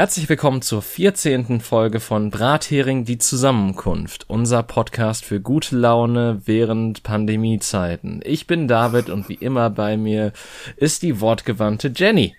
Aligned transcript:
Herzlich 0.00 0.30
willkommen 0.30 0.62
zur 0.62 0.80
14. 0.80 1.60
Folge 1.60 2.00
von 2.00 2.30
Brathering 2.30 3.04
die 3.04 3.18
Zusammenkunft, 3.18 4.24
unser 4.30 4.62
Podcast 4.62 5.26
für 5.26 5.42
gute 5.42 5.76
Laune 5.76 6.40
während 6.46 7.02
Pandemiezeiten. 7.02 8.22
Ich 8.24 8.46
bin 8.46 8.66
David 8.66 9.10
und 9.10 9.28
wie 9.28 9.34
immer 9.34 9.68
bei 9.68 9.98
mir 9.98 10.32
ist 10.76 11.02
die 11.02 11.20
wortgewandte 11.20 11.92
Jenny. 11.94 12.34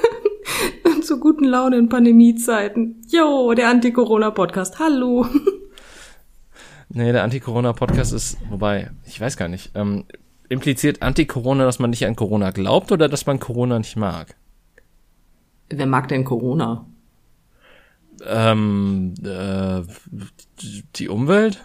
Zu 1.02 1.18
guten 1.18 1.46
Laune 1.46 1.78
in 1.78 1.88
Pandemiezeiten. 1.88 3.00
Jo, 3.08 3.54
der 3.54 3.70
Anti-Corona-Podcast. 3.70 4.78
Hallo. 4.78 5.24
Nee, 6.90 7.10
der 7.10 7.24
Anti-Corona-Podcast 7.24 8.12
ist, 8.12 8.36
wobei, 8.50 8.90
ich 9.06 9.18
weiß 9.18 9.38
gar 9.38 9.48
nicht, 9.48 9.70
ähm, 9.74 10.04
impliziert 10.50 11.00
Anti-Corona, 11.00 11.64
dass 11.64 11.78
man 11.78 11.88
nicht 11.88 12.06
an 12.06 12.16
Corona 12.16 12.50
glaubt 12.50 12.92
oder 12.92 13.08
dass 13.08 13.24
man 13.24 13.40
Corona 13.40 13.78
nicht 13.78 13.96
mag? 13.96 14.36
Wer 15.68 15.86
mag 15.86 16.08
denn 16.08 16.24
Corona? 16.24 16.86
Ähm, 18.24 19.14
äh, 19.22 19.82
die 20.96 21.08
Umwelt? 21.08 21.64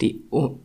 Die, 0.00 0.24
oh, 0.30 0.58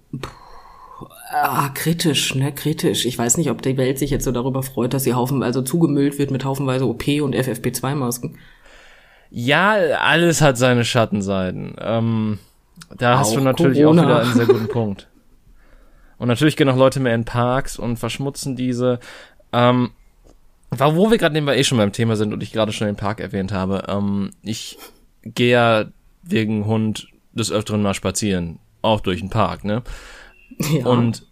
ah, 1.29 1.69
kritisch, 1.69 2.35
ne, 2.35 2.53
kritisch. 2.53 3.05
Ich 3.05 3.17
weiß 3.17 3.37
nicht, 3.37 3.49
ob 3.49 3.61
die 3.61 3.77
Welt 3.77 3.99
sich 3.99 4.09
jetzt 4.09 4.23
so 4.23 4.31
darüber 4.31 4.63
freut, 4.63 4.93
dass 4.93 5.03
sie 5.03 5.13
Haufen, 5.13 5.43
also 5.43 5.61
zugemüllt 5.61 6.17
wird 6.17 6.31
mit 6.31 6.45
haufenweise 6.45 6.87
OP 6.87 7.07
und 7.21 7.35
FFP2-Masken. 7.35 8.37
Ja, 9.29 9.73
alles 9.99 10.41
hat 10.41 10.57
seine 10.57 10.85
Schattenseiten. 10.85 11.75
Ähm, 11.79 12.39
da 12.97 13.15
auch 13.15 13.19
hast 13.19 13.35
du 13.35 13.41
natürlich 13.41 13.79
Corona. 13.79 14.01
auch 14.01 14.05
wieder 14.05 14.21
einen 14.21 14.33
sehr 14.33 14.45
guten 14.45 14.67
Punkt. 14.69 15.07
Und 16.17 16.29
natürlich 16.29 16.55
gehen 16.55 16.69
auch 16.69 16.77
Leute 16.77 17.01
mehr 17.01 17.15
in 17.15 17.25
Parks 17.25 17.77
und 17.77 17.97
verschmutzen 17.97 18.55
diese. 18.55 18.99
Ähm, 19.51 19.91
wo 20.79 21.11
wir 21.11 21.17
gerade 21.17 21.33
nebenbei 21.33 21.57
eh 21.57 21.63
schon 21.63 21.77
beim 21.77 21.91
Thema 21.91 22.15
sind 22.15 22.33
und 22.33 22.43
ich 22.43 22.51
gerade 22.51 22.71
schon 22.71 22.87
den 22.87 22.95
Park 22.95 23.19
erwähnt 23.19 23.51
habe, 23.51 23.85
ähm, 23.87 24.31
ich 24.41 24.77
gehe 25.23 25.51
ja 25.51 25.85
wegen 26.23 26.65
Hund 26.65 27.07
des 27.33 27.51
Öfteren 27.51 27.81
mal 27.81 27.93
spazieren, 27.93 28.59
auch 28.81 29.01
durch 29.01 29.19
den 29.19 29.29
Park, 29.29 29.63
ne? 29.63 29.83
Ja. 30.59 30.85
Und 30.85 31.25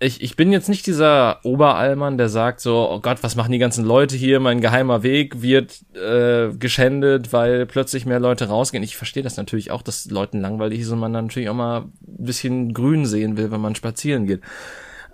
ich, 0.00 0.22
ich 0.22 0.36
bin 0.36 0.52
jetzt 0.52 0.68
nicht 0.68 0.86
dieser 0.86 1.44
Oberallmann, 1.44 2.18
der 2.18 2.28
sagt 2.28 2.60
so, 2.60 2.90
oh 2.90 3.00
Gott, 3.00 3.18
was 3.22 3.36
machen 3.36 3.52
die 3.52 3.58
ganzen 3.58 3.84
Leute 3.84 4.16
hier? 4.16 4.40
Mein 4.40 4.60
geheimer 4.60 5.02
Weg 5.02 5.40
wird 5.40 5.82
äh, 5.94 6.54
geschändet, 6.56 7.32
weil 7.32 7.66
plötzlich 7.66 8.04
mehr 8.04 8.20
Leute 8.20 8.48
rausgehen. 8.48 8.82
Ich 8.82 8.96
verstehe 8.96 9.22
das 9.22 9.36
natürlich 9.36 9.70
auch, 9.70 9.82
dass 9.82 10.10
Leuten 10.10 10.40
langweilig 10.40 10.80
ist 10.80 10.90
und 10.90 10.98
man 10.98 11.12
dann 11.12 11.26
natürlich 11.26 11.48
auch 11.48 11.54
mal 11.54 11.82
ein 11.82 11.92
bisschen 12.02 12.74
grün 12.74 13.06
sehen 13.06 13.36
will, 13.36 13.50
wenn 13.50 13.60
man 13.60 13.74
spazieren 13.74 14.26
geht. 14.26 14.40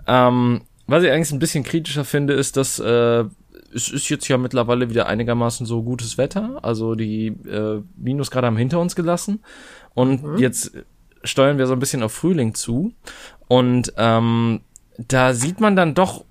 Ähm, 0.07 0.63
was 0.87 1.05
ich 1.05 1.11
eigentlich 1.11 1.33
ein 1.33 1.39
bisschen 1.39 1.63
kritischer 1.63 2.05
finde, 2.05 2.35
ist, 2.35 2.57
dass 2.57 2.79
äh, 2.81 3.25
es 3.75 3.89
ist 3.89 4.09
jetzt 4.09 4.29
ja 4.29 4.39
mittlerweile 4.39 4.91
wieder 4.91 5.07
einigermaßen 5.07 5.67
so 5.67 5.83
gutes 5.83 6.19
Wetter. 6.19 6.59
Also 6.63 6.95
die 6.95 7.29
äh, 7.29 7.83
Minusgrade 7.97 8.47
haben 8.47 8.57
hinter 8.57 8.81
uns 8.81 8.97
gelassen. 8.97 9.41
Und 9.95 10.23
mhm. 10.23 10.39
jetzt 10.39 10.73
steuern 11.23 11.59
wir 11.59 11.67
so 11.67 11.73
ein 11.75 11.79
bisschen 11.79 12.03
auf 12.03 12.13
Frühling 12.13 12.55
zu. 12.55 12.93
Und 13.49 13.93
ähm, 13.97 14.61
da 14.99 15.35
sieht 15.35 15.61
man 15.61 15.77
dann 15.77 15.95
doch 15.95 16.25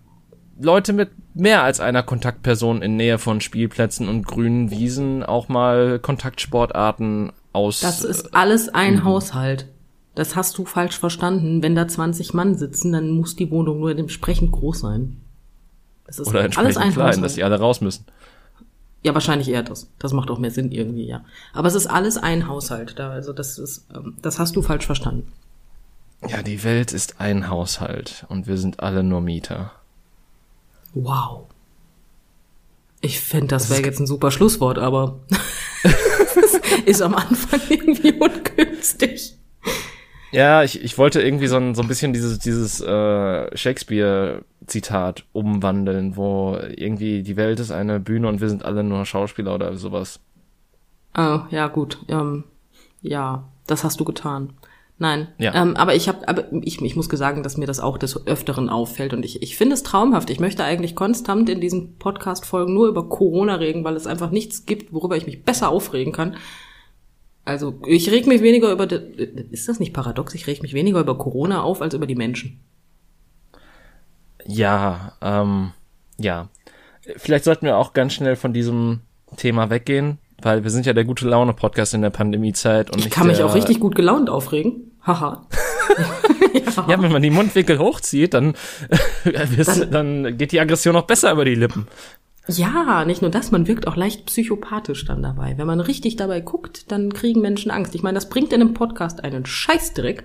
Leute 0.59 0.93
mit 0.93 1.11
mehr 1.33 1.63
als 1.63 1.79
einer 1.79 2.03
Kontaktperson 2.03 2.81
in 2.81 2.97
Nähe 2.97 3.17
von 3.17 3.41
Spielplätzen 3.41 4.09
und 4.09 4.27
grünen 4.27 4.71
Wiesen 4.71 5.23
auch 5.23 5.47
mal 5.47 5.99
Kontaktsportarten 5.99 7.31
aus. 7.53 7.79
Das 7.79 8.03
ist 8.03 8.35
alles 8.35 8.69
ein 8.69 8.95
mhm. 8.95 9.03
Haushalt. 9.05 9.67
Das 10.15 10.35
hast 10.35 10.57
du 10.57 10.65
falsch 10.65 10.99
verstanden. 10.99 11.63
Wenn 11.63 11.75
da 11.75 11.87
20 11.87 12.33
Mann 12.33 12.55
sitzen, 12.55 12.91
dann 12.91 13.11
muss 13.11 13.35
die 13.35 13.51
Wohnung 13.51 13.79
nur 13.79 13.97
entsprechend 13.97 14.51
groß 14.51 14.79
sein. 14.79 15.17
Es 16.09 16.17
ist 16.17 16.27
Oder 16.27 16.43
entsprechend 16.43 16.77
alles 16.77 16.93
klein, 16.95 17.21
dass 17.21 17.35
die 17.35 17.43
alle 17.43 17.59
raus 17.59 17.81
müssen. 17.81 18.05
Ja, 19.03 19.13
wahrscheinlich 19.13 19.47
eher 19.47 19.63
das. 19.63 19.89
Das 19.99 20.11
macht 20.11 20.29
auch 20.31 20.39
mehr 20.39 20.51
Sinn 20.51 20.71
irgendwie, 20.71 21.05
ja. 21.05 21.23
Aber 21.53 21.67
es 21.67 21.75
ist 21.75 21.87
alles 21.87 22.17
ein 22.17 22.47
Haushalt. 22.47 22.97
Da, 22.97 23.11
also 23.11 23.31
das 23.31 23.59
ist, 23.59 23.85
ähm, 23.95 24.17
das 24.21 24.39
hast 24.39 24.55
du 24.55 24.61
falsch 24.61 24.85
verstanden. 24.85 25.31
Ja, 26.27 26.41
die 26.41 26.63
Welt 26.63 26.91
ist 26.91 27.21
ein 27.21 27.47
Haushalt 27.47 28.25
und 28.27 28.47
wir 28.47 28.57
sind 28.57 28.81
alle 28.81 29.03
nur 29.03 29.21
Mieter. 29.21 29.71
Wow. 30.93 31.45
Ich 32.99 33.21
fände, 33.21 33.47
das, 33.47 33.69
das 33.69 33.77
wäre 33.77 33.87
jetzt 33.87 33.99
ein 34.01 34.07
super 34.07 34.31
Schlusswort, 34.31 34.79
aber 34.79 35.19
ist 36.85 37.01
am 37.01 37.13
Anfang 37.13 37.61
irgendwie 37.69 38.11
ungünstig. 38.19 39.38
Ja, 40.31 40.63
ich, 40.63 40.83
ich 40.83 40.97
wollte 40.97 41.21
irgendwie 41.21 41.47
so 41.47 41.57
ein, 41.57 41.75
so 41.75 41.81
ein 41.81 41.87
bisschen 41.87 42.13
dieses, 42.13 42.39
dieses 42.39 42.81
äh, 42.81 43.57
Shakespeare-Zitat 43.57 45.25
umwandeln, 45.31 46.15
wo 46.15 46.57
irgendwie 46.75 47.23
die 47.23 47.35
Welt 47.35 47.59
ist 47.59 47.71
eine 47.71 47.99
Bühne 47.99 48.27
und 48.27 48.41
wir 48.41 48.49
sind 48.49 48.63
alle 48.65 48.83
nur 48.83 49.05
Schauspieler 49.05 49.55
oder 49.55 49.75
sowas. 49.75 50.19
Oh, 51.17 51.39
ja, 51.49 51.67
gut. 51.67 51.97
Ähm, 52.07 52.43
ja, 53.01 53.49
das 53.65 53.83
hast 53.83 53.99
du 53.99 54.05
getan. 54.05 54.53
Nein. 54.99 55.29
Ja. 55.37 55.55
Ähm, 55.55 55.77
aber 55.77 55.95
ich 55.95 56.09
habe, 56.09 56.27
aber 56.27 56.51
ich, 56.51 56.81
ich 56.81 56.95
muss 56.97 57.07
sagen, 57.07 57.41
dass 57.41 57.55
mir 57.55 57.65
das 57.65 57.79
auch 57.79 57.97
des 57.97 58.27
Öfteren 58.27 58.69
auffällt 58.69 59.13
und 59.13 59.23
ich, 59.23 59.41
ich 59.41 59.55
finde 59.55 59.73
es 59.75 59.83
traumhaft. 59.83 60.29
Ich 60.29 60.41
möchte 60.41 60.65
eigentlich 60.65 60.93
konstant 60.93 61.49
in 61.49 61.61
diesen 61.61 61.97
Podcast-Folgen 61.97 62.73
nur 62.73 62.89
über 62.89 63.07
Corona 63.07 63.55
reden, 63.55 63.85
weil 63.85 63.95
es 63.95 64.07
einfach 64.07 64.29
nichts 64.29 64.65
gibt, 64.65 64.91
worüber 64.91 65.15
ich 65.15 65.25
mich 65.25 65.45
besser 65.45 65.69
aufregen 65.69 66.11
kann. 66.11 66.35
Also 67.49 67.79
ich 67.87 68.11
reg 68.11 68.27
mich 68.27 68.43
weniger 68.43 68.71
über, 68.71 68.87
ist 69.49 69.67
das 69.67 69.79
nicht 69.79 69.91
paradox? 69.91 70.35
Ich 70.35 70.45
reg 70.45 70.61
mich 70.61 70.75
weniger 70.75 70.99
über 70.99 71.17
Corona 71.17 71.63
auf 71.63 71.81
als 71.81 71.95
über 71.95 72.05
die 72.05 72.13
Menschen. 72.13 72.59
Ja, 74.45 75.13
ähm, 75.19 75.71
ja. 76.19 76.49
Vielleicht 77.17 77.45
sollten 77.45 77.65
wir 77.65 77.77
auch 77.77 77.93
ganz 77.93 78.13
schnell 78.13 78.35
von 78.35 78.53
diesem 78.53 78.99
Thema 79.35 79.71
weggehen, 79.71 80.19
weil 80.43 80.63
wir 80.63 80.69
sind 80.69 80.85
ja 80.85 80.93
der 80.93 81.05
gute 81.05 81.27
Laune 81.27 81.53
Podcast 81.53 81.95
in 81.95 82.03
der 82.03 82.11
Pandemiezeit 82.11 82.91
und 82.91 82.99
ich 82.99 83.09
kann 83.09 83.25
mich 83.25 83.41
auch 83.41 83.55
richtig 83.55 83.79
gut 83.79 83.95
gelaunt 83.95 84.29
aufregen. 84.29 84.91
Haha. 85.01 85.47
ja. 86.53 86.85
ja. 86.87 87.01
wenn 87.01 87.11
man 87.11 87.23
die 87.23 87.31
Mundwinkel 87.31 87.79
hochzieht, 87.79 88.35
dann, 88.35 88.53
dann, 89.25 89.91
dann 89.91 90.37
geht 90.37 90.51
die 90.51 90.59
Aggression 90.59 90.93
noch 90.93 91.07
besser 91.07 91.31
über 91.31 91.45
die 91.45 91.55
Lippen. 91.55 91.87
Ja, 92.49 93.05
nicht 93.05 93.21
nur 93.21 93.31
das, 93.31 93.51
man 93.51 93.67
wirkt 93.67 93.87
auch 93.87 93.95
leicht 93.95 94.25
psychopathisch 94.25 95.05
dann 95.05 95.21
dabei. 95.21 95.57
Wenn 95.57 95.67
man 95.67 95.79
richtig 95.79 96.15
dabei 96.15 96.41
guckt, 96.41 96.91
dann 96.91 97.13
kriegen 97.13 97.41
Menschen 97.41 97.71
Angst. 97.71 97.95
Ich 97.95 98.03
meine, 98.03 98.15
das 98.15 98.29
bringt 98.29 98.53
in 98.53 98.61
einem 98.61 98.73
Podcast 98.73 99.23
einen 99.23 99.45
Scheißdreck. 99.45 100.23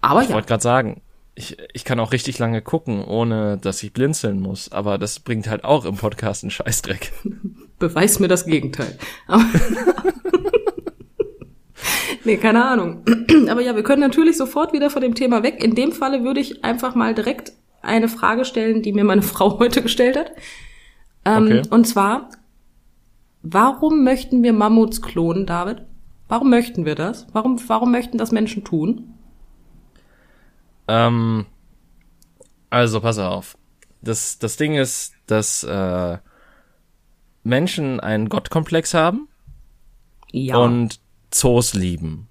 Aber 0.00 0.20
ich 0.20 0.26
ja. 0.26 0.30
Ich 0.30 0.34
wollte 0.34 0.48
gerade 0.48 0.62
sagen, 0.62 1.02
ich, 1.34 1.56
ich 1.72 1.84
kann 1.84 2.00
auch 2.00 2.12
richtig 2.12 2.38
lange 2.38 2.62
gucken, 2.62 3.04
ohne 3.04 3.58
dass 3.58 3.82
ich 3.82 3.92
blinzeln 3.92 4.40
muss. 4.40 4.72
Aber 4.72 4.98
das 4.98 5.20
bringt 5.20 5.48
halt 5.48 5.64
auch 5.64 5.84
im 5.84 5.96
Podcast 5.96 6.44
einen 6.44 6.50
Scheißdreck. 6.50 7.12
Beweis 7.78 8.20
mir 8.20 8.28
das 8.28 8.46
Gegenteil. 8.46 8.98
Aber 9.26 9.44
nee, 12.24 12.36
keine 12.36 12.64
Ahnung. 12.64 13.04
Aber 13.50 13.60
ja, 13.60 13.76
wir 13.76 13.82
können 13.82 14.00
natürlich 14.00 14.36
sofort 14.36 14.72
wieder 14.72 14.88
von 14.88 15.02
dem 15.02 15.14
Thema 15.14 15.42
weg. 15.42 15.62
In 15.62 15.74
dem 15.74 15.92
Falle 15.92 16.24
würde 16.24 16.40
ich 16.40 16.64
einfach 16.64 16.94
mal 16.94 17.14
direkt 17.14 17.52
eine 17.82 18.08
Frage 18.08 18.44
stellen, 18.44 18.82
die 18.82 18.92
mir 18.92 19.04
meine 19.04 19.22
Frau 19.34 19.58
heute 19.58 19.82
gestellt 19.82 20.16
hat. 20.16 20.32
Ähm, 21.26 21.44
okay. 21.44 21.62
Und 21.70 21.86
zwar, 21.86 22.30
warum 23.42 24.04
möchten 24.04 24.42
wir 24.44 24.52
Mammuts 24.52 25.02
klonen, 25.02 25.44
David? 25.44 25.82
Warum 26.28 26.50
möchten 26.50 26.84
wir 26.84 26.94
das? 26.94 27.26
Warum, 27.32 27.60
warum 27.68 27.90
möchten 27.90 28.16
das 28.16 28.30
Menschen 28.30 28.64
tun? 28.64 29.14
Ähm, 30.86 31.46
also, 32.70 33.00
pass 33.00 33.18
auf. 33.18 33.58
Das, 34.02 34.38
das 34.38 34.56
Ding 34.56 34.74
ist, 34.74 35.14
dass 35.26 35.64
äh, 35.64 36.18
Menschen 37.42 37.98
einen 37.98 38.28
Gottkomplex 38.28 38.94
haben 38.94 39.28
ja. 40.30 40.56
und 40.56 41.00
Zoos 41.32 41.74
lieben. 41.74 42.25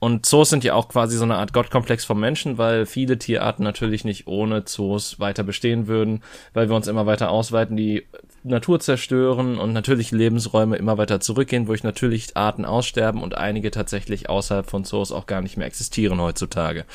Und 0.00 0.24
Zoos 0.24 0.48
sind 0.48 0.64
ja 0.64 0.74
auch 0.74 0.88
quasi 0.88 1.16
so 1.18 1.24
eine 1.24 1.36
Art 1.36 1.52
Gottkomplex 1.52 2.06
vom 2.06 2.18
Menschen, 2.18 2.56
weil 2.56 2.86
viele 2.86 3.18
Tierarten 3.18 3.62
natürlich 3.62 4.02
nicht 4.04 4.26
ohne 4.26 4.64
Zoos 4.64 5.20
weiter 5.20 5.44
bestehen 5.44 5.86
würden, 5.86 6.22
weil 6.54 6.70
wir 6.70 6.74
uns 6.74 6.88
immer 6.88 7.04
weiter 7.04 7.30
ausweiten, 7.30 7.76
die 7.76 8.06
Natur 8.42 8.80
zerstören 8.80 9.58
und 9.58 9.74
natürlich 9.74 10.10
Lebensräume 10.10 10.76
immer 10.76 10.96
weiter 10.96 11.20
zurückgehen, 11.20 11.68
wo 11.68 11.74
ich 11.74 11.84
natürlich 11.84 12.34
Arten 12.34 12.64
aussterben 12.64 13.22
und 13.22 13.36
einige 13.36 13.70
tatsächlich 13.70 14.30
außerhalb 14.30 14.68
von 14.68 14.84
Zoos 14.84 15.12
auch 15.12 15.26
gar 15.26 15.42
nicht 15.42 15.58
mehr 15.58 15.66
existieren 15.66 16.18
heutzutage. 16.18 16.86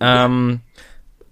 Ähm, 0.00 0.60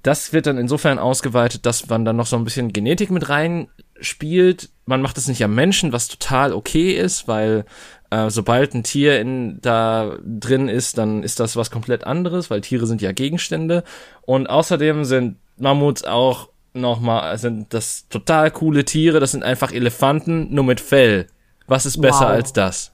das 0.02 0.32
wird 0.34 0.46
dann 0.46 0.58
insofern 0.58 0.98
ausgeweitet, 0.98 1.64
dass 1.64 1.88
man 1.88 2.04
dann 2.04 2.16
noch 2.16 2.26
so 2.26 2.36
ein 2.36 2.44
bisschen 2.44 2.72
Genetik 2.72 3.10
mit 3.10 3.28
rein 3.30 3.68
spielt. 4.00 4.68
Man 4.84 5.02
macht 5.02 5.18
es 5.18 5.28
nicht 5.28 5.42
am 5.42 5.54
Menschen, 5.54 5.92
was 5.92 6.08
total 6.08 6.52
okay 6.52 6.92
ist, 6.92 7.26
weil 7.26 7.64
äh, 8.10 8.30
sobald 8.30 8.74
ein 8.74 8.82
Tier 8.82 9.20
in, 9.20 9.60
da 9.60 10.16
drin 10.24 10.68
ist, 10.68 10.98
dann 10.98 11.22
ist 11.22 11.40
das 11.40 11.56
was 11.56 11.70
komplett 11.70 12.04
anderes, 12.04 12.50
weil 12.50 12.60
Tiere 12.60 12.86
sind 12.86 13.02
ja 13.02 13.12
Gegenstände. 13.12 13.84
Und 14.22 14.48
außerdem 14.48 15.04
sind 15.04 15.36
Mammuts 15.58 16.04
auch 16.04 16.48
nochmal, 16.72 17.36
sind 17.38 17.72
das 17.74 18.08
total 18.08 18.50
coole 18.50 18.84
Tiere, 18.84 19.20
das 19.20 19.32
sind 19.32 19.42
einfach 19.42 19.72
Elefanten, 19.72 20.54
nur 20.54 20.64
mit 20.64 20.80
Fell. 20.80 21.26
Was 21.66 21.86
ist 21.86 22.00
besser 22.00 22.26
wow. 22.26 22.30
als 22.30 22.52
das? 22.52 22.92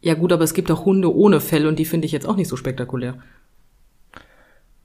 Ja 0.00 0.14
gut, 0.14 0.32
aber 0.32 0.44
es 0.44 0.54
gibt 0.54 0.70
auch 0.70 0.84
Hunde 0.84 1.14
ohne 1.14 1.40
Fell 1.40 1.66
und 1.66 1.78
die 1.78 1.84
finde 1.84 2.06
ich 2.06 2.12
jetzt 2.12 2.26
auch 2.26 2.36
nicht 2.36 2.48
so 2.48 2.56
spektakulär. 2.56 3.18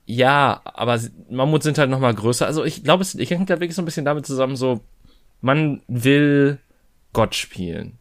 Ja, 0.05 0.61
aber 0.65 0.99
Mammuts 1.29 1.63
sind 1.63 1.77
halt 1.77 1.89
nochmal 1.89 2.13
größer. 2.13 2.45
Also 2.45 2.65
ich 2.65 2.83
glaube, 2.83 3.03
es 3.03 3.15
ich 3.15 3.29
hängt 3.29 3.49
da 3.49 3.59
wirklich 3.59 3.75
so 3.75 3.81
ein 3.81 3.85
bisschen 3.85 4.03
damit 4.03 4.25
zusammen, 4.25 4.55
so 4.55 4.81
man 5.39 5.81
will 5.87 6.59
Gott 7.13 7.35
spielen. 7.35 7.97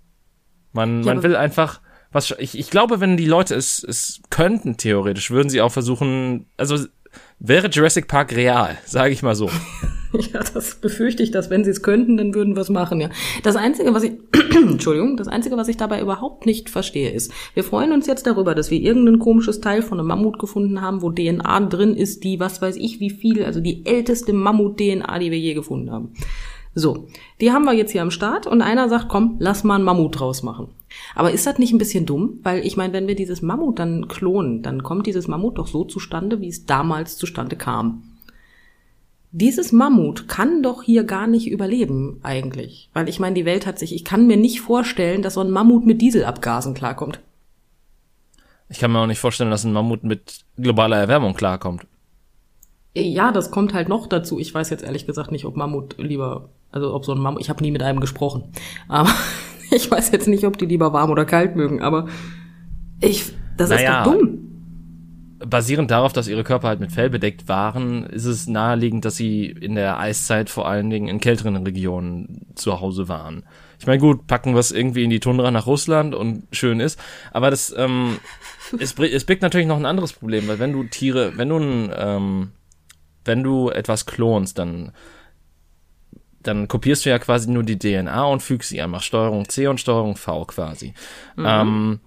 Man, 0.72 1.02
ja, 1.02 1.14
man 1.14 1.22
will 1.22 1.36
einfach, 1.36 1.80
was, 2.12 2.34
ich, 2.38 2.58
ich 2.58 2.70
glaube, 2.70 3.00
wenn 3.00 3.16
die 3.16 3.26
Leute 3.26 3.54
es, 3.54 3.82
es 3.82 4.20
könnten, 4.30 4.76
theoretisch, 4.76 5.30
würden 5.30 5.50
sie 5.50 5.60
auch 5.60 5.72
versuchen, 5.72 6.46
also 6.56 6.84
wäre 7.38 7.68
Jurassic 7.68 8.06
Park 8.08 8.34
real, 8.34 8.78
sage 8.84 9.12
ich 9.12 9.22
mal 9.22 9.34
so. 9.34 9.50
Ja, 10.12 10.40
das 10.40 10.74
befürchte 10.74 11.22
ich, 11.22 11.30
dass 11.30 11.50
wenn 11.50 11.62
sie 11.62 11.70
es 11.70 11.82
könnten, 11.82 12.16
dann 12.16 12.34
würden 12.34 12.56
wir 12.56 12.62
es 12.62 12.68
machen, 12.68 13.00
ja. 13.00 13.10
Das 13.44 13.54
Einzige, 13.54 13.94
was 13.94 14.02
ich, 14.02 14.14
Entschuldigung, 14.56 15.16
das 15.16 15.28
Einzige, 15.28 15.56
was 15.56 15.68
ich 15.68 15.76
dabei 15.76 16.00
überhaupt 16.00 16.46
nicht 16.46 16.68
verstehe, 16.68 17.10
ist, 17.10 17.32
wir 17.54 17.62
freuen 17.62 17.92
uns 17.92 18.08
jetzt 18.08 18.26
darüber, 18.26 18.56
dass 18.56 18.72
wir 18.72 18.80
irgendein 18.80 19.20
komisches 19.20 19.60
Teil 19.60 19.82
von 19.82 20.00
einem 20.00 20.08
Mammut 20.08 20.40
gefunden 20.40 20.80
haben, 20.80 21.00
wo 21.00 21.10
DNA 21.10 21.60
drin 21.60 21.94
ist, 21.94 22.24
die, 22.24 22.40
was 22.40 22.60
weiß 22.60 22.74
ich, 22.76 22.98
wie 22.98 23.10
viel, 23.10 23.44
also 23.44 23.60
die 23.60 23.86
älteste 23.86 24.32
Mammut-DNA, 24.32 25.16
die 25.20 25.30
wir 25.30 25.38
je 25.38 25.54
gefunden 25.54 25.92
haben. 25.92 26.12
So, 26.74 27.08
die 27.40 27.50
haben 27.50 27.64
wir 27.64 27.72
jetzt 27.72 27.90
hier 27.90 28.02
am 28.02 28.12
Start 28.12 28.46
und 28.46 28.62
einer 28.62 28.88
sagt, 28.88 29.08
komm, 29.08 29.36
lass 29.40 29.64
mal 29.64 29.74
einen 29.74 29.84
Mammut 29.84 30.20
draus 30.20 30.42
machen. 30.42 30.68
Aber 31.14 31.32
ist 31.32 31.46
das 31.46 31.58
nicht 31.58 31.72
ein 31.72 31.78
bisschen 31.78 32.06
dumm? 32.06 32.38
Weil 32.42 32.64
ich 32.64 32.76
meine, 32.76 32.92
wenn 32.92 33.08
wir 33.08 33.16
dieses 33.16 33.42
Mammut 33.42 33.78
dann 33.78 34.08
klonen, 34.08 34.62
dann 34.62 34.82
kommt 34.82 35.06
dieses 35.06 35.26
Mammut 35.28 35.58
doch 35.58 35.66
so 35.66 35.84
zustande, 35.84 36.40
wie 36.40 36.48
es 36.48 36.66
damals 36.66 37.16
zustande 37.16 37.56
kam. 37.56 38.04
Dieses 39.32 39.70
Mammut 39.70 40.26
kann 40.26 40.62
doch 40.62 40.82
hier 40.82 41.04
gar 41.04 41.28
nicht 41.28 41.48
überleben, 41.48 42.18
eigentlich. 42.22 42.90
Weil 42.94 43.08
ich 43.08 43.20
meine, 43.20 43.34
die 43.34 43.44
Welt 43.44 43.66
hat 43.66 43.78
sich, 43.78 43.94
ich 43.94 44.04
kann 44.04 44.26
mir 44.26 44.36
nicht 44.36 44.60
vorstellen, 44.60 45.22
dass 45.22 45.34
so 45.34 45.40
ein 45.40 45.50
Mammut 45.50 45.86
mit 45.86 46.00
Dieselabgasen 46.00 46.74
klarkommt. 46.74 47.20
Ich 48.68 48.78
kann 48.78 48.92
mir 48.92 49.00
auch 49.00 49.06
nicht 49.06 49.20
vorstellen, 49.20 49.50
dass 49.50 49.64
ein 49.64 49.72
Mammut 49.72 50.04
mit 50.04 50.44
globaler 50.56 50.96
Erwärmung 50.96 51.34
klarkommt. 51.34 51.86
Ja, 52.94 53.30
das 53.30 53.52
kommt 53.52 53.72
halt 53.72 53.88
noch 53.88 54.08
dazu. 54.08 54.38
Ich 54.40 54.52
weiß 54.52 54.70
jetzt 54.70 54.82
ehrlich 54.82 55.06
gesagt 55.06 55.30
nicht, 55.30 55.44
ob 55.44 55.56
Mammut 55.56 55.96
lieber, 55.98 56.48
also 56.72 56.94
ob 56.94 57.04
so 57.04 57.12
ein 57.12 57.18
Mammut, 57.18 57.40
ich 57.40 57.50
habe 57.50 57.62
nie 57.62 57.70
mit 57.70 57.82
einem 57.82 58.00
gesprochen, 58.00 58.44
aber 58.88 59.10
ich 59.70 59.90
weiß 59.90 60.10
jetzt 60.12 60.28
nicht, 60.28 60.44
ob 60.44 60.58
die 60.58 60.66
lieber 60.66 60.92
warm 60.92 61.10
oder 61.10 61.24
kalt 61.24 61.56
mögen, 61.56 61.82
aber 61.82 62.06
ich, 63.00 63.32
das 63.56 63.70
naja, 63.70 64.00
ist 64.00 64.06
doch 64.06 64.12
dumm. 64.18 64.38
Basierend 65.42 65.90
darauf, 65.90 66.12
dass 66.12 66.28
ihre 66.28 66.44
Körper 66.44 66.68
halt 66.68 66.80
mit 66.80 66.92
Fell 66.92 67.08
bedeckt 67.08 67.48
waren, 67.48 68.04
ist 68.04 68.26
es 68.26 68.46
naheliegend, 68.46 69.06
dass 69.06 69.16
sie 69.16 69.46
in 69.46 69.74
der 69.74 69.98
Eiszeit 69.98 70.50
vor 70.50 70.68
allen 70.68 70.90
Dingen 70.90 71.08
in 71.08 71.18
kälteren 71.18 71.56
Regionen 71.56 72.46
zu 72.56 72.80
Hause 72.82 73.08
waren. 73.08 73.44
Ich 73.78 73.86
meine, 73.86 74.00
gut, 74.00 74.26
packen 74.26 74.52
wir 74.52 74.58
es 74.58 74.70
irgendwie 74.70 75.02
in 75.02 75.08
die 75.08 75.20
Tundra 75.20 75.50
nach 75.50 75.66
Russland 75.66 76.14
und 76.14 76.42
schön 76.52 76.78
ist, 76.78 77.00
aber 77.32 77.50
das, 77.50 77.74
ähm, 77.74 78.18
es, 78.78 78.94
es 78.98 79.24
birgt 79.24 79.40
natürlich 79.40 79.66
noch 79.66 79.78
ein 79.78 79.86
anderes 79.86 80.12
Problem, 80.12 80.46
weil 80.46 80.58
wenn 80.58 80.72
du 80.72 80.84
Tiere, 80.84 81.32
wenn 81.36 81.48
du 81.48 81.56
ein, 81.56 81.90
ähm, 81.96 82.50
wenn 83.24 83.42
du 83.42 83.70
etwas 83.70 84.04
klonst, 84.04 84.58
dann 84.58 84.92
dann 86.42 86.68
kopierst 86.68 87.04
du 87.04 87.10
ja 87.10 87.18
quasi 87.18 87.50
nur 87.50 87.62
die 87.62 87.78
DNA 87.78 88.24
und 88.24 88.42
fügst 88.42 88.70
sie 88.70 88.80
an, 88.80 88.90
machst 88.90 89.06
Steuerung 89.06 89.48
C 89.48 89.66
und 89.66 89.80
Steuerung 89.80 90.16
V 90.16 90.44
quasi. 90.46 90.94
Mhm. 91.36 91.44
Ähm, 91.46 92.00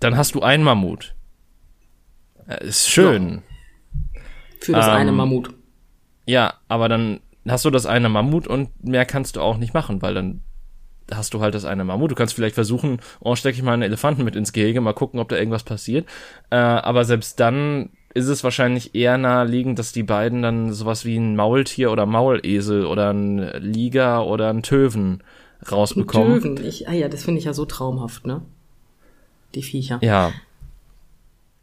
dann 0.00 0.16
hast 0.16 0.34
du 0.34 0.42
ein 0.42 0.62
Mammut. 0.62 1.14
Äh, 2.48 2.66
ist 2.66 2.88
schön. 2.88 3.42
Ja. 4.14 4.20
Für 4.60 4.72
das 4.72 4.86
ähm, 4.86 4.92
eine 4.92 5.12
Mammut. 5.12 5.54
Ja, 6.26 6.54
aber 6.68 6.88
dann 6.88 7.20
hast 7.46 7.64
du 7.64 7.70
das 7.70 7.86
eine 7.86 8.08
Mammut 8.08 8.46
und 8.46 8.84
mehr 8.84 9.04
kannst 9.04 9.36
du 9.36 9.40
auch 9.40 9.56
nicht 9.56 9.74
machen, 9.74 10.02
weil 10.02 10.14
dann 10.14 10.42
hast 11.10 11.34
du 11.34 11.40
halt 11.40 11.54
das 11.54 11.64
eine 11.64 11.84
Mammut. 11.84 12.10
Du 12.10 12.14
kannst 12.14 12.34
vielleicht 12.34 12.54
versuchen, 12.54 13.00
oh, 13.20 13.34
stecke 13.34 13.56
ich 13.56 13.62
mal 13.62 13.74
einen 13.74 13.82
Elefanten 13.82 14.24
mit 14.24 14.36
ins 14.36 14.52
Gehege, 14.52 14.80
mal 14.80 14.94
gucken, 14.94 15.20
ob 15.20 15.28
da 15.28 15.36
irgendwas 15.36 15.64
passiert. 15.64 16.08
Äh, 16.50 16.56
aber 16.56 17.04
selbst 17.04 17.40
dann 17.40 17.90
ist 18.14 18.28
es 18.28 18.44
wahrscheinlich 18.44 18.94
eher 18.94 19.18
naheliegend, 19.18 19.78
dass 19.78 19.92
die 19.92 20.02
beiden 20.02 20.42
dann 20.42 20.72
sowas 20.72 21.04
wie 21.04 21.16
ein 21.16 21.36
Maultier 21.36 21.90
oder 21.90 22.06
Maulesel 22.06 22.86
oder 22.86 23.12
ein 23.12 23.38
Liger 23.60 24.26
oder 24.26 24.50
ein 24.50 24.62
Töven 24.62 25.22
rausbekommen. 25.70 26.34
Ein 26.34 26.56
Töven, 26.56 26.66
ich, 26.66 26.88
ah 26.88 26.92
ja, 26.92 27.08
das 27.08 27.24
finde 27.24 27.38
ich 27.38 27.44
ja 27.44 27.54
so 27.54 27.64
traumhaft, 27.64 28.26
ne? 28.26 28.42
Die 29.54 29.62
Viecher. 29.62 29.98
Ja. 30.02 30.32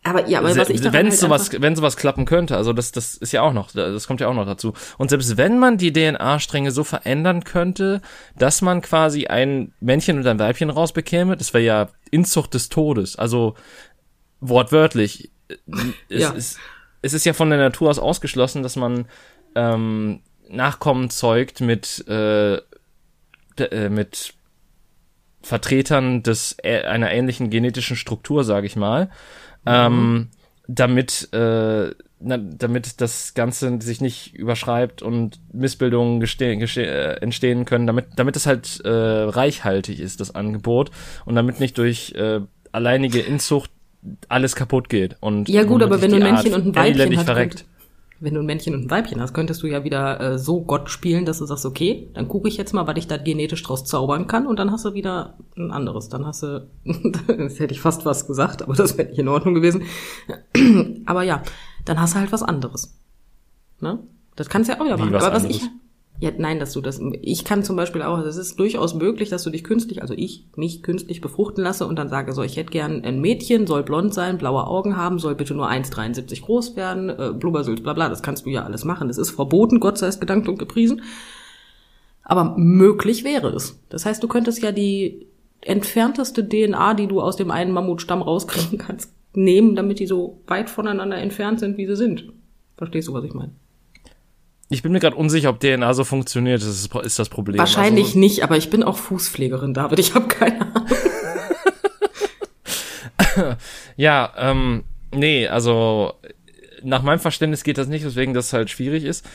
Aber 0.04 0.28
ja, 0.28 0.40
aber 0.40 0.56
was 0.56 0.70
ich 0.70 0.82
wenn 0.84 0.94
halt 0.94 1.14
sowas, 1.14 1.52
wenn 1.60 1.76
sowas 1.76 1.98
klappen 1.98 2.26
könnte, 2.26 2.56
also 2.56 2.72
das, 2.72 2.94
das 2.94 3.16
ist 3.16 3.34
ja 3.34 3.42
auch 3.42 3.52
noch, 3.52 3.72
das 3.72 4.08
kommt 4.08 4.22
ja 4.22 4.30
auch 4.30 4.34
noch 4.34 4.46
dazu. 4.46 4.74
Und 4.98 5.10
selbst 5.10 5.36
wenn 5.36 5.60
man 5.60 5.78
die 5.78 5.92
DNA-Stränge 5.92 6.72
so 6.72 6.86
verändern 6.86 7.44
könnte, 7.44 8.02
dass 8.38 8.62
man 8.62 8.82
quasi 8.82 9.28
ein 9.28 9.74
Männchen 9.82 10.18
und 10.18 10.26
ein 10.26 10.40
Weibchen 10.40 10.70
rausbekäme, 10.70 11.36
das 11.36 11.54
wäre 11.54 11.64
ja 11.64 11.90
Inzucht 12.12 12.54
des 12.54 12.70
Todes. 12.70 13.18
Also 13.18 13.56
wortwörtlich 14.40 15.32
es, 16.10 16.22
ja. 16.22 16.32
ist, 16.32 16.60
es 17.02 17.14
ist 17.14 17.26
ja 17.26 17.34
von 17.34 17.50
der 17.50 17.60
Natur 17.60 17.90
aus 17.90 18.00
ausgeschlossen, 18.00 18.64
dass 18.64 18.76
man 18.76 19.06
ähm, 19.56 20.22
Nachkommen 20.50 21.10
zeugt 21.10 21.62
mit, 21.62 22.06
äh, 22.08 22.56
äh, 22.56 23.90
mit 23.90 24.34
Vertretern 25.42 26.24
des 26.24 26.58
äh, 26.64 26.82
einer 26.82 27.12
ähnlichen 27.12 27.50
genetischen 27.50 27.96
Struktur, 27.96 28.44
sage 28.44 28.68
ich 28.68 28.76
mal, 28.76 29.06
mhm. 29.66 29.68
ähm, 29.68 30.28
damit 30.68 31.32
äh, 31.34 31.92
na, 32.22 32.38
damit 32.38 33.00
das 33.00 33.34
Ganze 33.34 33.80
sich 33.82 34.02
nicht 34.02 34.36
überschreibt 34.36 35.02
und 35.02 35.40
Missbildungen 35.54 36.22
äh, 36.22 37.14
entstehen 37.22 37.66
können, 37.66 37.88
damit 37.88 38.08
damit 38.18 38.36
es 38.36 38.46
halt 38.46 38.82
äh, 38.84 38.90
reichhaltig 38.90 40.00
ist 40.00 40.20
das 40.20 40.36
Angebot 40.36 40.92
und 41.26 41.36
damit 41.36 41.60
nicht 41.60 41.78
durch 41.78 42.14
äh, 42.16 42.42
alleinige 42.72 43.20
Inzucht 43.20 43.72
alles 44.28 44.56
kaputt 44.56 44.90
geht. 44.90 45.18
Und 45.20 45.50
ja 45.50 45.64
gut, 45.64 45.84
aber 45.84 46.02
wenn 46.02 46.12
du 46.12 46.18
ein 46.18 46.24
Männchen 46.24 46.54
Art 46.54 46.62
und 46.62 46.68
ein 46.68 46.76
Weibchen 46.76 47.18
hast, 47.18 47.26
verreckt. 47.26 47.66
wenn 48.20 48.34
du 48.34 48.40
ein 48.40 48.46
Männchen 48.46 48.74
und 48.74 48.86
ein 48.86 48.90
Weibchen 48.90 49.22
hast, 49.22 49.34
könntest 49.34 49.62
du 49.62 49.68
ja 49.68 49.84
wieder 49.84 50.20
äh, 50.20 50.40
so 50.40 50.62
Gott 50.62 50.90
spielen, 50.90 51.26
dass 51.26 51.40
du 51.40 51.46
sagst, 51.46 51.66
okay, 51.66 52.08
dann 52.14 52.28
gucke 52.28 52.48
ich 52.48 52.58
jetzt 52.58 52.74
mal, 52.74 52.88
was 52.88 52.98
ich 52.98 53.08
da 53.08 53.18
genetisch 53.18 53.64
draus 53.64 53.84
zaubern 53.86 54.28
kann 54.28 54.48
und 54.48 54.58
dann 54.58 54.72
hast 54.72 54.86
du 54.86 54.94
wieder 54.94 55.36
ein 55.58 55.72
anderes. 55.72 56.10
Dann 56.10 56.26
hast 56.26 56.44
du, 56.44 56.68
das 57.28 57.60
hätte 57.60 57.74
ich 57.74 57.82
fast 57.82 58.06
was 58.06 58.28
gesagt, 58.28 58.62
aber 58.62 58.74
das 58.74 58.98
wäre 58.98 59.10
nicht 59.10 59.20
in 59.20 59.28
Ordnung 59.28 59.54
gewesen. 59.54 59.84
aber 61.06 61.24
ja, 61.24 61.44
dann 61.86 62.00
hast 62.00 62.16
du 62.16 62.20
halt 62.20 62.32
was 62.32 62.44
anderes. 62.44 62.98
Ne? 63.82 64.00
Das 64.36 64.50
kannst 64.50 64.70
du 64.70 64.74
ja 64.74 64.80
auch 64.80 64.86
wieder 64.86 64.98
machen. 64.98 65.16
aber 65.16 65.34
was 65.34 65.44
ich, 65.44 65.62
ja, 66.22 66.32
nein, 66.38 66.60
dass 66.60 66.74
du 66.74 66.82
das. 66.82 67.00
Ich 67.22 67.46
kann 67.46 67.64
zum 67.64 67.78
Beispiel 67.78 68.02
auch, 68.02 68.20
es 68.20 68.36
ist 68.36 68.60
durchaus 68.60 68.94
möglich, 68.94 69.30
dass 69.30 69.44
du 69.44 69.50
dich 69.50 69.64
künstlich, 69.64 70.02
also 70.02 70.14
ich, 70.14 70.46
mich 70.58 70.84
künstlich 70.84 71.22
befruchten 71.22 71.64
lasse 71.64 71.88
und 71.88 71.96
dann 71.96 72.10
sage, 72.10 72.34
so, 72.34 72.44
ich 72.44 72.58
hätte 72.58 72.72
gern 72.72 73.06
ein 73.06 73.22
Mädchen, 73.22 73.68
soll 73.68 73.84
blond 73.84 74.14
sein, 74.14 74.38
blaue 74.38 74.68
Augen 74.68 74.98
haben, 74.98 75.20
soll 75.20 75.36
bitte 75.36 75.54
nur 75.54 75.70
1,73 75.70 76.42
groß 76.42 76.76
werden, 76.76 77.10
äh, 77.10 77.32
Blubbersülz, 77.34 77.82
bla 77.82 77.94
bla, 77.94 78.10
das 78.10 78.22
kannst 78.22 78.46
du 78.46 78.50
ja 78.50 78.64
alles 78.64 78.84
machen. 78.84 79.08
Das 79.08 79.18
ist 79.18 79.32
verboten, 79.32 79.80
Gott 79.80 79.98
sei 79.98 80.08
es 80.08 80.20
gedankt 80.20 80.50
und 80.50 80.60
gepriesen. 80.60 81.04
Aber 82.24 82.56
möglich 82.58 83.24
wäre 83.24 83.50
es. 83.50 83.80
Das 83.88 84.06
heißt, 84.06 84.22
du 84.22 84.28
könntest 84.28 84.62
ja 84.62 84.74
die 84.74 85.26
entfernteste 85.62 86.48
DNA, 86.48 86.96
die 86.96 87.08
du 87.08 87.22
aus 87.22 87.38
dem 87.38 87.50
einen 87.50 87.72
Mammutstamm 87.72 88.22
rauskriegen 88.22 88.78
kannst, 88.78 89.14
nehmen, 89.34 89.76
damit 89.76 90.00
die 90.00 90.08
so 90.08 90.42
weit 90.48 90.70
voneinander 90.70 91.18
entfernt 91.18 91.62
sind, 91.62 91.78
wie 91.78 91.88
sie 91.88 91.96
sind. 91.96 92.34
Verstehst 92.78 93.08
du, 93.08 93.14
was 93.14 93.24
ich 93.24 93.34
meine? 93.34 93.54
Ich 94.70 94.84
bin 94.84 94.92
mir 94.92 95.00
gerade 95.00 95.16
unsicher, 95.16 95.50
ob 95.50 95.60
DNA 95.60 95.94
so 95.96 96.04
funktioniert. 96.04 96.62
Das 96.62 96.70
ist, 96.70 96.94
ist 96.96 97.18
das 97.18 97.30
Problem. 97.30 97.58
Wahrscheinlich 97.58 98.08
also, 98.08 98.20
nicht, 98.20 98.44
aber 98.44 98.56
ich 98.56 98.70
bin 98.70 98.84
auch 98.84 98.98
Fußpflegerin, 98.98 99.74
David. 99.74 99.98
Ich 99.98 100.14
habe 100.14 100.28
keine 100.28 100.62
Ahnung. 100.62 100.88
ja, 103.98 104.32
ähm, 104.38 104.84
nee, 105.14 105.48
also 105.48 106.14
nach 106.84 107.02
meinem 107.02 107.20
Verständnis 107.20 107.64
geht 107.64 107.80
das 107.80 107.88
nicht, 107.88 108.06
weswegen 108.06 108.34
das 108.34 108.54
halt 108.54 108.70
schwierig 108.70 109.06
ist. 109.06 109.26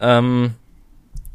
Ähm, 0.00 0.52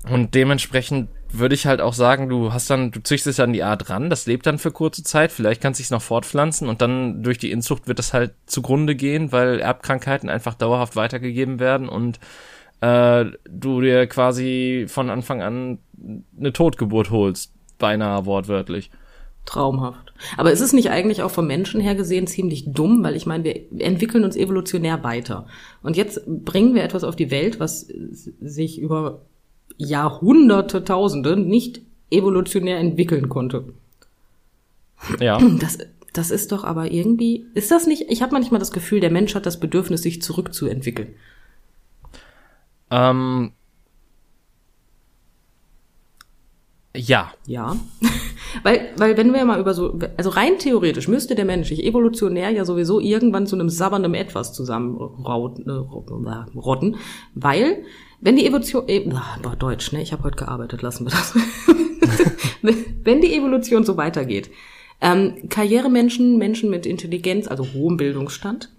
und 0.09 0.35
dementsprechend 0.35 1.09
würde 1.31 1.55
ich 1.55 1.65
halt 1.65 1.81
auch 1.81 1.93
sagen, 1.93 2.29
du 2.29 2.53
hast 2.53 2.69
dann, 2.69 2.91
du 2.91 3.01
züchtest 3.01 3.39
dann 3.39 3.53
die 3.53 3.63
Art 3.63 3.89
ran, 3.89 4.09
das 4.09 4.25
lebt 4.25 4.45
dann 4.45 4.59
für 4.59 4.71
kurze 4.71 5.03
Zeit, 5.03 5.31
vielleicht 5.31 5.61
kann 5.61 5.71
es 5.71 5.79
sich 5.79 5.89
noch 5.89 6.01
fortpflanzen 6.01 6.67
und 6.67 6.81
dann 6.81 7.23
durch 7.23 7.39
die 7.39 7.51
Inzucht 7.51 7.87
wird 7.87 7.99
das 7.99 8.13
halt 8.13 8.33
zugrunde 8.45 8.95
gehen, 8.95 9.31
weil 9.31 9.59
Erbkrankheiten 9.59 10.29
einfach 10.29 10.53
dauerhaft 10.53 10.95
weitergegeben 10.95 11.59
werden 11.59 11.89
und 11.89 12.19
äh, 12.83 13.31
du 13.49 13.79
dir 13.79 14.07
quasi 14.07 14.85
von 14.89 15.09
Anfang 15.09 15.41
an 15.41 15.79
eine 16.37 16.51
Totgeburt 16.51 17.11
holst, 17.11 17.53
beinahe 17.79 18.25
wortwörtlich. 18.25 18.91
Traumhaft. 19.45 20.13
Aber 20.35 20.51
ist 20.51 20.59
es 20.59 20.73
nicht 20.73 20.89
eigentlich 20.89 21.21
auch 21.21 21.31
vom 21.31 21.47
Menschen 21.47 21.79
her 21.79 21.95
gesehen 21.95 22.27
ziemlich 22.27 22.71
dumm, 22.71 23.01
weil 23.03 23.15
ich 23.15 23.25
meine, 23.25 23.43
wir 23.45 23.61
entwickeln 23.79 24.25
uns 24.25 24.35
evolutionär 24.35 25.01
weiter. 25.03 25.47
Und 25.81 25.95
jetzt 25.95 26.23
bringen 26.27 26.75
wir 26.75 26.83
etwas 26.83 27.05
auf 27.05 27.15
die 27.15 27.31
Welt, 27.31 27.59
was 27.61 27.87
sich 28.41 28.79
über 28.79 29.21
Jahrhunderte, 29.77 30.83
Tausende 30.83 31.37
nicht 31.37 31.81
evolutionär 32.11 32.79
entwickeln 32.79 33.29
konnte. 33.29 33.65
Ja. 35.19 35.39
Das, 35.59 35.77
das 36.11 36.31
ist 36.31 36.51
doch 36.51 36.63
aber 36.63 36.91
irgendwie, 36.91 37.47
ist 37.53 37.71
das 37.71 37.87
nicht, 37.87 38.05
ich 38.09 38.21
habe 38.21 38.33
manchmal 38.33 38.59
das 38.59 38.71
Gefühl, 38.71 38.99
der 38.99 39.09
Mensch 39.09 39.35
hat 39.35 39.45
das 39.45 39.59
Bedürfnis, 39.59 40.03
sich 40.03 40.21
zurückzuentwickeln. 40.21 41.15
Ähm, 42.93 43.53
ja. 46.95 47.33
Ja. 47.47 47.75
weil, 48.63 48.91
weil 48.97 49.17
wenn 49.17 49.33
wir 49.33 49.43
mal 49.45 49.59
über 49.59 49.73
so, 49.73 49.97
also 50.15 50.29
rein 50.29 50.59
theoretisch 50.59 51.07
müsste 51.07 51.33
der 51.33 51.45
Mensch 51.45 51.69
sich 51.69 51.83
evolutionär 51.83 52.51
ja 52.51 52.65
sowieso 52.65 52.99
irgendwann 52.99 53.47
zu 53.47 53.55
einem 53.55 53.69
sabberndem 53.69 54.13
Etwas 54.13 54.53
zusammenrotten, 54.53 55.65
weil, 57.33 57.83
wenn 58.21 58.35
die 58.35 58.45
Evolution, 58.45 58.87
äh, 58.87 59.09
boah, 59.41 59.55
Deutsch, 59.57 59.91
ne, 59.91 60.03
ich 60.03 60.13
habe 60.13 60.23
heute 60.23 60.37
gearbeitet, 60.37 60.83
lassen 60.83 61.07
wir 61.07 61.11
das. 61.11 61.33
wenn 63.03 63.21
die 63.21 63.35
Evolution 63.35 63.83
so 63.83 63.97
weitergeht. 63.97 64.51
Ähm, 65.01 65.49
Karrieremenschen, 65.49 66.37
Menschen 66.37 66.69
mit 66.69 66.85
Intelligenz, 66.85 67.47
also 67.47 67.65
hohem 67.73 67.97
Bildungsstand, 67.97 68.69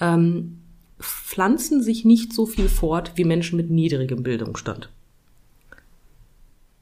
ähm, 0.00 0.59
pflanzen 1.00 1.82
sich 1.82 2.04
nicht 2.04 2.32
so 2.32 2.46
viel 2.46 2.68
fort 2.68 3.12
wie 3.16 3.24
Menschen 3.24 3.56
mit 3.56 3.70
niedrigem 3.70 4.22
Bildungsstand. 4.22 4.90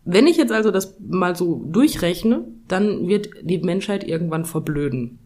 Wenn 0.05 0.27
ich 0.27 0.37
jetzt 0.37 0.53
also 0.53 0.71
das 0.71 0.97
mal 1.01 1.37
so 1.37 1.63
durchrechne, 1.67 2.45
dann 2.67 3.09
wird 3.09 3.29
die 3.43 3.59
Menschheit 3.59 4.05
irgendwann 4.05 4.45
verblöden. 4.45 5.19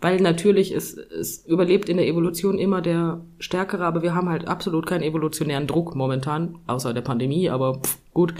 Weil 0.00 0.20
natürlich 0.20 0.72
es, 0.72 0.94
es 0.94 1.46
überlebt 1.46 1.88
in 1.88 1.96
der 1.96 2.06
Evolution 2.06 2.58
immer 2.58 2.82
der 2.82 3.20
Stärkere, 3.38 3.86
aber 3.86 4.02
wir 4.02 4.14
haben 4.14 4.28
halt 4.28 4.48
absolut 4.48 4.86
keinen 4.86 5.02
evolutionären 5.02 5.66
Druck 5.66 5.94
momentan, 5.94 6.56
außer 6.66 6.92
der 6.92 7.02
Pandemie, 7.02 7.48
aber 7.48 7.80
pff, 7.80 7.98
gut, 8.12 8.34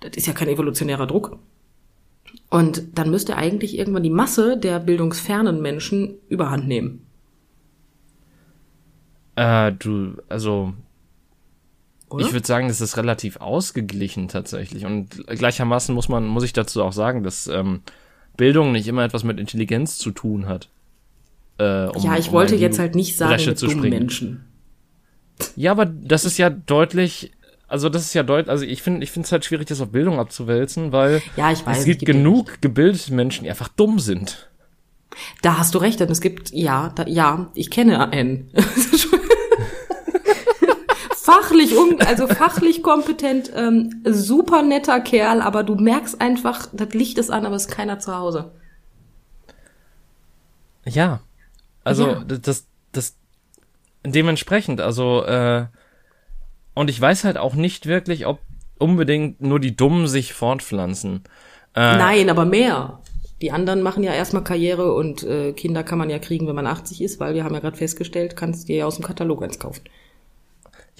das 0.00 0.12
ist 0.16 0.26
ja 0.26 0.32
kein 0.32 0.48
evolutionärer 0.48 1.06
Druck. 1.06 1.38
Und 2.50 2.98
dann 2.98 3.10
müsste 3.10 3.36
eigentlich 3.36 3.78
irgendwann 3.78 4.02
die 4.02 4.10
Masse 4.10 4.56
der 4.56 4.78
bildungsfernen 4.78 5.60
Menschen 5.62 6.18
überhand 6.28 6.68
nehmen. 6.68 7.06
Äh, 9.36 9.72
du, 9.72 10.16
also 10.28 10.74
oder? 12.10 12.26
Ich 12.26 12.32
würde 12.32 12.46
sagen, 12.46 12.66
das 12.66 12.80
ist 12.80 12.96
relativ 12.96 13.36
ausgeglichen 13.36 14.26
tatsächlich. 14.26 14.84
Und 14.84 15.24
gleichermaßen 15.28 15.94
muss 15.94 16.08
man, 16.08 16.26
muss 16.26 16.42
ich 16.42 16.52
dazu 16.52 16.82
auch 16.82 16.92
sagen, 16.92 17.22
dass 17.22 17.46
ähm, 17.46 17.82
Bildung 18.36 18.72
nicht 18.72 18.88
immer 18.88 19.04
etwas 19.04 19.22
mit 19.22 19.38
Intelligenz 19.38 19.96
zu 19.96 20.10
tun 20.10 20.46
hat. 20.46 20.68
Äh, 21.58 21.86
um, 21.86 22.02
ja, 22.02 22.16
ich 22.16 22.28
um 22.28 22.32
wollte 22.32 22.56
jetzt 22.56 22.80
halt 22.80 22.96
nicht 22.96 23.16
sagen 23.16 23.30
Bresche 23.30 23.50
mit 23.50 23.62
dummen 23.62 23.90
Menschen. 23.90 24.44
Ja, 25.54 25.70
aber 25.70 25.86
das 25.86 26.24
ist 26.24 26.36
ja 26.36 26.50
deutlich, 26.50 27.30
also 27.68 27.88
das 27.88 28.02
ist 28.02 28.14
ja 28.14 28.24
deutlich, 28.24 28.50
also 28.50 28.64
ich 28.64 28.82
finde, 28.82 29.04
ich 29.04 29.12
finde 29.12 29.26
es 29.26 29.32
halt 29.32 29.44
schwierig, 29.44 29.68
das 29.68 29.80
auf 29.80 29.90
Bildung 29.90 30.18
abzuwälzen, 30.18 30.90
weil 30.90 31.22
ja, 31.36 31.50
weiß, 31.50 31.78
es 31.78 31.84
gibt 31.84 32.04
genug 32.04 32.60
gebildete 32.60 33.14
Menschen, 33.14 33.44
die 33.44 33.50
einfach 33.50 33.68
dumm 33.68 34.00
sind. 34.00 34.50
Da 35.42 35.58
hast 35.58 35.74
du 35.74 35.78
recht, 35.78 36.00
denn 36.00 36.10
es 36.10 36.20
gibt, 36.20 36.50
ja, 36.50 36.88
da, 36.94 37.06
ja, 37.06 37.50
ich 37.54 37.70
kenne 37.70 38.10
einen. 38.10 38.50
fachlich, 41.32 41.72
also 42.06 42.26
fachlich 42.26 42.82
kompetent, 42.82 43.50
ähm, 43.54 44.02
super 44.04 44.62
netter 44.62 45.00
Kerl, 45.00 45.42
aber 45.42 45.62
du 45.62 45.74
merkst 45.76 46.20
einfach, 46.20 46.68
das 46.72 46.92
Licht 46.94 47.18
ist 47.18 47.30
an, 47.30 47.46
aber 47.46 47.56
es 47.56 47.66
ist 47.66 47.72
keiner 47.72 47.98
zu 47.98 48.16
Hause. 48.16 48.52
Ja, 50.84 51.20
also 51.84 52.08
ja. 52.08 52.24
das, 52.24 52.66
das 52.92 53.16
dementsprechend, 54.04 54.80
also 54.80 55.24
äh, 55.24 55.66
und 56.74 56.88
ich 56.88 57.00
weiß 57.00 57.24
halt 57.24 57.36
auch 57.36 57.54
nicht 57.54 57.86
wirklich, 57.86 58.26
ob 58.26 58.40
unbedingt 58.78 59.40
nur 59.42 59.60
die 59.60 59.76
Dummen 59.76 60.06
sich 60.06 60.32
fortpflanzen. 60.32 61.24
Äh, 61.74 61.96
Nein, 61.96 62.30
aber 62.30 62.46
mehr. 62.46 63.00
Die 63.42 63.52
anderen 63.52 63.82
machen 63.82 64.02
ja 64.02 64.12
erstmal 64.12 64.44
Karriere 64.44 64.94
und 64.94 65.22
äh, 65.22 65.52
Kinder 65.52 65.82
kann 65.82 65.98
man 65.98 66.10
ja 66.10 66.18
kriegen, 66.18 66.46
wenn 66.46 66.54
man 66.54 66.66
80 66.66 67.00
ist, 67.02 67.20
weil 67.20 67.34
wir 67.34 67.44
haben 67.44 67.54
ja 67.54 67.60
gerade 67.60 67.76
festgestellt, 67.76 68.36
kannst 68.36 68.68
dir 68.68 68.76
ja 68.76 68.86
aus 68.86 68.96
dem 68.96 69.04
Katalog 69.04 69.42
eins 69.42 69.58
kaufen. 69.58 69.82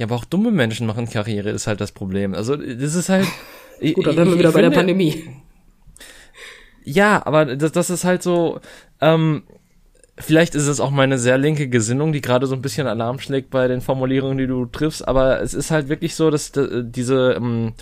Ja, 0.00 0.06
aber 0.06 0.16
auch 0.16 0.24
dumme 0.24 0.50
Menschen 0.50 0.86
machen 0.86 1.10
Karriere, 1.10 1.50
ist 1.50 1.66
halt 1.66 1.82
das 1.82 1.92
Problem. 1.92 2.32
Also, 2.32 2.56
das 2.56 2.94
ist 2.94 3.10
halt. 3.10 3.26
Gut, 3.94 4.06
dann 4.06 4.16
wären 4.16 4.30
wir 4.30 4.38
wieder 4.38 4.52
bei 4.52 4.62
der 4.62 4.70
Pandemie. 4.70 5.26
Ja, 6.84 7.20
aber 7.26 7.54
das, 7.54 7.72
das 7.72 7.90
ist 7.90 8.04
halt 8.04 8.22
so, 8.22 8.60
ähm, 9.02 9.42
vielleicht 10.16 10.54
ist 10.54 10.68
es 10.68 10.80
auch 10.80 10.90
meine 10.90 11.18
sehr 11.18 11.36
linke 11.36 11.68
Gesinnung, 11.68 12.12
die 12.12 12.22
gerade 12.22 12.46
so 12.46 12.54
ein 12.54 12.62
bisschen 12.62 12.86
Alarm 12.86 13.18
schlägt 13.18 13.50
bei 13.50 13.68
den 13.68 13.82
Formulierungen, 13.82 14.38
die 14.38 14.46
du 14.46 14.64
triffst, 14.64 15.06
aber 15.06 15.42
es 15.42 15.52
ist 15.52 15.70
halt 15.70 15.90
wirklich 15.90 16.14
so, 16.14 16.30
dass 16.30 16.50
diese, 16.52 17.34
ähm, 17.36 17.74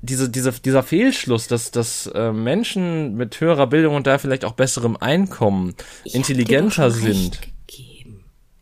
diese, 0.00 0.30
diese, 0.30 0.52
dieser 0.52 0.84
Fehlschluss, 0.84 1.48
dass, 1.48 1.72
dass 1.72 2.06
äh, 2.14 2.30
Menschen 2.30 3.16
mit 3.16 3.40
höherer 3.40 3.66
Bildung 3.66 3.96
und 3.96 4.06
da 4.06 4.18
vielleicht 4.18 4.44
auch 4.44 4.52
besserem 4.52 4.96
Einkommen 4.96 5.74
ich 6.04 6.14
intelligenter 6.14 6.92
sind 6.92 7.40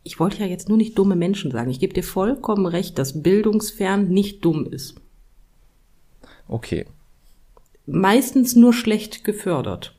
ich 0.07 0.21
wollte 0.21 0.39
ja 0.39 0.45
jetzt 0.45 0.69
nur 0.69 0.77
nicht 0.77 0.97
dumme 0.97 1.17
Menschen 1.17 1.51
sagen. 1.51 1.69
Ich 1.69 1.81
gebe 1.81 1.93
dir 1.93 2.03
vollkommen 2.03 2.65
recht, 2.65 2.97
dass 2.97 3.21
bildungsfern 3.21 4.07
nicht 4.07 4.43
dumm 4.45 4.65
ist. 4.65 4.95
Okay. 6.47 6.85
Meistens 7.85 8.55
nur 8.55 8.73
schlecht 8.73 9.25
gefördert. 9.25 9.95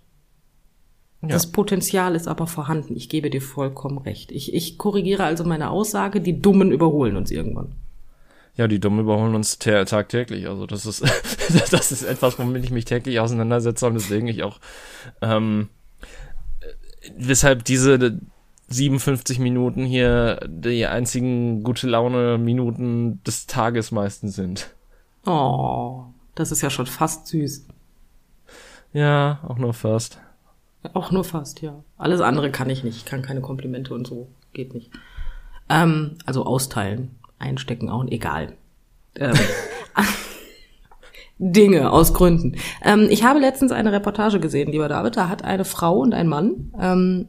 Ja. 1.21 1.29
Das 1.29 1.53
Potenzial 1.53 2.15
ist 2.15 2.27
aber 2.27 2.47
vorhanden. 2.47 2.97
Ich 2.97 3.11
gebe 3.11 3.29
dir 3.29 3.43
vollkommen 3.43 3.99
recht. 3.99 4.33
Ich, 4.33 4.55
ich 4.55 4.79
korrigiere 4.79 5.25
also 5.25 5.45
meine 5.45 5.69
Aussage, 5.69 6.23
die 6.23 6.41
Dummen 6.41 6.73
überholen 6.73 7.17
uns 7.17 7.31
irgendwann. 7.31 7.75
Ja, 8.57 8.67
die 8.67 8.81
Dummen 8.81 9.01
überholen 9.01 9.35
uns 9.35 9.59
tagtäglich. 9.59 10.49
Also 10.49 10.67
das 10.67 10.87
ist, 10.87 11.03
das 11.71 11.93
ist 11.93 12.03
etwas, 12.03 12.39
womit 12.39 12.65
ich 12.65 12.71
mich 12.71 12.87
täglich 12.87 13.21
auseinandersetze 13.21 13.87
und 13.87 13.95
deswegen 13.95 14.27
ich 14.27 14.43
auch, 14.43 14.59
ähm, 15.21 15.69
weshalb 17.15 17.65
diese 17.65 18.19
57 18.69 19.39
Minuten 19.39 19.85
hier 19.85 20.41
die 20.47 20.87
einzigen 20.87 21.63
gute 21.63 21.89
Laune 21.89 22.39
Minuten 22.39 23.23
des 23.25 23.47
Tages 23.47 23.93
meistens 23.93 24.37
sind. 24.37 24.75
Oh, 25.27 26.05
das 26.35 26.53
ist 26.53 26.63
ja 26.63 26.71
schon 26.71 26.87
fast 26.87 27.27
süß. 27.29 27.67
Ja, 28.93 29.41
auch 29.47 29.59
nur 29.59 29.75
fast. 29.75 30.19
Auch 30.95 31.11
nur 31.11 31.25
fast, 31.25 31.61
ja. 31.61 31.83
Alles 31.97 32.21
andere 32.21 32.51
kann 32.51 32.71
ich 32.71 32.85
nicht. 32.85 32.97
Ich 32.97 33.05
kann 33.05 33.23
keine 33.23 33.41
Komplimente 33.41 33.95
und 33.95 34.07
so. 34.07 34.29
Geht 34.53 34.75
nicht. 34.75 34.91
Ähm, 35.69 36.17
also 36.25 36.45
austeilen, 36.45 37.17
einstecken 37.39 37.91
auch, 37.91 38.05
egal. 38.07 38.55
Ähm, 39.17 39.35
Dinge 41.39 41.93
aus 41.93 42.15
Gründen. 42.15 42.57
Ähm, 42.83 43.09
ich 43.11 43.25
habe 43.25 43.39
letztens 43.39 43.73
eine 43.73 43.93
Reportage 43.93 44.41
gesehen, 44.41 44.73
lieber 44.73 44.89
David. 44.89 45.17
Da 45.17 45.29
hat 45.29 45.45
eine 45.45 45.65
Frau 45.65 45.99
und 45.99 46.15
ein 46.15 46.29
Mann 46.29 46.73
ähm, 46.81 47.27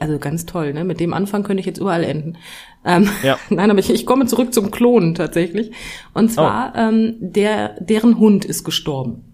also 0.00 0.18
ganz 0.18 0.46
toll, 0.46 0.72
ne? 0.72 0.84
Mit 0.84 1.00
dem 1.00 1.12
Anfang 1.12 1.42
könnte 1.42 1.60
ich 1.60 1.66
jetzt 1.66 1.78
überall 1.78 2.04
enden. 2.04 2.36
Ähm, 2.84 3.08
ja. 3.22 3.38
Nein, 3.50 3.70
aber 3.70 3.80
ich, 3.80 3.90
ich 3.90 4.06
komme 4.06 4.26
zurück 4.26 4.54
zum 4.54 4.70
Klonen 4.70 5.14
tatsächlich. 5.14 5.72
Und 6.14 6.30
zwar, 6.30 6.72
oh. 6.74 6.78
ähm, 6.78 7.16
der, 7.20 7.80
deren 7.80 8.18
Hund 8.18 8.44
ist 8.44 8.64
gestorben. 8.64 9.24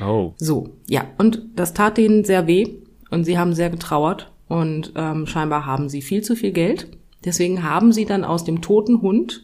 Oh. 0.00 0.32
So, 0.36 0.70
ja. 0.88 1.04
Und 1.18 1.42
das 1.56 1.74
tat 1.74 1.96
denen 1.96 2.24
sehr 2.24 2.46
weh 2.46 2.68
und 3.10 3.24
sie 3.24 3.38
haben 3.38 3.54
sehr 3.54 3.70
getrauert 3.70 4.30
und 4.48 4.92
ähm, 4.96 5.26
scheinbar 5.26 5.66
haben 5.66 5.88
sie 5.88 6.02
viel 6.02 6.22
zu 6.22 6.36
viel 6.36 6.52
Geld. 6.52 6.88
Deswegen 7.24 7.62
haben 7.62 7.92
sie 7.92 8.04
dann 8.04 8.24
aus 8.24 8.44
dem 8.44 8.62
toten 8.62 9.02
Hund 9.02 9.42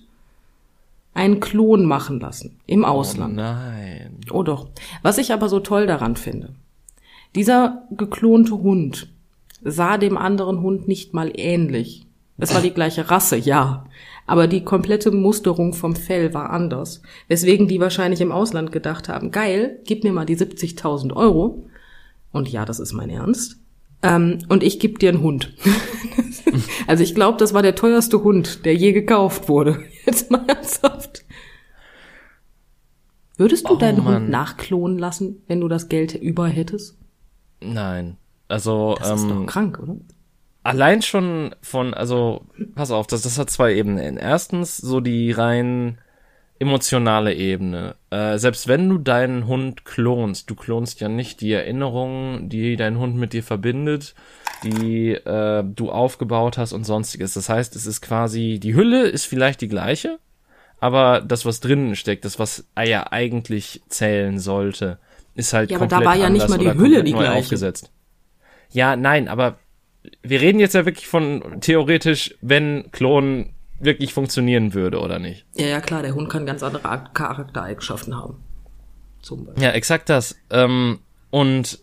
einen 1.14 1.40
Klon 1.40 1.84
machen 1.84 2.20
lassen 2.20 2.60
im 2.66 2.84
Ausland. 2.84 3.34
Oh 3.34 3.36
nein. 3.36 4.20
Oh 4.30 4.42
doch. 4.42 4.68
Was 5.02 5.18
ich 5.18 5.32
aber 5.32 5.48
so 5.48 5.60
toll 5.60 5.86
daran 5.86 6.16
finde, 6.16 6.54
dieser 7.34 7.86
geklonte 7.90 8.52
Hund 8.58 9.11
sah 9.64 9.98
dem 9.98 10.16
anderen 10.16 10.60
Hund 10.62 10.88
nicht 10.88 11.14
mal 11.14 11.32
ähnlich. 11.34 12.06
Es 12.38 12.54
war 12.54 12.60
die 12.60 12.72
gleiche 12.72 13.10
Rasse, 13.10 13.36
ja. 13.36 13.84
Aber 14.26 14.46
die 14.46 14.64
komplette 14.64 15.10
Musterung 15.10 15.74
vom 15.74 15.94
Fell 15.94 16.34
war 16.34 16.50
anders. 16.50 17.02
Weswegen 17.28 17.68
die 17.68 17.80
wahrscheinlich 17.80 18.20
im 18.20 18.32
Ausland 18.32 18.72
gedacht 18.72 19.08
haben, 19.08 19.30
geil, 19.30 19.80
gib 19.84 20.04
mir 20.04 20.12
mal 20.12 20.26
die 20.26 20.36
70.000 20.36 21.14
Euro. 21.14 21.68
Und 22.32 22.48
ja, 22.48 22.64
das 22.64 22.80
ist 22.80 22.92
mein 22.92 23.10
Ernst. 23.10 23.58
Ähm, 24.02 24.38
und 24.48 24.62
ich 24.62 24.80
geb 24.80 24.98
dir 24.98 25.10
einen 25.10 25.22
Hund. 25.22 25.54
also 26.86 27.04
ich 27.04 27.14
glaube, 27.14 27.38
das 27.38 27.54
war 27.54 27.62
der 27.62 27.74
teuerste 27.74 28.24
Hund, 28.24 28.64
der 28.64 28.74
je 28.74 28.92
gekauft 28.92 29.48
wurde. 29.48 29.84
Jetzt 30.06 30.30
mal 30.30 30.44
ernsthaft. 30.46 31.24
Würdest 33.36 33.68
du 33.68 33.74
oh, 33.74 33.76
deinen 33.76 34.02
Mann. 34.02 34.14
Hund 34.22 34.30
nachklonen 34.30 34.98
lassen, 34.98 35.42
wenn 35.46 35.60
du 35.60 35.68
das 35.68 35.88
Geld 35.88 36.14
über 36.14 36.48
hättest? 36.48 36.98
Nein. 37.60 38.16
Also, 38.52 38.96
das 38.98 39.20
ist 39.20 39.22
ähm, 39.22 39.28
doch 39.28 39.46
krank, 39.46 39.78
oder? 39.82 39.96
Allein 40.62 41.02
schon 41.02 41.54
von, 41.62 41.94
also, 41.94 42.44
pass 42.74 42.90
auf, 42.90 43.06
das, 43.06 43.22
das 43.22 43.38
hat 43.38 43.50
zwei 43.50 43.74
Ebenen. 43.74 44.16
Erstens 44.16 44.76
so 44.76 45.00
die 45.00 45.32
rein 45.32 45.98
emotionale 46.60 47.34
Ebene. 47.34 47.96
Äh, 48.10 48.38
selbst 48.38 48.68
wenn 48.68 48.88
du 48.88 48.98
deinen 48.98 49.48
Hund 49.48 49.84
klonst, 49.84 50.48
du 50.48 50.54
klonst 50.54 51.00
ja 51.00 51.08
nicht 51.08 51.40
die 51.40 51.52
Erinnerungen, 51.52 52.48
die 52.48 52.76
dein 52.76 52.98
Hund 52.98 53.16
mit 53.16 53.32
dir 53.32 53.42
verbindet, 53.42 54.14
die 54.62 55.10
äh, 55.12 55.64
du 55.64 55.90
aufgebaut 55.90 56.58
hast 56.58 56.72
und 56.72 56.84
sonstiges. 56.84 57.34
Das 57.34 57.48
heißt, 57.48 57.74
es 57.74 57.86
ist 57.86 58.00
quasi, 58.00 58.60
die 58.62 58.74
Hülle 58.76 59.08
ist 59.08 59.24
vielleicht 59.24 59.60
die 59.60 59.68
gleiche, 59.68 60.20
aber 60.78 61.20
das, 61.20 61.44
was 61.44 61.58
drinnen 61.58 61.96
steckt, 61.96 62.24
das, 62.24 62.38
was 62.38 62.68
ja 62.78 63.10
eigentlich 63.10 63.82
zählen 63.88 64.38
sollte, 64.38 64.98
ist 65.34 65.52
halt 65.52 65.70
ja, 65.70 65.78
komplett 65.78 65.96
aber 65.96 66.04
da 66.04 66.10
war 66.10 66.16
ja 66.16 66.30
nicht 66.30 66.48
mal 66.48 66.58
die 66.58 66.72
Hülle 66.72 67.02
die 67.02 67.12
gleiche. 67.12 67.32
aufgesetzt. 67.32 67.90
Ja, 68.72 68.96
nein, 68.96 69.28
aber 69.28 69.58
wir 70.22 70.40
reden 70.40 70.58
jetzt 70.58 70.74
ja 70.74 70.84
wirklich 70.84 71.06
von 71.06 71.60
theoretisch, 71.60 72.34
wenn 72.40 72.90
Klon 72.90 73.50
wirklich 73.78 74.14
funktionieren 74.14 74.74
würde 74.74 75.00
oder 75.00 75.18
nicht. 75.18 75.44
Ja, 75.54 75.66
ja, 75.66 75.80
klar, 75.80 76.02
der 76.02 76.14
Hund 76.14 76.30
kann 76.30 76.46
ganz 76.46 76.62
andere 76.62 76.82
Charaktereigenschaften 77.12 78.16
haben. 78.16 78.36
Zum 79.20 79.46
Beispiel. 79.46 79.62
Ja, 79.62 79.70
exakt 79.70 80.08
das. 80.08 80.36
Ähm, 80.50 81.00
und 81.30 81.80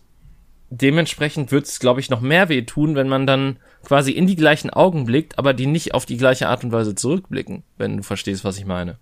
dementsprechend 0.70 1.52
wird 1.52 1.66
es, 1.66 1.80
glaube 1.80 2.00
ich, 2.00 2.10
noch 2.10 2.20
mehr 2.20 2.48
weh 2.48 2.62
tun, 2.62 2.94
wenn 2.94 3.08
man 3.08 3.26
dann 3.26 3.56
quasi 3.84 4.12
in 4.12 4.26
die 4.26 4.36
gleichen 4.36 4.70
Augen 4.70 5.04
blickt, 5.04 5.38
aber 5.38 5.52
die 5.52 5.66
nicht 5.66 5.94
auf 5.94 6.06
die 6.06 6.16
gleiche 6.16 6.48
Art 6.48 6.64
und 6.64 6.72
Weise 6.72 6.94
zurückblicken, 6.94 7.64
wenn 7.76 7.98
du 7.98 8.02
verstehst, 8.02 8.44
was 8.44 8.58
ich 8.58 8.66
meine. 8.66 8.98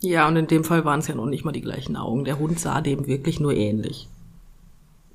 Ja, 0.00 0.26
und 0.26 0.36
in 0.36 0.48
dem 0.48 0.64
Fall 0.64 0.84
waren 0.84 0.98
es 0.98 1.06
ja 1.06 1.14
noch 1.14 1.26
nicht 1.26 1.44
mal 1.44 1.52
die 1.52 1.60
gleichen 1.60 1.96
Augen. 1.96 2.24
Der 2.24 2.38
Hund 2.38 2.58
sah 2.58 2.80
dem 2.80 3.06
wirklich 3.06 3.38
nur 3.38 3.54
ähnlich. 3.54 4.08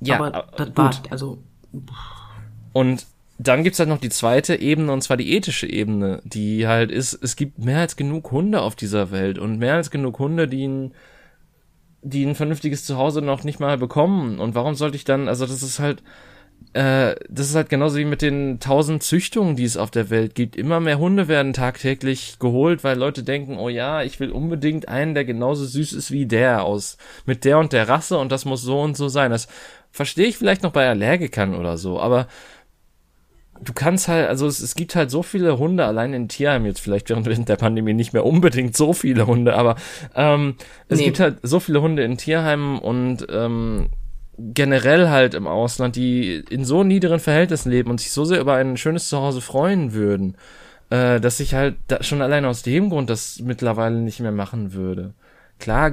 Ja, 0.00 0.16
aber 0.16 0.48
das 0.56 0.68
gut. 0.68 0.78
war, 0.78 0.92
also. 1.10 1.38
Und 2.72 3.06
dann 3.38 3.62
gibt's 3.62 3.78
halt 3.78 3.88
noch 3.88 4.00
die 4.00 4.08
zweite 4.08 4.56
Ebene, 4.56 4.92
und 4.92 5.02
zwar 5.02 5.16
die 5.16 5.32
ethische 5.32 5.68
Ebene, 5.68 6.20
die 6.24 6.66
halt 6.66 6.90
ist, 6.90 7.14
es 7.22 7.36
gibt 7.36 7.58
mehr 7.58 7.78
als 7.78 7.96
genug 7.96 8.32
Hunde 8.32 8.60
auf 8.60 8.74
dieser 8.74 9.10
Welt 9.12 9.38
und 9.38 9.58
mehr 9.58 9.74
als 9.74 9.90
genug 9.90 10.18
Hunde, 10.18 10.48
die 10.48 10.66
ein, 10.66 10.92
die 12.02 12.24
ein 12.24 12.34
vernünftiges 12.34 12.84
Zuhause 12.84 13.22
noch 13.22 13.44
nicht 13.44 13.60
mal 13.60 13.78
bekommen. 13.78 14.40
Und 14.40 14.56
warum 14.56 14.74
sollte 14.74 14.96
ich 14.96 15.04
dann, 15.04 15.28
also 15.28 15.46
das 15.46 15.62
ist 15.62 15.78
halt, 15.78 16.02
äh, 16.72 17.14
das 17.28 17.48
ist 17.48 17.54
halt 17.54 17.68
genauso 17.68 17.96
wie 17.98 18.04
mit 18.04 18.22
den 18.22 18.60
tausend 18.60 19.02
Züchtungen, 19.02 19.56
die 19.56 19.64
es 19.64 19.76
auf 19.76 19.90
der 19.90 20.10
Welt 20.10 20.34
gibt. 20.34 20.56
Immer 20.56 20.80
mehr 20.80 20.98
Hunde 20.98 21.28
werden 21.28 21.52
tagtäglich 21.52 22.38
geholt, 22.38 22.84
weil 22.84 22.98
Leute 22.98 23.22
denken, 23.22 23.56
oh 23.56 23.68
ja, 23.68 24.02
ich 24.02 24.20
will 24.20 24.30
unbedingt 24.30 24.88
einen, 24.88 25.14
der 25.14 25.24
genauso 25.24 25.64
süß 25.64 25.92
ist 25.92 26.10
wie 26.10 26.26
der 26.26 26.64
aus, 26.64 26.98
mit 27.24 27.44
der 27.44 27.58
und 27.58 27.72
der 27.72 27.88
Rasse 27.88 28.18
und 28.18 28.32
das 28.32 28.44
muss 28.44 28.62
so 28.62 28.80
und 28.80 28.96
so 28.96 29.08
sein. 29.08 29.30
Das 29.30 29.48
verstehe 29.90 30.26
ich 30.26 30.36
vielleicht 30.36 30.62
noch 30.62 30.72
bei 30.72 30.88
Allergikern 30.88 31.54
oder 31.54 31.76
so, 31.76 32.00
aber 32.00 32.28
du 33.62 33.72
kannst 33.72 34.08
halt, 34.08 34.28
also 34.28 34.46
es, 34.46 34.60
es 34.60 34.74
gibt 34.74 34.94
halt 34.94 35.10
so 35.10 35.22
viele 35.22 35.58
Hunde, 35.58 35.84
allein 35.84 36.12
in 36.12 36.28
Tierheim 36.28 36.64
jetzt 36.66 36.80
vielleicht 36.80 37.10
während 37.10 37.26
der 37.48 37.56
Pandemie 37.56 37.94
nicht 37.94 38.12
mehr 38.12 38.24
unbedingt 38.24 38.76
so 38.76 38.92
viele 38.92 39.26
Hunde, 39.26 39.54
aber 39.54 39.76
ähm, 40.14 40.56
es 40.88 40.98
nee. 40.98 41.06
gibt 41.06 41.20
halt 41.20 41.38
so 41.42 41.60
viele 41.60 41.82
Hunde 41.82 42.04
in 42.04 42.16
Tierheimen 42.16 42.78
und 42.78 43.26
ähm, 43.30 43.88
generell 44.38 45.08
halt 45.08 45.34
im 45.34 45.46
Ausland, 45.46 45.96
die 45.96 46.36
in 46.48 46.64
so 46.64 46.84
niederen 46.84 47.18
Verhältnissen 47.18 47.70
leben 47.70 47.90
und 47.90 48.00
sich 48.00 48.12
so 48.12 48.24
sehr 48.24 48.40
über 48.40 48.54
ein 48.54 48.76
schönes 48.76 49.08
Zuhause 49.08 49.40
freuen 49.40 49.92
würden, 49.92 50.36
äh, 50.90 51.20
dass 51.20 51.40
ich 51.40 51.54
halt 51.54 51.76
da 51.88 52.02
schon 52.02 52.22
allein 52.22 52.44
aus 52.44 52.62
dem 52.62 52.90
Grund 52.90 53.10
das 53.10 53.40
mittlerweile 53.40 53.96
nicht 53.96 54.20
mehr 54.20 54.32
machen 54.32 54.72
würde. 54.72 55.14
Klar, 55.58 55.92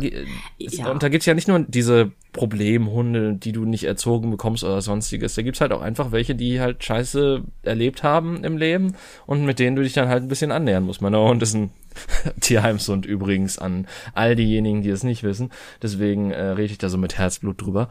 ja. 0.60 0.92
und 0.92 1.02
da 1.02 1.10
gibt's 1.10 1.26
ja 1.26 1.34
nicht 1.34 1.48
nur 1.48 1.60
diese 1.60 2.12
Problemhunde, 2.34 3.34
die 3.34 3.52
du 3.52 3.66
nicht 3.66 3.86
erzogen 3.86 4.30
bekommst 4.30 4.64
oder 4.64 4.82
sonstiges. 4.82 5.34
Da 5.34 5.42
gibt's 5.42 5.60
halt 5.60 5.72
auch 5.72 5.82
einfach 5.82 6.12
welche, 6.12 6.36
die 6.36 6.60
halt 6.60 6.84
Scheiße 6.84 7.42
erlebt 7.64 8.04
haben 8.04 8.44
im 8.44 8.58
Leben 8.58 8.96
und 9.26 9.44
mit 9.44 9.58
denen 9.58 9.76
du 9.76 9.82
dich 9.82 9.94
dann 9.94 10.08
halt 10.08 10.22
ein 10.22 10.28
bisschen 10.28 10.52
annähern 10.52 10.84
musst. 10.84 11.02
Mein 11.02 11.16
Hund 11.16 11.42
ist 11.42 11.56
ein 11.56 11.72
Tierheimshund 12.42 13.08
übrigens 13.08 13.58
an 13.58 13.88
all 14.14 14.36
diejenigen, 14.36 14.84
die 14.84 14.90
es 14.90 15.04
nicht 15.04 15.24
wissen. 15.24 15.52
Deswegen 15.82 16.32
äh, 16.32 16.42
rede 16.50 16.72
ich 16.72 16.78
da 16.78 16.90
so 16.90 16.98
mit 17.00 17.18
Herzblut 17.18 17.62
drüber. 17.62 17.90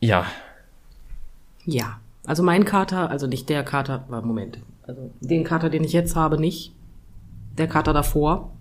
Ja. 0.00 0.26
Ja. 1.64 2.00
Also 2.26 2.42
mein 2.42 2.64
Kater, 2.64 3.08
also 3.08 3.28
nicht 3.28 3.48
der 3.48 3.62
Kater, 3.62 4.04
war 4.08 4.22
Moment. 4.22 4.58
Also 4.82 5.12
den 5.20 5.44
Kater, 5.44 5.70
den 5.70 5.84
ich 5.84 5.92
jetzt 5.92 6.16
habe, 6.16 6.40
nicht. 6.40 6.72
Der 7.56 7.68
Kater 7.68 7.92
davor, 7.92 8.55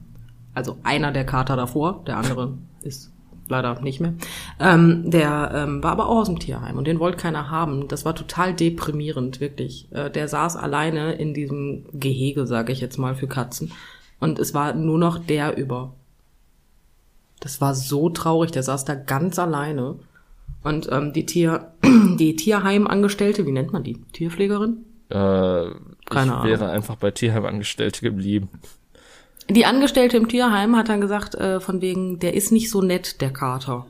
also 0.56 0.78
einer 0.84 1.12
der 1.12 1.26
Kater 1.26 1.56
davor, 1.56 2.04
der 2.08 2.18
andere 2.18 2.58
ist 2.82 3.12
leider 3.48 3.80
nicht 3.82 4.00
mehr. 4.00 4.14
Ähm, 4.60 5.10
der 5.12 5.52
ähm, 5.54 5.84
war 5.84 5.92
aber 5.92 6.08
auch 6.08 6.22
aus 6.22 6.28
dem 6.28 6.40
Tierheim 6.40 6.78
und 6.78 6.88
den 6.88 7.00
wollte 7.00 7.18
keiner 7.18 7.50
haben. 7.50 7.88
Das 7.88 8.06
war 8.06 8.16
total 8.16 8.54
deprimierend, 8.54 9.40
wirklich. 9.40 9.88
Äh, 9.92 10.10
der 10.10 10.28
saß 10.28 10.56
alleine 10.56 11.14
in 11.14 11.34
diesem 11.34 11.86
Gehege, 11.94 12.48
sage 12.48 12.72
ich 12.72 12.82
jetzt 12.82 12.98
mal, 12.98 13.16
für 13.16 13.28
Katzen. 13.28 13.72
Und 14.20 14.40
es 14.40 14.54
war 14.54 14.74
nur 14.74 14.98
noch 14.98 15.20
der 15.20 15.58
über. 15.58 15.94
Das 17.40 17.62
war 17.62 17.76
so 17.76 18.10
traurig, 18.10 18.52
der 18.52 18.64
saß 18.64 18.86
da 18.86 18.96
ganz 18.96 19.38
alleine. 19.38 19.96
Und 20.64 20.90
ähm, 20.92 21.14
die 21.14 21.26
Tier, 21.26 21.74
die 21.84 22.36
Tierheimangestellte, 22.36 23.46
wie 23.46 23.52
nennt 23.52 23.72
man 23.74 23.84
die? 23.84 24.02
Tierpflegerin? 24.14 24.86
Äh, 25.10 25.14
Keine 25.14 25.78
ich 26.10 26.16
Ahnung. 26.16 26.46
wäre 26.46 26.70
einfach 26.70 26.96
bei 26.96 27.12
Tierheimangestellte 27.12 28.02
geblieben. 28.02 28.50
Die 29.50 29.66
Angestellte 29.66 30.18
im 30.18 30.28
Tierheim 30.28 30.76
hat 30.76 30.90
dann 30.90 31.02
gesagt, 31.02 31.36
äh, 31.36 31.60
von 31.60 31.82
wegen, 31.82 32.20
der 32.20 32.34
ist 32.34 32.52
nicht 32.52 32.70
so 32.70 32.82
nett, 32.82 33.22
der 33.22 33.32
Kater. 33.32 33.86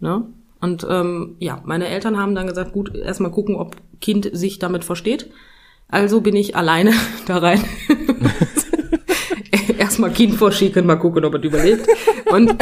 Ne? 0.00 0.26
Und 0.60 0.86
ähm, 0.88 1.36
ja, 1.38 1.62
meine 1.64 1.86
Eltern 1.86 2.16
haben 2.16 2.34
dann 2.34 2.48
gesagt, 2.48 2.72
gut, 2.72 2.94
erstmal 2.94 3.30
gucken, 3.30 3.54
ob 3.54 3.76
Kind 4.00 4.28
sich 4.32 4.58
damit 4.58 4.84
versteht. 4.84 5.30
Also 5.88 6.20
bin 6.20 6.34
ich 6.34 6.56
alleine 6.56 6.92
da 7.26 7.38
rein. 7.38 7.62
erstmal 9.78 10.12
Kind 10.12 10.34
vorschicken, 10.34 10.86
mal 10.86 10.96
gucken, 10.96 11.24
ob 11.24 11.34
er 11.34 11.42
überlebt. 11.42 11.86
Und 12.30 12.56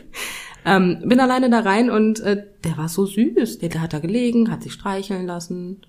ähm, 0.64 1.02
bin 1.04 1.20
alleine 1.20 1.50
da 1.50 1.60
rein 1.60 1.90
und 1.90 2.20
äh, 2.20 2.44
der 2.64 2.78
war 2.78 2.88
so 2.88 3.06
süß. 3.06 3.58
Der, 3.58 3.68
der 3.68 3.82
hat 3.82 3.92
da 3.92 3.98
gelegen, 3.98 4.50
hat 4.50 4.62
sich 4.62 4.72
streicheln 4.72 5.26
lassen, 5.26 5.82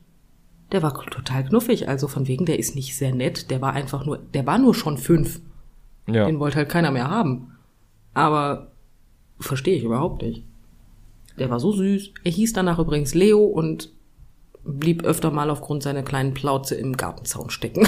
der 0.71 0.83
war 0.83 0.93
total 0.93 1.45
knuffig, 1.45 1.87
also 1.87 2.07
von 2.07 2.27
wegen, 2.27 2.45
der 2.45 2.59
ist 2.59 2.75
nicht 2.75 2.95
sehr 2.95 3.13
nett, 3.13 3.49
der 3.49 3.61
war 3.61 3.73
einfach 3.73 4.05
nur, 4.05 4.17
der 4.17 4.45
war 4.45 4.57
nur 4.57 4.75
schon 4.75 4.97
fünf. 4.97 5.41
Ja. 6.07 6.25
Den 6.25 6.39
wollte 6.39 6.57
halt 6.57 6.69
keiner 6.69 6.91
mehr 6.91 7.09
haben. 7.09 7.55
Aber 8.13 8.71
verstehe 9.39 9.75
ich 9.75 9.83
überhaupt 9.83 10.21
nicht. 10.21 10.43
Der 11.37 11.49
war 11.49 11.59
so 11.59 11.71
süß. 11.71 12.11
Er 12.23 12.31
hieß 12.31 12.53
danach 12.53 12.79
übrigens 12.79 13.13
Leo 13.13 13.43
und 13.43 13.91
blieb 14.63 15.03
öfter 15.03 15.31
mal 15.31 15.49
aufgrund 15.49 15.83
seiner 15.83 16.03
kleinen 16.03 16.33
Plauze 16.33 16.75
im 16.75 16.97
Gartenzaun 16.97 17.49
stecken. 17.49 17.87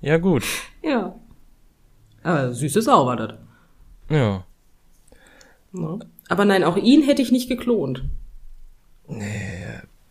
ja, 0.00 0.18
gut. 0.18 0.44
Ja. 0.82 1.16
Aber 2.22 2.52
süße 2.52 2.82
Sau 2.82 3.06
war 3.06 3.16
das. 3.16 3.34
Ja. 4.10 4.44
Aber 6.28 6.44
nein, 6.44 6.64
auch 6.64 6.76
ihn 6.76 7.02
hätte 7.02 7.22
ich 7.22 7.32
nicht 7.32 7.48
geklont. 7.48 8.04
Nee, 9.08 9.64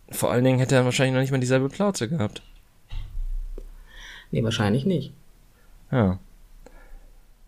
vor 0.10 0.32
allen 0.32 0.44
Dingen 0.44 0.60
hätte 0.60 0.76
er 0.76 0.86
wahrscheinlich 0.86 1.14
noch 1.14 1.22
nicht 1.22 1.32
mal 1.32 1.40
dieselbe 1.40 1.70
Plauze 1.70 2.10
gehabt. 2.10 2.42
Nee, 4.32 4.44
wahrscheinlich 4.44 4.86
nicht. 4.86 5.14
Ja. 5.92 6.20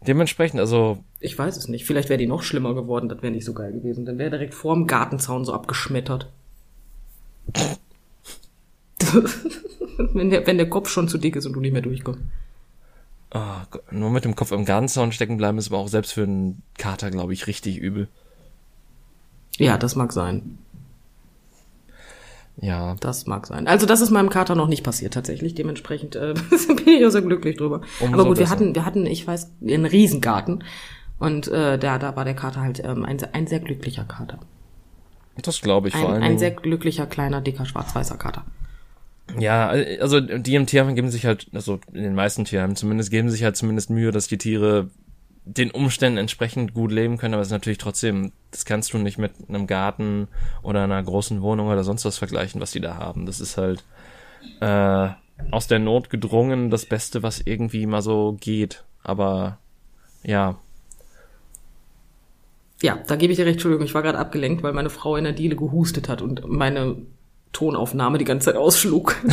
Dementsprechend, 0.06 0.60
also. 0.60 1.04
Ich 1.20 1.38
weiß 1.38 1.58
es 1.58 1.68
nicht. 1.68 1.86
Vielleicht 1.86 2.10
wäre 2.10 2.18
die 2.18 2.28
noch 2.28 2.44
schlimmer 2.44 2.74
geworden, 2.74 3.10
das 3.10 3.22
wäre 3.22 3.34
nicht 3.34 3.46
so 3.46 3.54
geil 3.54 3.74
gewesen. 3.74 4.06
Dann 4.06 4.18
wäre 4.18 4.30
direkt 4.30 4.54
vorm 4.54 4.88
Gartenzaun 4.88 5.44
so 5.44 5.54
abgeschmettert. 5.54 6.32
wenn, 10.14 10.30
der, 10.30 10.46
wenn 10.48 10.58
der 10.58 10.70
Kopf 10.70 10.90
schon 10.90 11.08
zu 11.08 11.18
dick 11.18 11.36
ist 11.36 11.46
und 11.46 11.54
du 11.54 11.60
nicht 11.60 11.74
mehr 11.74 11.82
durchkommst. 11.82 12.22
Oh, 13.34 13.80
nur 13.92 14.10
mit 14.10 14.26
dem 14.26 14.36
Kopf 14.36 14.52
im 14.52 14.66
Gartenzaun 14.66 15.12
stecken 15.12 15.38
bleiben 15.38 15.58
ist 15.58 15.68
aber 15.68 15.78
auch 15.78 15.88
selbst 15.88 16.14
für 16.14 16.24
einen 16.24 16.64
Kater, 16.78 17.12
glaube 17.12 17.34
ich, 17.34 17.48
richtig 17.48 17.78
übel. 17.78 18.08
Ja, 19.58 19.78
das 19.78 19.96
mag 19.96 20.14
sein. 20.14 20.58
Ja. 22.62 22.96
Das 23.00 23.26
mag 23.26 23.48
sein. 23.48 23.68
Also 23.68 23.86
das 23.86 24.02
ist 24.02 24.10
meinem 24.10 24.30
Kater 24.30 24.56
noch 24.56 24.68
nicht 24.68 24.84
passiert 24.84 25.14
tatsächlich. 25.14 25.56
Dementsprechend 25.56 26.16
äh, 26.16 26.34
bin 26.68 26.88
ich 26.88 27.06
auch 27.06 27.12
sehr 27.12 27.22
glücklich 27.22 27.58
drüber. 27.58 27.82
Umso 28.00 28.14
Aber 28.14 28.26
gut, 28.26 28.38
besser. 28.38 28.48
wir 28.48 28.50
hatten, 28.50 28.76
wir 28.76 28.86
hatten, 28.86 29.06
ich 29.06 29.26
weiß, 29.26 29.52
einen 29.62 29.86
Riesengarten. 29.86 30.64
Und 31.20 31.48
äh, 31.48 31.78
da, 31.78 31.98
da 32.00 32.16
war 32.16 32.26
der 32.26 32.36
Kater 32.36 32.62
halt 32.62 32.84
ähm, 32.84 33.06
ein, 33.06 33.18
ein 33.34 33.48
sehr 33.48 33.60
glücklicher 33.60 34.04
Kater. 34.06 34.40
Das 35.42 35.62
glaube 35.62 35.90
ich 35.90 35.96
ein, 35.96 36.02
vor 36.02 36.12
allem. 36.12 36.24
Ein 36.24 36.38
sehr 36.38 36.52
glücklicher, 36.52 37.06
kleiner, 37.06 37.42
dicker, 37.42 37.66
schwarz-weißer 37.66 38.18
Kater. 38.18 38.46
Ja, 39.38 39.68
also 39.70 40.20
die 40.20 40.56
im 40.56 40.66
Tierheim 40.66 40.96
geben 40.96 41.12
sich 41.12 41.26
halt, 41.26 41.48
also 41.54 41.80
in 41.94 42.04
den 42.04 42.16
meisten 42.16 42.46
Tierheimen 42.46 42.76
zumindest, 42.76 43.12
geben 43.12 43.30
sich 43.30 43.44
halt 43.44 43.56
zumindest 43.56 43.90
Mühe, 43.90 44.12
dass 44.12 44.28
die 44.28 44.40
Tiere 44.40 44.90
den 45.46 45.72
Umständen 45.72 46.18
entsprechend 46.18 46.74
gut 46.74 46.92
leben 46.92 47.18
können, 47.18 47.34
aber 47.34 47.42
es 47.42 47.48
ist 47.48 47.54
natürlich 47.54 47.80
trotzdem, 47.80 48.32
das 48.52 48.66
kannst 48.66 48.94
du 48.94 48.98
nicht 48.98 49.18
mit 49.18 49.32
einem 49.48 49.68
Garten 49.68 50.28
oder 50.62 50.84
einer 50.84 51.02
großen 51.02 51.42
Wohnung 51.42 51.68
oder 51.68 51.84
sonst 51.84 52.06
was 52.06 52.18
vergleichen, 52.18 52.62
was 52.62 52.72
die 52.72 52.82
da 52.82 52.98
haben. 52.98 53.26
Das 53.26 53.40
ist 53.40 53.58
halt 53.58 53.84
äh, 54.62 55.10
aus 55.52 55.68
der 55.68 55.80
Not 55.80 56.10
gedrungen 56.10 56.70
das 56.70 56.86
Beste, 56.86 57.24
was 57.24 57.42
irgendwie 57.42 57.86
mal 57.86 58.02
so 58.02 58.38
geht. 58.40 58.84
Aber 59.04 59.58
ja. 60.24 60.58
Ja, 62.82 62.98
da 63.08 63.16
gebe 63.16 63.32
ich 63.34 63.38
dir 63.38 63.46
recht, 63.46 63.56
Entschuldigung, 63.56 63.86
ich 63.86 63.94
war 63.94 64.04
gerade 64.04 64.18
abgelenkt, 64.20 64.64
weil 64.64 64.74
meine 64.74 64.90
Frau 64.90 65.16
in 65.16 65.24
der 65.26 65.34
Diele 65.34 65.56
gehustet 65.56 66.10
hat 66.10 66.22
und 66.22 66.48
meine 66.48 66.98
Tonaufnahme 67.52 68.18
die 68.18 68.26
ganze 68.26 68.46
Zeit 68.46 68.56
ausschlug. 68.56 69.16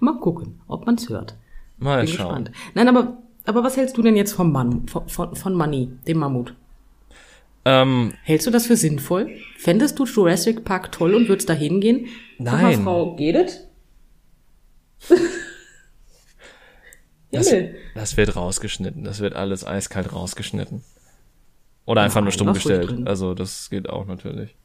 Mal 0.00 0.18
gucken, 0.18 0.60
ob 0.66 0.86
man's 0.86 1.08
hört. 1.08 1.36
Mal 1.82 2.04
Bin 2.04 2.08
schauen. 2.08 2.44
Gespannt. 2.44 2.52
Nein, 2.74 2.88
aber, 2.88 3.18
aber 3.44 3.64
was 3.64 3.76
hältst 3.76 3.96
du 3.96 4.02
denn 4.02 4.16
jetzt 4.16 4.32
vom 4.32 4.52
Mann, 4.52 4.86
von, 4.86 5.08
von, 5.08 5.34
von 5.34 5.54
Money, 5.54 5.90
dem 6.06 6.18
Mammut? 6.18 6.54
Ähm, 7.64 8.14
Hältst 8.22 8.46
du 8.46 8.50
das 8.50 8.66
für 8.66 8.76
sinnvoll? 8.76 9.30
Fändest 9.56 9.98
du 9.98 10.04
Jurassic 10.04 10.64
Park 10.64 10.90
toll 10.92 11.14
und 11.14 11.28
würdest 11.28 11.48
da 11.48 11.52
hingehen? 11.52 12.08
Nein. 12.38 12.62
Mal, 12.62 12.82
Frau, 12.82 13.16
geht 13.16 13.36
es? 13.36 13.68
das, 17.30 17.54
das 17.94 18.16
wird 18.16 18.34
rausgeschnitten. 18.34 19.04
Das 19.04 19.20
wird 19.20 19.34
alles 19.34 19.64
eiskalt 19.66 20.12
rausgeschnitten. 20.12 20.82
Oder 21.84 22.02
einfach 22.02 22.16
Nein, 22.16 22.24
nur 22.24 22.32
stumm 22.32 22.52
gestellt. 22.52 23.06
Also 23.06 23.34
das 23.34 23.70
geht 23.70 23.88
auch 23.88 24.06
natürlich. 24.06 24.56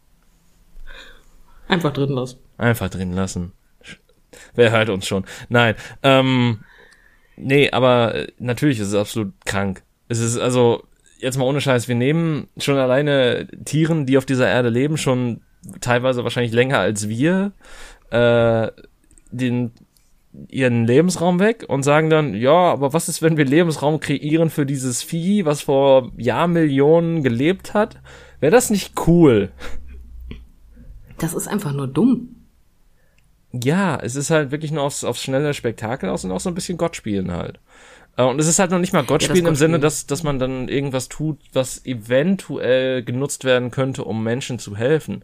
Einfach 1.68 1.94
drin 1.94 2.10
lassen. 2.10 2.40
Einfach 2.58 2.90
drin 2.90 3.14
lassen. 3.14 3.54
Wer 4.56 4.72
hört 4.72 4.90
uns 4.90 5.08
schon? 5.08 5.26
Nein. 5.50 5.76
Ähm, 6.04 6.60
Nee, 7.38 7.70
aber 7.72 8.16
äh, 8.16 8.28
natürlich 8.40 8.80
ist 8.80 8.90
es 8.90 8.96
absolut 8.96 9.34
krank. 9.46 9.84
Es 10.10 10.20
ist 10.20 10.38
also, 10.38 10.84
jetzt 11.20 11.38
mal 11.38 11.46
ohne 11.46 11.62
Scheiß, 11.62 11.88
wir 11.88 11.96
nehmen 11.96 12.48
schon 12.58 12.78
alleine 12.78 13.48
Tieren, 13.66 14.06
die 14.06 14.18
auf 14.18 14.26
dieser 14.26 14.48
Erde 14.48 14.70
leben, 14.70 14.98
schon 14.98 15.42
teilweise 15.82 16.24
wahrscheinlich 16.24 16.54
länger 16.54 16.80
als 16.80 17.08
wir, 17.08 17.52
äh, 18.10 18.72
den 19.32 19.72
ihren 20.50 20.86
Lebensraum 20.86 21.40
weg 21.40 21.66
und 21.68 21.84
sagen 21.84 22.10
dann, 22.10 22.34
ja, 22.34 22.52
aber 22.52 22.94
was 22.94 23.10
ist, 23.10 23.22
wenn 23.22 23.38
wir 23.38 23.46
Lebensraum 23.46 24.00
kreieren 24.00 24.50
für 24.50 24.66
dieses 24.66 25.02
Vieh, 25.02 25.46
was 25.46 25.62
vor 25.62 26.12
Jahrmillionen 26.18 27.24
gelebt 27.24 27.74
hat? 27.74 28.00
Wäre 28.40 28.52
das 28.52 28.70
nicht 28.70 28.94
cool? 29.08 29.52
Das 31.18 31.34
ist 31.34 31.48
einfach 31.48 31.74
nur 31.74 31.88
dumm. 31.88 32.37
Ja, 33.52 33.98
es 33.98 34.16
ist 34.16 34.30
halt 34.30 34.52
wirklich 34.52 34.72
nur 34.72 34.84
aufs, 34.84 35.04
aufs 35.04 35.22
schnelle 35.22 35.54
Spektakel 35.54 36.10
aus 36.10 36.26
und 36.26 36.32
auch 36.32 36.40
so 36.40 36.50
ein 36.50 36.56
bisschen 36.56 36.78
Gott 36.78 36.96
spielen 36.96 37.32
halt. 37.32 37.60
Äh, 38.18 38.24
und 38.24 38.40
es 38.40 38.48
ist 38.48 38.60
halt 38.60 38.72
noch 38.72 38.80
nicht 38.80 38.94
mal 38.94 39.04
Gott 39.04 39.24
spielen 39.24 39.46
ja, 39.46 39.50
im 39.50 39.56
Sinne, 39.56 39.80
dass, 39.80 40.06
dass 40.06 40.24
man 40.24 40.40
dann 40.40 40.68
irgendwas 40.68 41.08
tut, 41.08 41.40
was 41.54 41.86
eventuell 41.86 43.04
genutzt 43.04 43.46
werden 43.46 43.72
könnte, 43.72 44.04
um 44.04 44.24
Menschen 44.24 44.60
zu 44.60 44.76
helfen. 44.76 45.24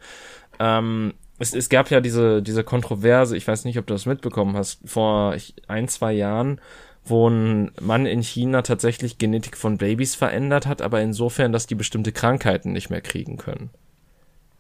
Ähm, 0.60 1.14
es, 1.40 1.54
es 1.54 1.68
gab 1.70 1.90
ja 1.90 2.00
diese, 2.00 2.42
diese 2.42 2.64
Kontroverse, 2.64 3.36
ich 3.36 3.48
weiß 3.48 3.66
nicht, 3.66 3.78
ob 3.78 3.88
du 3.88 3.94
das 3.94 4.06
mitbekommen 4.06 4.56
hast, 4.56 4.80
vor 4.86 5.36
ein, 5.68 5.88
zwei 5.88 6.14
Jahren, 6.14 6.62
wo 7.04 7.28
ein 7.28 7.72
Mann 7.82 8.06
in 8.06 8.22
China 8.22 8.62
tatsächlich 8.62 9.18
Genetik 9.18 9.58
von 9.58 9.78
Babys 9.78 10.16
verändert 10.16 10.68
hat, 10.68 10.82
aber 10.82 11.02
insofern, 11.02 11.52
dass 11.52 11.68
die 11.68 11.76
bestimmte 11.76 12.14
Krankheiten 12.14 12.72
nicht 12.72 12.90
mehr 12.90 13.02
kriegen 13.02 13.38
können. 13.38 13.72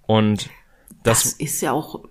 Und 0.05 0.49
das, 1.03 1.23
das 1.23 1.33
ist 1.33 1.61
ja 1.61 1.71
auch 1.71 2.03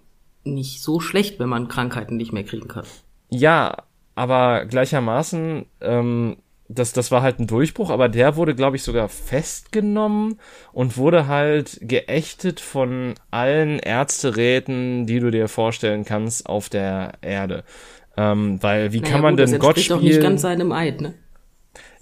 nicht 0.45 0.83
so 0.83 1.01
schlecht, 1.01 1.39
wenn 1.39 1.49
man 1.49 1.69
Krankheiten 1.69 2.17
nicht 2.17 2.33
mehr 2.33 2.45
kriegen 2.45 2.69
kann. 2.69 2.85
Ja, 3.29 3.85
aber 4.15 4.67
gleichermaßen 4.67 5.67
ähm, 5.81 6.37
das, 6.75 6.93
das 6.93 7.11
war 7.11 7.23
halt 7.23 7.39
ein 7.39 7.47
Durchbruch, 7.47 7.91
aber 7.91 8.09
der 8.09 8.37
wurde, 8.37 8.55
glaube 8.55 8.77
ich, 8.77 8.83
sogar 8.83 9.09
festgenommen 9.09 10.39
und 10.73 10.97
wurde 10.97 11.27
halt 11.27 11.79
geächtet 11.83 12.61
von 12.61 13.15
allen 13.31 13.79
Ärzteräten, 13.79 15.07
die 15.07 15.21
du 15.21 15.31
dir 15.31 15.49
vorstellen 15.49 16.05
kannst 16.05 16.47
auf 16.47 16.69
der 16.69 17.13
Erde. 17.21 17.65
Ähm, 18.17 18.63
weil 18.63 18.93
wie 18.93 19.01
naja, 19.01 19.13
kann 19.13 19.23
man 19.23 19.37
gut, 19.37 19.49
denn 19.49 19.59
Gott 19.59 19.79
spielen? 19.79 19.99
doch 19.99 20.05
nicht 20.05 20.21
ganz 20.21 20.43
seinem 20.43 20.73
Eid, 20.73 21.01
ne? 21.01 21.15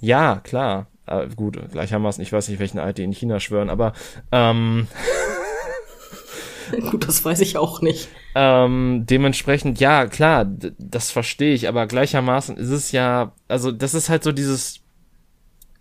Ja, 0.00 0.40
klar. 0.42 0.86
Äh, 1.06 1.28
gut, 1.34 1.58
gleichermaßen, 1.70 2.22
ich 2.22 2.32
weiß 2.32 2.48
nicht, 2.48 2.60
welchen 2.60 2.78
Eid 2.78 2.98
die 2.98 3.04
in 3.04 3.12
China 3.12 3.40
schwören, 3.40 3.70
aber 3.70 3.92
ähm, 4.32 4.88
Gut, 6.90 7.06
das 7.06 7.24
weiß 7.24 7.40
ich 7.40 7.56
auch 7.56 7.80
nicht. 7.82 8.08
Ähm, 8.34 9.06
dementsprechend, 9.06 9.80
ja, 9.80 10.06
klar, 10.06 10.44
das 10.78 11.10
verstehe 11.10 11.54
ich, 11.54 11.68
aber 11.68 11.86
gleichermaßen 11.86 12.56
ist 12.56 12.68
es 12.68 12.92
ja, 12.92 13.32
also 13.48 13.72
das 13.72 13.94
ist 13.94 14.08
halt 14.08 14.22
so 14.22 14.30
dieses, 14.30 14.80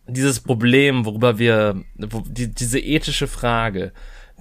dieses 0.07 0.39
Problem, 0.39 1.05
worüber 1.05 1.37
wir, 1.37 1.83
wo, 1.97 2.21
die, 2.21 2.53
diese 2.53 2.79
ethische 2.79 3.27
Frage. 3.27 3.91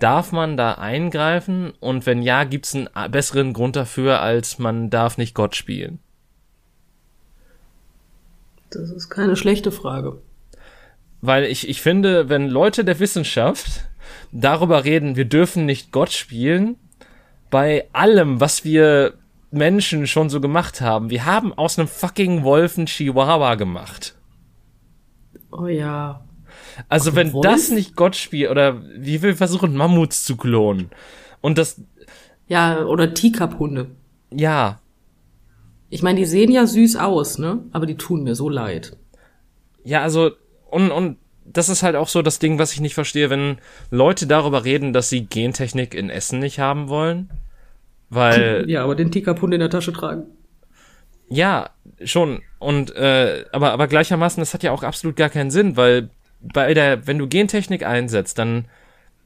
Darf 0.00 0.32
man 0.32 0.56
da 0.56 0.74
eingreifen? 0.74 1.72
Und 1.80 2.06
wenn 2.06 2.22
ja, 2.22 2.44
gibt's 2.44 2.74
einen 2.74 2.88
besseren 3.10 3.52
Grund 3.52 3.76
dafür, 3.76 4.20
als 4.20 4.58
man 4.58 4.90
darf 4.90 5.18
nicht 5.18 5.34
Gott 5.34 5.56
spielen? 5.56 5.98
Das 8.70 8.90
ist 8.90 9.08
keine 9.10 9.34
schlechte 9.36 9.72
Frage. 9.72 10.20
Weil 11.20 11.44
ich, 11.44 11.68
ich 11.68 11.82
finde, 11.82 12.28
wenn 12.28 12.48
Leute 12.48 12.84
der 12.84 13.00
Wissenschaft 13.00 13.88
darüber 14.30 14.84
reden, 14.84 15.16
wir 15.16 15.24
dürfen 15.24 15.66
nicht 15.66 15.90
Gott 15.90 16.12
spielen, 16.12 16.76
bei 17.50 17.88
allem, 17.92 18.40
was 18.40 18.64
wir 18.64 19.14
Menschen 19.50 20.06
schon 20.06 20.28
so 20.28 20.40
gemacht 20.40 20.80
haben. 20.80 21.10
Wir 21.10 21.24
haben 21.24 21.52
aus 21.54 21.78
einem 21.78 21.88
fucking 21.88 22.42
Wolf 22.42 22.76
einen 22.76 22.86
Chihuahua 22.86 23.54
gemacht. 23.54 24.14
Oh 25.50 25.66
ja. 25.66 26.24
Also 26.88 27.14
wenn 27.14 27.32
Wolf? 27.32 27.44
das 27.44 27.70
nicht 27.70 27.96
Gott 27.96 28.16
spielt, 28.16 28.50
oder 28.50 28.82
wie 28.96 29.22
wir 29.22 29.36
versuchen, 29.36 29.76
Mammuts 29.76 30.24
zu 30.24 30.36
klonen. 30.36 30.90
Und 31.40 31.58
das. 31.58 31.80
Ja, 32.46 32.84
oder 32.84 33.14
Teacup-Hunde. 33.14 33.90
Ja. 34.30 34.80
Ich 35.90 36.02
meine, 36.02 36.20
die 36.20 36.26
sehen 36.26 36.50
ja 36.50 36.66
süß 36.66 36.96
aus, 36.96 37.38
ne? 37.38 37.64
Aber 37.72 37.86
die 37.86 37.96
tun 37.96 38.22
mir 38.22 38.34
so 38.34 38.48
leid. 38.48 38.96
Ja, 39.84 40.02
also, 40.02 40.32
und, 40.70 40.90
und 40.90 41.16
das 41.52 41.68
ist 41.68 41.82
halt 41.82 41.96
auch 41.96 42.08
so 42.08 42.22
das 42.22 42.38
Ding, 42.38 42.58
was 42.58 42.72
ich 42.72 42.80
nicht 42.80 42.94
verstehe, 42.94 43.30
wenn 43.30 43.58
Leute 43.90 44.26
darüber 44.26 44.64
reden, 44.64 44.92
dass 44.92 45.08
sie 45.08 45.26
Gentechnik 45.26 45.94
in 45.94 46.10
Essen 46.10 46.38
nicht 46.38 46.58
haben 46.58 46.88
wollen. 46.88 47.30
Weil. 48.10 48.64
Ja, 48.68 48.84
aber 48.84 48.94
den 48.94 49.10
Tikapund 49.10 49.52
in 49.54 49.60
der 49.60 49.70
Tasche 49.70 49.92
tragen. 49.92 50.24
Ja, 51.28 51.70
schon. 52.04 52.42
Und 52.58 52.94
äh, 52.96 53.44
aber, 53.52 53.72
aber 53.72 53.86
gleichermaßen, 53.86 54.40
das 54.40 54.54
hat 54.54 54.62
ja 54.62 54.72
auch 54.72 54.82
absolut 54.82 55.16
gar 55.16 55.28
keinen 55.28 55.50
Sinn, 55.50 55.76
weil 55.76 56.10
bei 56.40 56.72
der, 56.72 57.06
wenn 57.06 57.18
du 57.18 57.28
Gentechnik 57.28 57.84
einsetzt, 57.84 58.38
dann 58.38 58.66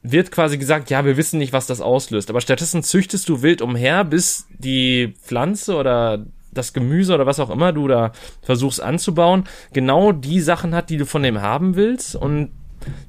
wird 0.01 0.31
quasi 0.31 0.57
gesagt, 0.57 0.89
ja, 0.89 1.05
wir 1.05 1.15
wissen 1.15 1.39
nicht, 1.39 1.53
was 1.53 1.65
das 1.65 1.79
auslöst. 1.79 2.29
Aber 2.29 2.41
stattdessen 2.41 2.83
züchtest 2.83 3.29
du 3.29 3.41
wild 3.41 3.61
umher, 3.61 4.03
bis 4.03 4.47
die 4.57 5.13
Pflanze 5.21 5.75
oder 5.75 6.25
das 6.53 6.73
Gemüse 6.73 7.13
oder 7.13 7.25
was 7.25 7.39
auch 7.39 7.49
immer 7.49 7.73
du 7.73 7.87
da 7.87 8.11
versuchst 8.41 8.81
anzubauen, 8.81 9.45
genau 9.73 10.11
die 10.11 10.41
Sachen 10.41 10.75
hat, 10.75 10.89
die 10.89 10.97
du 10.97 11.05
von 11.05 11.23
dem 11.23 11.41
haben 11.41 11.75
willst 11.75 12.15
und 12.15 12.51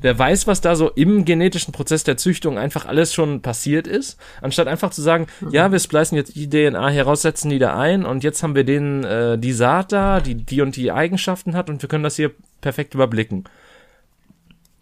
Wer 0.00 0.18
weiß, 0.18 0.46
was 0.46 0.60
da 0.60 0.76
so 0.76 0.90
im 0.90 1.24
genetischen 1.24 1.72
Prozess 1.72 2.04
der 2.04 2.16
Züchtung 2.16 2.58
einfach 2.58 2.86
alles 2.86 3.12
schon 3.12 3.42
passiert 3.42 3.86
ist, 3.86 4.18
anstatt 4.40 4.68
einfach 4.68 4.90
zu 4.90 5.02
sagen, 5.02 5.26
ja, 5.50 5.72
wir 5.72 5.78
splicen 5.78 6.16
jetzt 6.16 6.36
die 6.36 6.48
DNA 6.48 6.90
heraussetzen 6.90 7.50
die 7.50 7.58
da 7.58 7.76
ein 7.76 8.04
und 8.04 8.24
jetzt 8.24 8.42
haben 8.42 8.54
wir 8.54 8.64
denen 8.64 9.04
äh, 9.04 9.38
die 9.38 9.52
Saat 9.52 9.92
da, 9.92 10.20
die 10.20 10.34
die 10.34 10.60
und 10.60 10.76
die 10.76 10.92
Eigenschaften 10.92 11.54
hat 11.54 11.70
und 11.70 11.82
wir 11.82 11.88
können 11.88 12.04
das 12.04 12.16
hier 12.16 12.32
perfekt 12.60 12.94
überblicken. 12.94 13.44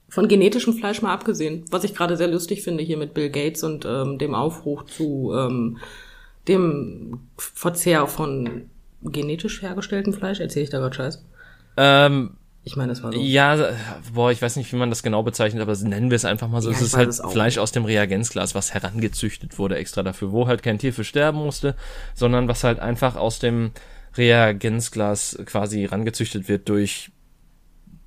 Von 0.09 0.29
genetischem 0.29 0.75
Fleisch 0.75 1.01
mal 1.01 1.13
abgesehen, 1.13 1.65
was 1.71 1.85
ich 1.85 1.95
gerade 1.95 2.17
sehr 2.17 2.29
lustig 2.29 2.63
finde 2.63 2.85
hier 2.85 2.99
mit 2.99 3.15
Bill 3.15 3.31
Gates 3.31 3.63
und 3.63 3.87
ähm, 3.87 4.19
dem 4.19 4.35
Aufruf 4.35 4.85
zu 4.85 5.33
ähm, 5.35 5.79
dem 6.49 7.21
Verzehr 7.37 8.07
von 8.07 8.71
genetisch 9.03 9.63
hergestelltem 9.63 10.13
Fleisch? 10.13 10.41
Erzähle 10.41 10.65
ich 10.65 10.71
da 10.71 10.79
gerade 10.79 10.95
Scheiß? 10.95 11.25
Ähm, 11.77 12.37
ich 12.65 12.77
meine, 12.77 12.93
das 12.93 13.03
war 13.03 13.13
so. 13.13 13.19
Ja, 13.19 13.71
boah, 14.15 14.31
ich 14.31 14.41
weiß 14.41 14.57
nicht, 14.57 14.73
wie 14.73 14.77
man 14.77 14.91
das 14.91 15.03
genau 15.03 15.23
bezeichnet, 15.23 15.63
aber 15.63 15.77
nennen 15.77 16.11
wir 16.11 16.17
es 16.17 16.25
einfach 16.25 16.49
mal 16.49 16.63
so. 16.63 16.71
Ja, 16.71 16.77
es 16.77 16.83
ist 16.83 16.97
halt 16.97 17.15
Fleisch 17.15 17.59
aus 17.59 17.73
dem 17.73 17.85
Reagenzglas, 17.85 18.55
was 18.55 18.73
herangezüchtet 18.73 19.59
wurde 19.59 19.77
extra 19.77 20.03
dafür, 20.03 20.31
wo 20.31 20.47
halt 20.47 20.63
kein 20.63 20.79
Tier 20.79 20.93
für 20.93 21.05
sterben 21.05 21.39
musste, 21.39 21.75
sondern 22.15 22.47
was 22.47 22.63
halt 22.63 22.79
einfach 22.79 23.17
aus 23.17 23.41
dem 23.41 23.73
Reagenzglas 24.17 25.39
quasi 25.45 25.87
rangezüchtet 25.87 26.49
wird 26.49 26.69
durch 26.69 27.11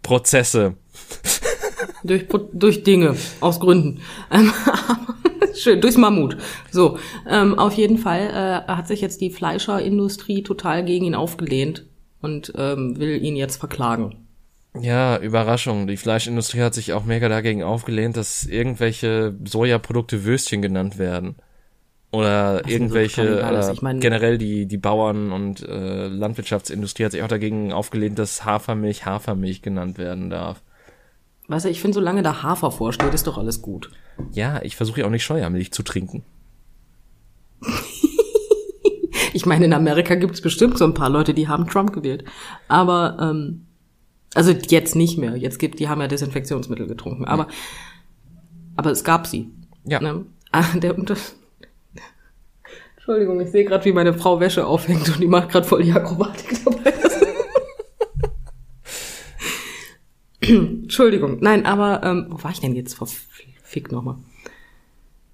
Prozesse. 0.04 0.76
Durch, 2.06 2.26
durch 2.54 2.84
Dinge, 2.84 3.16
aus 3.42 3.60
Gründen. 3.60 4.02
Ähm, 4.32 4.52
Schön, 5.56 5.80
durchs 5.80 5.98
Mammut. 5.98 6.36
So, 6.70 6.98
ähm, 7.30 7.58
auf 7.58 7.74
jeden 7.74 7.98
Fall 7.98 8.66
äh, 8.68 8.72
hat 8.72 8.88
sich 8.88 9.00
jetzt 9.00 9.22
die 9.22 9.30
Fleischerindustrie 9.30 10.44
total 10.44 10.84
gegen 10.84 11.06
ihn 11.06 11.16
aufgelehnt 11.16 11.86
und 12.22 12.52
ähm, 12.58 13.00
will 13.00 13.24
ihn 13.24 13.38
jetzt 13.38 13.56
verklagen. 13.58 14.26
Ja, 14.80 15.18
Überraschung. 15.18 15.88
Die 15.88 15.98
Fleischindustrie 15.98 16.62
hat 16.62 16.74
sich 16.74 16.94
auch 16.94 17.06
mega 17.06 17.30
dagegen 17.30 17.64
aufgelehnt, 17.64 18.18
dass 18.18 18.46
irgendwelche 18.46 19.34
Sojaprodukte 19.46 20.26
Würstchen 20.26 20.62
genannt 20.62 20.98
werden. 20.98 21.36
Oder 22.12 22.62
Was 22.64 22.72
irgendwelche, 22.72 23.42
äh, 23.42 23.74
ich 23.74 23.82
mein, 23.82 24.00
generell 24.00 24.38
die, 24.38 24.68
die 24.68 24.78
Bauern 24.78 25.32
und 25.32 25.68
äh, 25.68 26.08
Landwirtschaftsindustrie 26.08 27.06
hat 27.06 27.12
sich 27.12 27.24
auch 27.24 27.28
dagegen 27.28 27.74
aufgelehnt, 27.74 28.20
dass 28.20 28.46
Hafermilch 28.46 29.06
Hafermilch 29.06 29.62
genannt 29.62 29.98
werden 29.98 30.30
darf. 30.30 30.62
Weißt 31.48 31.66
du, 31.66 31.70
ich 31.70 31.80
finde, 31.82 31.96
solange 31.96 32.24
da 32.24 32.42
Hafer 32.44 32.72
vorsteht, 32.72 33.14
ist 33.14 33.28
doch 33.28 33.38
alles 33.38 33.62
gut. 33.62 33.92
Ja, 34.32 34.62
ich 34.64 34.76
versuche 34.76 35.02
ja 35.02 35.06
auch 35.06 35.12
nicht 35.12 35.24
Scheuermilch 35.24 35.72
zu 35.72 35.84
trinken. 35.84 36.24
ich 39.34 39.46
meine, 39.46 39.66
in 39.66 39.74
Amerika 39.74 40.16
gibt 40.16 40.34
es 40.34 40.42
bestimmt 40.42 40.78
so 40.78 40.86
ein 40.86 40.96
paar 40.96 41.10
Leute, 41.10 41.34
die 41.34 41.48
haben 41.48 41.68
Trump 41.68 41.94
gewählt. 41.94 42.26
Aber, 42.68 43.18
ähm, 43.22 43.68
also 44.34 44.52
jetzt 44.52 44.96
nicht 44.96 45.18
mehr. 45.18 45.36
Jetzt 45.36 45.60
gibt, 45.60 45.80
die 45.80 45.88
haben 45.88 46.02
ja 46.02 46.08
Desinfektionsmittel 46.08 46.88
getrunken. 46.88 47.26
Aber, 47.26 47.48
aber 48.76 48.92
es 48.92 49.04
gab 49.04 49.28
sie. 49.28 49.52
Ja. 49.84 50.02
Ne? 50.02 50.26
Ah, 50.52 50.66
der 50.76 50.98
Unter 50.98 51.16
Entschuldigung, 52.96 53.40
ich 53.40 53.52
sehe 53.52 53.66
gerade, 53.66 53.86
wie 53.86 53.94
meine 53.94 54.16
Frau 54.16 54.40
Wäsche 54.40 54.66
aufhängt 54.66 55.08
und 55.10 55.20
die 55.20 55.28
macht 55.28 55.50
gerade 55.50 55.68
voll 55.68 55.84
die 55.84 55.94
Akrobatik 55.94 56.66
dabei. 56.66 56.95
Entschuldigung. 60.84 61.38
Nein, 61.42 61.66
aber 61.66 62.04
ähm, 62.04 62.28
wo 62.30 62.44
war 62.44 62.52
ich 62.52 62.60
denn 62.60 62.76
jetzt? 62.76 62.98
Fick 63.64 63.92
nochmal. 63.92 64.18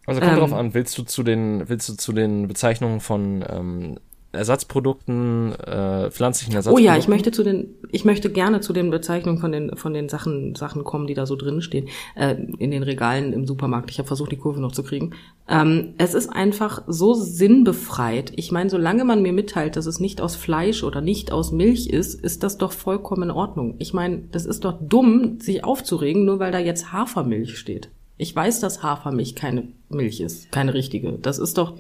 Also 0.06 0.20
kommt 0.20 0.34
ähm, 0.34 0.40
drauf 0.40 0.54
an, 0.54 0.74
willst 0.74 0.98
du 0.98 1.04
zu 1.04 1.24
den, 1.24 1.70
willst 1.70 1.88
du 1.90 1.94
zu 1.94 2.12
den 2.12 2.48
Bezeichnungen 2.48 3.00
von 3.00 3.46
ähm, 3.48 4.00
Ersatzprodukten, 4.34 5.54
äh, 5.56 6.10
pflanzlichen 6.12 6.56
Ersatzprodukten? 6.56 6.90
Oh 6.90 6.94
ja, 6.94 6.98
ich 6.98 7.08
möchte 7.08 7.32
zu 7.32 7.44
den, 7.44 7.76
ich 7.92 8.06
möchte 8.06 8.32
gerne 8.32 8.62
zu 8.62 8.74
den 8.74 8.90
Bezeichnungen 8.90 9.40
von 9.40 9.52
den 9.52 9.76
von 9.76 9.94
den 9.94 10.10
Sachen 10.10 10.56
Sachen 10.56 10.84
kommen, 10.84 11.08
die 11.08 11.14
da 11.14 11.26
so 11.26 11.36
drin 11.36 11.62
stehen 11.62 11.88
äh, 12.16 12.36
in 12.58 12.72
den 12.72 12.84
Regalen 12.84 13.34
im 13.34 13.46
Supermarkt. 13.46 13.92
Ich 13.92 14.00
habe 14.00 14.08
versucht, 14.08 14.32
die 14.32 14.38
Kurve 14.38 14.62
noch 14.62 14.72
zu 14.72 14.84
kriegen. 14.84 15.12
Ähm, 15.50 15.94
es 15.98 16.14
ist 16.14 16.30
einfach 16.30 16.84
so 16.88 17.14
sinnbefreit. 17.14 18.32
Ich 18.36 18.52
meine, 18.52 18.70
solange 18.70 19.04
man 19.04 19.22
mir 19.22 19.34
mitteilt, 19.34 19.76
dass 19.76 19.86
es 19.86 20.00
nicht 20.00 20.22
aus 20.22 20.36
Fleisch 20.36 20.84
oder 20.84 21.02
nicht 21.02 21.32
aus 21.32 21.52
Milch 21.52 21.88
ist, 21.88 22.14
ist 22.14 22.44
das 22.44 22.58
doch 22.58 22.72
vollkommen 22.72 23.24
in 23.24 23.32
Ordnung. 23.32 23.76
Ich 23.80 23.94
meine, 23.94 24.24
das 24.32 24.46
ist 24.46 24.64
doch 24.64 24.78
dumm, 24.82 25.40
sich 25.40 25.64
aufzuregen, 25.64 26.26
nur 26.26 26.40
weil 26.40 26.52
da 26.52 26.60
jetzt 26.60 26.94
Hafermilch 26.94 27.58
steht. 27.58 27.90
Ich 28.18 28.36
weiß, 28.36 28.60
dass 28.60 28.84
Hafermilch 28.84 29.36
keine 29.36 29.70
Milch 29.90 30.22
ist, 30.22 30.52
keine 30.52 30.74
richtige. 30.74 31.14
Das 31.14 31.40
ist 31.40 31.58
doch 31.58 31.74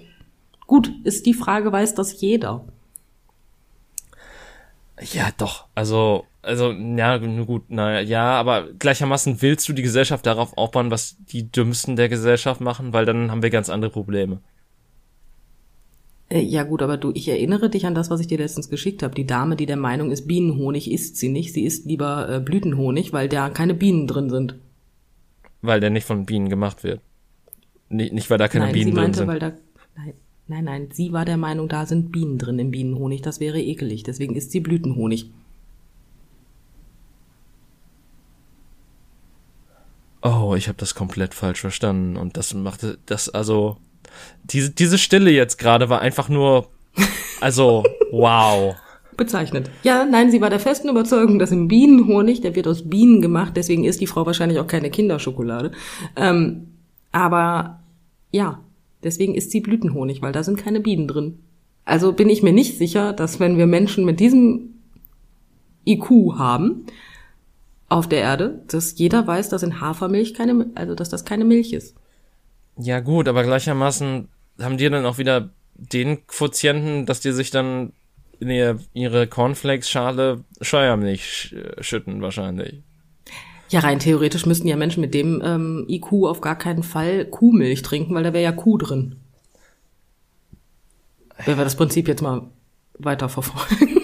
gut. 0.71 0.91
Ist 1.03 1.25
die 1.25 1.33
Frage, 1.33 1.71
weiß 1.71 1.95
das 1.95 2.21
jeder. 2.21 2.63
Ja, 5.13 5.29
doch. 5.37 5.65
Also, 5.75 6.25
also, 6.41 6.71
ja, 6.71 7.17
gut, 7.17 7.69
naja, 7.69 7.99
ja, 7.99 8.31
aber 8.39 8.71
gleichermaßen 8.79 9.41
willst 9.41 9.67
du 9.67 9.73
die 9.73 9.81
Gesellschaft 9.81 10.25
darauf 10.25 10.57
aufbauen, 10.57 10.89
was 10.89 11.17
die 11.19 11.51
Dümmsten 11.51 11.97
der 11.97 12.07
Gesellschaft 12.07 12.61
machen, 12.61 12.93
weil 12.93 13.05
dann 13.05 13.31
haben 13.31 13.43
wir 13.43 13.49
ganz 13.49 13.69
andere 13.69 13.91
Probleme. 13.91 14.39
Äh, 16.29 16.39
ja 16.39 16.63
gut, 16.63 16.81
aber 16.81 16.95
du, 16.95 17.11
ich 17.15 17.27
erinnere 17.27 17.69
dich 17.69 17.85
an 17.85 17.93
das, 17.93 18.09
was 18.09 18.21
ich 18.21 18.27
dir 18.27 18.37
letztens 18.37 18.69
geschickt 18.69 19.03
habe. 19.03 19.13
Die 19.13 19.27
Dame, 19.27 19.57
die 19.57 19.65
der 19.65 19.75
Meinung 19.75 20.09
ist, 20.09 20.25
Bienenhonig 20.25 20.89
isst 20.89 21.17
sie 21.17 21.29
nicht. 21.29 21.51
Sie 21.51 21.65
isst 21.65 21.85
lieber 21.85 22.29
äh, 22.29 22.39
Blütenhonig, 22.39 23.11
weil 23.11 23.27
da 23.27 23.49
keine 23.49 23.73
Bienen 23.73 24.07
drin 24.07 24.29
sind. 24.29 24.55
Weil 25.61 25.81
der 25.81 25.89
nicht 25.89 26.05
von 26.05 26.25
Bienen 26.25 26.47
gemacht 26.47 26.85
wird. 26.85 27.01
Nicht, 27.89 28.13
nicht 28.13 28.29
weil 28.29 28.37
da 28.37 28.47
keine 28.47 28.65
nein, 28.65 28.73
Bienen 28.73 28.91
sie 28.91 28.95
meinte, 28.95 29.17
drin 29.17 29.27
sind. 29.27 29.27
Weil 29.27 29.39
da, 29.39 29.51
nein, 29.97 30.13
nein, 30.51 30.65
nein, 30.65 30.89
sie 30.91 31.13
war 31.13 31.25
der 31.25 31.37
Meinung, 31.37 31.69
da 31.69 31.85
sind 31.85 32.11
Bienen 32.11 32.37
drin 32.37 32.59
im 32.59 32.71
Bienenhonig. 32.71 33.21
Das 33.21 33.39
wäre 33.39 33.59
ekelig. 33.59 34.03
Deswegen 34.03 34.35
isst 34.35 34.51
sie 34.51 34.59
Blütenhonig. 34.59 35.31
Oh, 40.21 40.53
ich 40.55 40.67
habe 40.67 40.77
das 40.77 40.93
komplett 40.93 41.33
falsch 41.33 41.61
verstanden 41.61 42.15
und 42.15 42.37
das 42.37 42.53
machte 42.53 42.99
das 43.07 43.27
also 43.27 43.77
diese 44.43 44.69
diese 44.69 44.99
Stille 44.99 45.31
jetzt 45.31 45.57
gerade 45.57 45.89
war 45.89 46.01
einfach 46.01 46.29
nur 46.29 46.67
also 47.39 47.83
wow. 48.11 48.75
Bezeichnet. 49.17 49.71
Ja, 49.83 50.05
nein, 50.05 50.29
sie 50.29 50.41
war 50.41 50.49
der 50.51 50.59
festen 50.59 50.89
Überzeugung, 50.89 51.39
dass 51.39 51.51
im 51.51 51.67
Bienenhonig, 51.67 52.41
der 52.41 52.55
wird 52.55 52.67
aus 52.67 52.87
Bienen 52.87 53.21
gemacht, 53.21 53.53
deswegen 53.55 53.83
isst 53.83 54.01
die 54.01 54.07
Frau 54.07 54.25
wahrscheinlich 54.25 54.59
auch 54.59 54.67
keine 54.67 54.89
Kinderschokolade. 54.89 55.71
Ähm, 56.15 56.67
aber 57.11 57.79
ja, 58.31 58.59
deswegen 59.03 59.35
isst 59.35 59.51
sie 59.51 59.61
Blütenhonig, 59.61 60.21
weil 60.21 60.31
da 60.31 60.43
sind 60.43 60.57
keine 60.57 60.79
Bienen 60.79 61.07
drin. 61.07 61.39
Also 61.85 62.13
bin 62.13 62.29
ich 62.29 62.43
mir 62.43 62.53
nicht 62.53 62.77
sicher, 62.77 63.13
dass 63.13 63.39
wenn 63.39 63.57
wir 63.57 63.67
Menschen 63.67 64.05
mit 64.05 64.19
diesem 64.19 64.75
IQ 65.85 66.37
haben, 66.37 66.85
auf 67.89 68.07
der 68.07 68.21
Erde, 68.21 68.63
dass 68.67 68.97
jeder 68.97 69.27
weiß, 69.27 69.49
dass 69.49 69.63
in 69.63 69.81
Hafermilch 69.81 70.33
keine, 70.33 70.71
also 70.75 70.95
dass 70.95 71.09
das 71.09 71.25
keine 71.25 71.43
Milch 71.43 71.73
ist. 71.73 71.95
Ja 72.77 73.01
gut, 73.01 73.27
aber 73.27 73.43
gleichermaßen 73.43 74.29
haben 74.61 74.77
die 74.77 74.89
dann 74.89 75.05
auch 75.05 75.17
wieder 75.17 75.49
den 75.75 76.25
Quotienten, 76.25 77.05
dass 77.05 77.19
die 77.19 77.33
sich 77.33 77.51
dann 77.51 77.91
in 78.39 78.49
ihr, 78.49 78.79
ihre 78.93 79.27
Cornflakes-Schale 79.27 80.45
Scheuermilch 80.61 81.53
schütten 81.81 82.21
wahrscheinlich. 82.21 82.81
Ja, 83.71 83.79
rein 83.79 83.99
theoretisch 83.99 84.45
müssten 84.45 84.67
ja 84.67 84.75
Menschen 84.75 84.99
mit 84.99 85.13
dem 85.13 85.41
ähm, 85.45 85.85
IQ 85.87 86.25
auf 86.25 86.41
gar 86.41 86.57
keinen 86.57 86.83
Fall 86.83 87.23
Kuhmilch 87.23 87.83
trinken, 87.83 88.13
weil 88.13 88.23
da 88.23 88.33
wäre 88.33 88.43
ja 88.43 88.51
Kuh 88.51 88.77
drin. 88.77 89.15
Wenn 91.45 91.57
wir 91.57 91.63
das 91.63 91.77
Prinzip 91.77 92.09
jetzt 92.09 92.21
mal 92.21 92.49
weiter 92.99 93.29
verfolgen. 93.29 94.01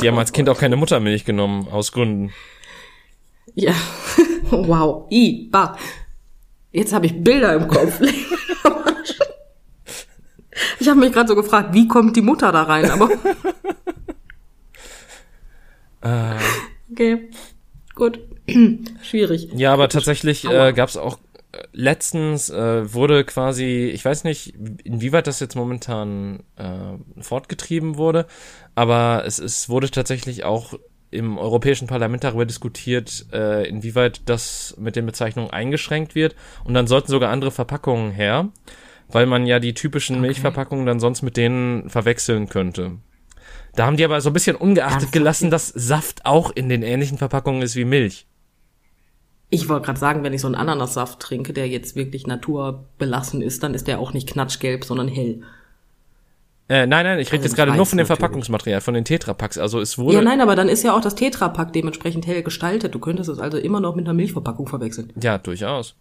Die 0.00 0.06
haben 0.06 0.18
als 0.18 0.32
Kind 0.32 0.48
auch 0.48 0.56
keine 0.56 0.76
Muttermilch 0.76 1.24
genommen, 1.24 1.66
aus 1.66 1.90
Gründen. 1.90 2.32
Ja, 3.56 3.74
wow, 4.50 5.10
i, 5.10 5.48
bah. 5.50 5.76
Jetzt 6.70 6.92
habe 6.92 7.06
ich 7.06 7.24
Bilder 7.24 7.54
im 7.54 7.66
Kopf. 7.66 8.00
ich 10.78 10.88
habe 10.88 11.00
mich 11.00 11.12
gerade 11.12 11.26
so 11.26 11.34
gefragt, 11.34 11.74
wie 11.74 11.88
kommt 11.88 12.14
die 12.14 12.22
Mutter 12.22 12.52
da 12.52 12.62
rein? 12.62 12.88
Aber 12.88 13.10
äh. 16.02 16.36
okay, 16.92 17.30
gut, 17.96 18.20
schwierig. 19.02 19.48
Ja, 19.54 19.72
aber 19.72 19.88
tatsächlich 19.88 20.44
äh, 20.44 20.72
gab 20.72 20.88
es 20.88 20.96
auch 20.96 21.18
äh, 21.52 21.62
letztens 21.72 22.50
äh, 22.50 22.92
wurde 22.92 23.24
quasi, 23.24 23.90
ich 23.92 24.04
weiß 24.04 24.24
nicht, 24.24 24.54
inwieweit 24.84 25.26
das 25.26 25.40
jetzt 25.40 25.56
momentan 25.56 26.40
äh, 26.56 27.22
fortgetrieben 27.22 27.96
wurde, 27.96 28.26
aber 28.74 29.24
es, 29.26 29.38
es 29.38 29.68
wurde 29.68 29.90
tatsächlich 29.90 30.44
auch 30.44 30.74
im 31.10 31.38
Europäischen 31.38 31.88
Parlament 31.88 32.24
darüber 32.24 32.44
diskutiert, 32.44 33.26
äh, 33.32 33.66
inwieweit 33.66 34.22
das 34.26 34.74
mit 34.78 34.96
den 34.96 35.06
Bezeichnungen 35.06 35.50
eingeschränkt 35.50 36.14
wird. 36.14 36.34
Und 36.64 36.74
dann 36.74 36.86
sollten 36.86 37.10
sogar 37.10 37.30
andere 37.30 37.50
Verpackungen 37.50 38.10
her, 38.10 38.48
weil 39.08 39.26
man 39.26 39.46
ja 39.46 39.58
die 39.58 39.74
typischen 39.74 40.16
okay. 40.16 40.26
Milchverpackungen 40.26 40.86
dann 40.86 41.00
sonst 41.00 41.22
mit 41.22 41.36
denen 41.36 41.88
verwechseln 41.88 42.48
könnte. 42.48 42.98
Da 43.74 43.86
haben 43.86 43.96
die 43.96 44.04
aber 44.04 44.20
so 44.20 44.30
ein 44.30 44.32
bisschen 44.32 44.56
ungeachtet 44.56 45.12
gelassen, 45.12 45.50
dass 45.50 45.68
Saft 45.68 46.26
auch 46.26 46.50
in 46.50 46.68
den 46.68 46.82
ähnlichen 46.82 47.18
Verpackungen 47.18 47.62
ist 47.62 47.76
wie 47.76 47.84
Milch. 47.84 48.26
Ich 49.50 49.68
wollte 49.68 49.86
gerade 49.86 49.98
sagen, 49.98 50.22
wenn 50.24 50.34
ich 50.34 50.42
so 50.42 50.48
einen 50.48 50.54
Ananassaft 50.54 51.20
trinke, 51.20 51.52
der 51.52 51.68
jetzt 51.68 51.96
wirklich 51.96 52.26
naturbelassen 52.26 53.40
ist, 53.40 53.62
dann 53.62 53.74
ist 53.74 53.86
der 53.86 53.98
auch 53.98 54.12
nicht 54.12 54.28
knatschgelb, 54.28 54.84
sondern 54.84 55.08
hell. 55.08 55.42
Äh, 56.68 56.86
nein, 56.86 57.06
nein, 57.06 57.18
ich 57.18 57.28
rede 57.28 57.38
also 57.38 57.48
jetzt 57.48 57.56
gerade 57.56 57.74
nur 57.74 57.86
von 57.86 57.96
dem 57.96 58.04
natürlich. 58.04 58.18
Verpackungsmaterial, 58.18 58.80
von 58.82 58.92
den 58.92 59.06
Tetrapacks. 59.06 59.56
Also 59.56 59.80
es 59.80 59.96
wurde. 59.96 60.16
Ja, 60.16 60.22
nein, 60.22 60.42
aber 60.42 60.54
dann 60.54 60.68
ist 60.68 60.84
ja 60.84 60.94
auch 60.94 61.00
das 61.00 61.14
Tetrapack 61.14 61.72
dementsprechend 61.72 62.26
hell 62.26 62.42
gestaltet. 62.42 62.94
Du 62.94 62.98
könntest 62.98 63.30
es 63.30 63.38
also 63.38 63.56
immer 63.56 63.80
noch 63.80 63.96
mit 63.96 64.04
einer 64.04 64.12
Milchverpackung 64.12 64.66
verwechseln. 64.66 65.10
Ja, 65.20 65.38
durchaus. 65.38 65.94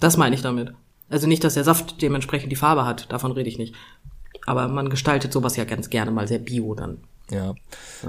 Das 0.00 0.16
meine 0.16 0.34
ich 0.34 0.42
damit. 0.42 0.72
Also 1.08 1.28
nicht, 1.28 1.44
dass 1.44 1.54
der 1.54 1.62
Saft 1.62 2.02
dementsprechend 2.02 2.50
die 2.50 2.56
Farbe 2.56 2.84
hat, 2.84 3.12
davon 3.12 3.30
rede 3.30 3.48
ich 3.48 3.58
nicht. 3.58 3.74
Aber 4.46 4.66
man 4.66 4.90
gestaltet 4.90 5.32
sowas 5.32 5.54
ja 5.56 5.64
ganz 5.64 5.88
gerne 5.88 6.10
mal 6.10 6.26
sehr 6.26 6.40
bio 6.40 6.74
dann. 6.74 6.98
Ja. 7.30 7.54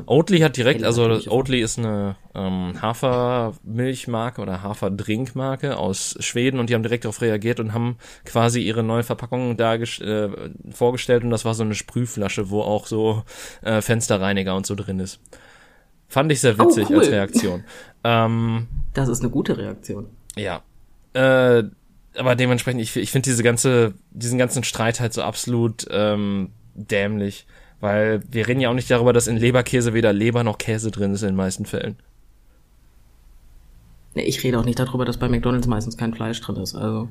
Oatly 0.06 0.40
hat 0.40 0.58
direkt, 0.58 0.84
also 0.84 1.04
Oatly 1.30 1.62
ist 1.62 1.78
eine 1.80 2.16
ähm, 2.36 2.82
Hafermilchmarke 2.82 4.42
oder 4.42 4.62
Haferdrinkmarke 4.62 5.78
aus 5.78 6.16
Schweden 6.20 6.60
und 6.60 6.70
die 6.70 6.74
haben 6.74 6.84
direkt 6.84 7.06
darauf 7.06 7.22
reagiert 7.22 7.60
und 7.60 7.74
haben 7.74 7.98
quasi 8.26 8.62
ihre 8.62 8.84
neue 8.84 9.04
Verpackung 9.04 9.56
da 9.56 9.76
äh, 9.76 10.30
vorgestellt 10.72 11.24
und 11.24 11.30
das 11.30 11.46
war 11.46 11.54
so 11.54 11.64
eine 11.64 11.76
Sprühflasche, 11.76 12.50
wo 12.50 12.62
auch 12.62 12.88
so 12.88 13.24
äh, 13.62 13.82
Fensterreiniger 13.82 14.56
und 14.56 14.66
so 14.66 14.76
drin 14.76 15.00
ist. 15.00 15.20
Fand 16.08 16.32
ich 16.32 16.42
sehr 16.42 16.58
witzig 16.60 16.88
oh, 16.90 16.94
cool. 16.94 17.00
als 17.00 17.10
Reaktion. 17.10 17.64
Ähm, 18.06 18.68
das 18.94 19.08
ist 19.08 19.22
eine 19.22 19.30
gute 19.30 19.58
Reaktion. 19.58 20.08
Ja. 20.36 20.62
Äh, 21.14 21.64
aber 22.18 22.36
dementsprechend, 22.36 22.82
ich, 22.82 22.94
ich 22.98 23.12
finde 23.12 23.30
diese 23.30 23.44
ganze, 23.44 23.94
diesen 24.12 24.38
ganzen 24.38 24.66
Streit 24.66 25.00
halt 25.00 25.14
so 25.14 25.22
absolut 25.24 25.88
ähm, 25.90 26.50
dämlich. 26.76 27.48
Weil 27.84 28.24
wir 28.32 28.48
reden 28.48 28.62
ja 28.62 28.70
auch 28.70 28.74
nicht 28.74 28.90
darüber, 28.90 29.12
dass 29.12 29.28
in 29.28 29.36
Leberkäse 29.36 29.94
weder 29.94 30.14
Leber 30.14 30.46
noch 30.46 30.58
Käse 30.58 30.90
drin 30.90 31.14
ist 31.14 31.22
in 31.22 31.28
den 31.28 31.36
meisten 31.36 31.66
Fällen. 31.66 31.98
Nee, 34.14 34.24
ich 34.24 34.42
rede 34.42 34.58
auch 34.58 34.64
nicht 34.64 34.80
darüber, 34.80 35.04
dass 35.04 35.18
bei 35.18 35.28
McDonalds 35.28 35.68
meistens 35.68 35.98
kein 35.98 36.14
Fleisch 36.14 36.40
drin 36.40 36.56
ist. 36.56 36.76
Also 36.76 37.10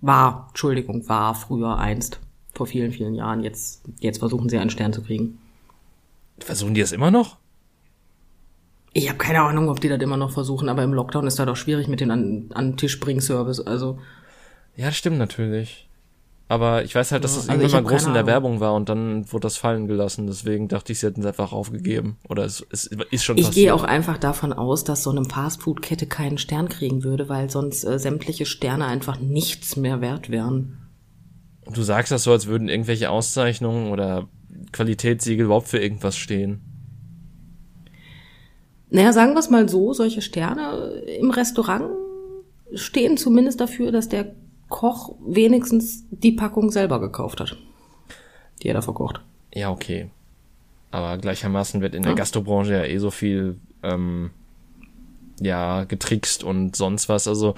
war, 0.00 0.46
Entschuldigung, 0.48 1.08
war 1.08 1.36
früher 1.36 1.78
einst, 1.78 2.18
vor 2.52 2.66
vielen, 2.66 2.90
vielen 2.90 3.14
Jahren. 3.14 3.44
Jetzt, 3.44 3.84
jetzt 4.00 4.18
versuchen 4.18 4.48
sie 4.48 4.58
einen 4.58 4.70
Stern 4.70 4.92
zu 4.92 5.02
kriegen. 5.04 5.38
Versuchen 6.40 6.74
die 6.74 6.80
es 6.80 6.90
immer 6.90 7.12
noch? 7.12 7.36
Ich 8.92 9.08
habe 9.08 9.18
keine 9.18 9.42
Ahnung, 9.42 9.68
ob 9.68 9.80
die 9.80 9.88
das 9.88 10.00
immer 10.00 10.16
noch 10.16 10.32
versuchen, 10.32 10.68
aber 10.68 10.82
im 10.82 10.94
Lockdown 10.94 11.28
ist 11.28 11.38
da 11.38 11.46
doch 11.46 11.54
schwierig 11.54 11.86
mit 11.86 12.00
dem 12.00 12.10
an, 12.10 12.46
an 12.54 12.76
Tisch 12.76 12.98
bringen 12.98 13.20
Service. 13.20 13.60
Also 13.60 14.00
ja, 14.74 14.86
das 14.86 14.96
stimmt 14.96 15.18
natürlich. 15.18 15.88
Aber 16.50 16.82
ich 16.82 16.96
weiß 16.96 17.12
halt, 17.12 17.22
dass 17.22 17.36
das 17.36 17.48
also 17.48 17.62
irgendwann 17.62 17.84
mal 17.84 17.90
groß 17.90 18.06
in 18.06 18.14
der 18.14 18.26
Werbung 18.26 18.58
war 18.58 18.74
und 18.74 18.88
dann 18.88 19.30
wurde 19.32 19.42
das 19.42 19.56
fallen 19.56 19.86
gelassen. 19.86 20.26
Deswegen 20.26 20.66
dachte 20.66 20.90
ich, 20.90 20.98
sie 20.98 21.06
hätten 21.06 21.20
es 21.20 21.26
einfach 21.26 21.52
aufgegeben. 21.52 22.16
Oder 22.28 22.44
es, 22.44 22.66
es 22.72 22.86
ist 22.86 23.22
schon 23.22 23.38
Ich 23.38 23.52
gehe 23.52 23.72
auch 23.72 23.84
einfach 23.84 24.18
davon 24.18 24.52
aus, 24.52 24.82
dass 24.82 25.04
so 25.04 25.10
eine 25.10 25.24
Fastfood-Kette 25.24 26.08
keinen 26.08 26.38
Stern 26.38 26.68
kriegen 26.68 27.04
würde, 27.04 27.28
weil 27.28 27.48
sonst 27.50 27.84
äh, 27.84 28.00
sämtliche 28.00 28.46
Sterne 28.46 28.86
einfach 28.86 29.20
nichts 29.20 29.76
mehr 29.76 30.00
wert 30.00 30.28
wären. 30.28 30.88
Du 31.72 31.82
sagst 31.82 32.10
das 32.10 32.24
so, 32.24 32.32
als 32.32 32.48
würden 32.48 32.68
irgendwelche 32.68 33.10
Auszeichnungen 33.10 33.92
oder 33.92 34.26
Qualitätssiegel 34.72 35.44
überhaupt 35.44 35.68
für 35.68 35.78
irgendwas 35.78 36.16
stehen. 36.16 36.62
Naja, 38.88 39.12
sagen 39.12 39.34
wir 39.34 39.38
es 39.38 39.50
mal 39.50 39.68
so, 39.68 39.92
solche 39.92 40.20
Sterne 40.20 41.04
im 41.20 41.30
Restaurant 41.30 41.92
stehen 42.74 43.16
zumindest 43.16 43.60
dafür, 43.60 43.92
dass 43.92 44.08
der 44.08 44.34
Koch 44.70 45.14
wenigstens 45.26 46.04
die 46.10 46.32
Packung 46.32 46.70
selber 46.70 47.00
gekauft 47.00 47.40
hat, 47.40 47.56
die 48.62 48.68
er 48.68 48.74
da 48.74 48.80
verkocht. 48.80 49.20
Ja, 49.52 49.70
okay. 49.70 50.08
Aber 50.90 51.18
gleichermaßen 51.18 51.82
wird 51.82 51.94
in 51.94 52.02
der 52.02 52.14
Gastrobranche 52.14 52.72
ja 52.72 52.84
eh 52.84 52.98
so 52.98 53.10
viel 53.10 53.58
ähm, 53.82 54.30
ja 55.40 55.84
getrickst 55.84 56.42
und 56.42 56.74
sonst 56.74 57.08
was. 57.08 57.28
Also 57.28 57.54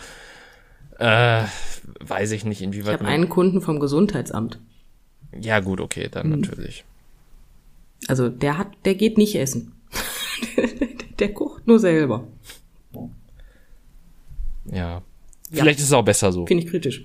äh, 0.99 1.45
weiß 2.01 2.33
ich 2.33 2.45
nicht, 2.45 2.61
inwieweit. 2.63 2.95
Ich 2.97 3.01
habe 3.01 3.11
einen 3.11 3.29
Kunden 3.29 3.61
vom 3.61 3.81
Gesundheitsamt. 3.81 4.59
Ja, 5.41 5.61
gut, 5.61 5.81
okay, 5.81 6.09
dann 6.11 6.29
mhm. 6.29 6.41
natürlich. 6.41 6.85
Also 8.09 8.29
der 8.29 8.59
hat, 8.59 8.69
der 8.85 8.95
geht 8.95 9.17
nicht 9.17 9.35
essen. 9.37 9.73
der 11.19 11.33
kocht 11.33 11.67
nur 11.67 11.79
selber. 11.79 12.27
Ja, 14.65 15.03
Vielleicht 15.53 15.79
ja. 15.79 15.83
ist 15.83 15.89
es 15.89 15.93
auch 15.93 16.05
besser 16.05 16.33
so. 16.33 16.47
Finde 16.47 16.65
ich 16.65 16.71
kritisch. 16.71 17.05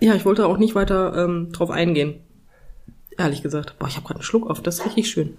Ja, 0.00 0.14
ich 0.14 0.24
wollte 0.24 0.46
auch 0.46 0.58
nicht 0.58 0.74
weiter 0.74 1.24
ähm, 1.24 1.52
drauf 1.52 1.70
eingehen. 1.70 2.20
Ehrlich 3.18 3.42
gesagt. 3.42 3.78
Boah, 3.78 3.88
ich 3.88 3.96
habe 3.96 4.06
gerade 4.06 4.20
einen 4.20 4.24
Schluck 4.24 4.48
auf. 4.48 4.62
Das 4.62 4.78
ist 4.78 4.86
richtig 4.86 5.10
schön. 5.10 5.36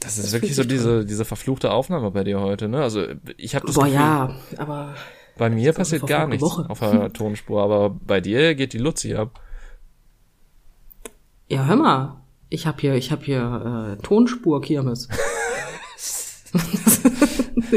Das 0.00 0.18
ist 0.18 0.26
das 0.26 0.32
wirklich 0.32 0.54
so 0.54 0.64
diese, 0.64 1.04
diese 1.04 1.24
verfluchte 1.24 1.72
Aufnahme 1.72 2.10
bei 2.10 2.24
dir 2.24 2.40
heute, 2.40 2.68
ne? 2.68 2.82
Also 2.82 3.06
ich 3.36 3.54
habe 3.54 3.66
das 3.66 3.74
Boah, 3.74 3.84
Gefühl, 3.84 3.98
ja, 3.98 4.36
aber 4.58 4.94
bei 5.36 5.50
mir 5.50 5.72
passiert 5.72 6.06
gar 6.06 6.26
nichts 6.26 6.42
Woche. 6.42 6.68
auf 6.68 6.80
der 6.80 7.12
Tonspur, 7.12 7.62
aber 7.62 7.90
bei 7.90 8.20
dir 8.20 8.54
geht 8.54 8.72
die 8.72 8.78
Luzi 8.78 9.14
ab. 9.14 9.40
Ja, 11.48 11.66
hör 11.66 11.76
mal. 11.76 12.20
Ich 12.50 12.66
habe 12.66 12.80
hier, 12.80 12.94
ich 12.94 13.10
habe 13.10 13.24
hier 13.24 13.96
äh, 13.98 14.02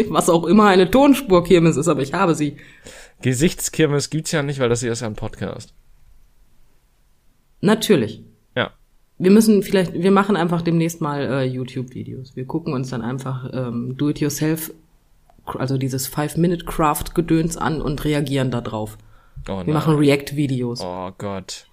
Was 0.09 0.29
auch 0.29 0.45
immer 0.45 0.65
eine 0.67 0.89
Tonspur-Kirmes 0.89 1.77
ist, 1.77 1.87
aber 1.87 2.01
ich 2.01 2.13
habe 2.13 2.35
sie. 2.35 2.57
Gesichtskirmes 3.21 4.09
gibt's 4.09 4.31
ja 4.31 4.43
nicht, 4.43 4.59
weil 4.59 4.69
das 4.69 4.81
hier 4.81 4.91
ist 4.91 5.01
ja 5.01 5.07
ein 5.07 5.15
Podcast. 5.15 5.73
Natürlich. 7.61 8.23
Ja. 8.55 8.71
Wir 9.17 9.31
müssen 9.31 9.63
vielleicht, 9.63 9.93
wir 9.93 10.11
machen 10.11 10.35
einfach 10.35 10.61
demnächst 10.61 11.01
mal 11.01 11.21
äh, 11.21 11.43
YouTube-Videos. 11.43 12.35
Wir 12.35 12.45
gucken 12.45 12.73
uns 12.73 12.89
dann 12.89 13.01
einfach 13.01 13.49
ähm, 13.51 13.97
Do-it-yourself, 13.97 14.71
also 15.45 15.77
dieses 15.77 16.07
Five-Minute-Craft-Gedöns 16.07 17.57
an 17.57 17.81
und 17.81 18.03
reagieren 18.05 18.51
da 18.51 18.61
drauf. 18.61 18.97
Oh, 19.49 19.65
wir 19.65 19.73
machen 19.73 19.95
React-Videos. 19.95 20.81
Oh 20.81 21.11
Gott. 21.17 21.67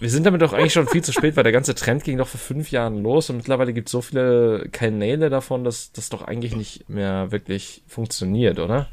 Wir 0.00 0.10
sind 0.10 0.24
damit 0.24 0.42
doch 0.42 0.52
eigentlich 0.52 0.72
schon 0.72 0.86
viel 0.86 1.02
zu 1.02 1.12
spät, 1.12 1.36
weil 1.36 1.42
der 1.42 1.52
ganze 1.52 1.74
Trend 1.74 2.04
ging 2.04 2.18
doch 2.18 2.28
vor 2.28 2.38
fünf 2.38 2.70
Jahren 2.70 3.02
los 3.02 3.30
und 3.30 3.36
mittlerweile 3.36 3.72
gibt 3.72 3.88
es 3.88 3.92
so 3.92 4.00
viele 4.00 4.68
Kanäle 4.70 5.28
davon, 5.28 5.64
dass 5.64 5.90
das 5.92 6.08
doch 6.08 6.22
eigentlich 6.22 6.54
nicht 6.54 6.88
mehr 6.88 7.32
wirklich 7.32 7.82
funktioniert, 7.88 8.60
oder? 8.60 8.88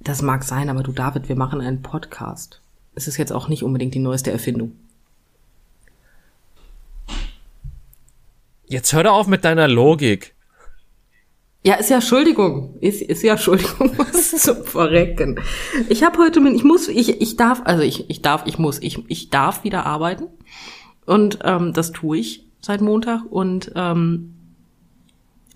Das 0.00 0.22
mag 0.22 0.44
sein, 0.44 0.70
aber 0.70 0.82
du 0.82 0.92
David, 0.92 1.28
wir 1.28 1.36
machen 1.36 1.60
einen 1.60 1.82
Podcast. 1.82 2.60
Es 2.94 3.08
ist 3.08 3.18
jetzt 3.18 3.32
auch 3.32 3.48
nicht 3.48 3.62
unbedingt 3.62 3.94
die 3.94 3.98
neueste 3.98 4.30
Erfindung. 4.30 4.72
Jetzt 8.66 8.92
hör 8.92 9.02
doch 9.02 9.14
auf 9.14 9.26
mit 9.26 9.44
deiner 9.44 9.68
Logik. 9.68 10.34
Ja, 11.64 11.74
ist 11.74 11.90
ja 11.90 11.96
Entschuldigung. 11.96 12.78
Ist, 12.80 13.02
ist 13.02 13.22
ja 13.22 13.32
Entschuldigung, 13.32 13.92
was 13.98 14.30
zum 14.30 14.64
Verrecken. 14.64 15.40
Ich 15.88 16.02
habe 16.02 16.18
heute 16.18 16.40
mit, 16.40 16.54
ich 16.54 16.64
muss, 16.64 16.88
ich, 16.88 17.20
ich 17.20 17.36
darf, 17.36 17.62
also 17.64 17.82
ich, 17.82 18.08
ich 18.08 18.22
darf, 18.22 18.44
ich 18.46 18.58
muss, 18.58 18.80
ich, 18.80 19.04
ich 19.08 19.30
darf 19.30 19.64
wieder 19.64 19.84
arbeiten. 19.84 20.28
Und 21.04 21.40
ähm, 21.44 21.72
das 21.72 21.92
tue 21.92 22.18
ich 22.18 22.44
seit 22.60 22.80
Montag. 22.80 23.22
Und 23.28 23.72
ähm, 23.74 24.34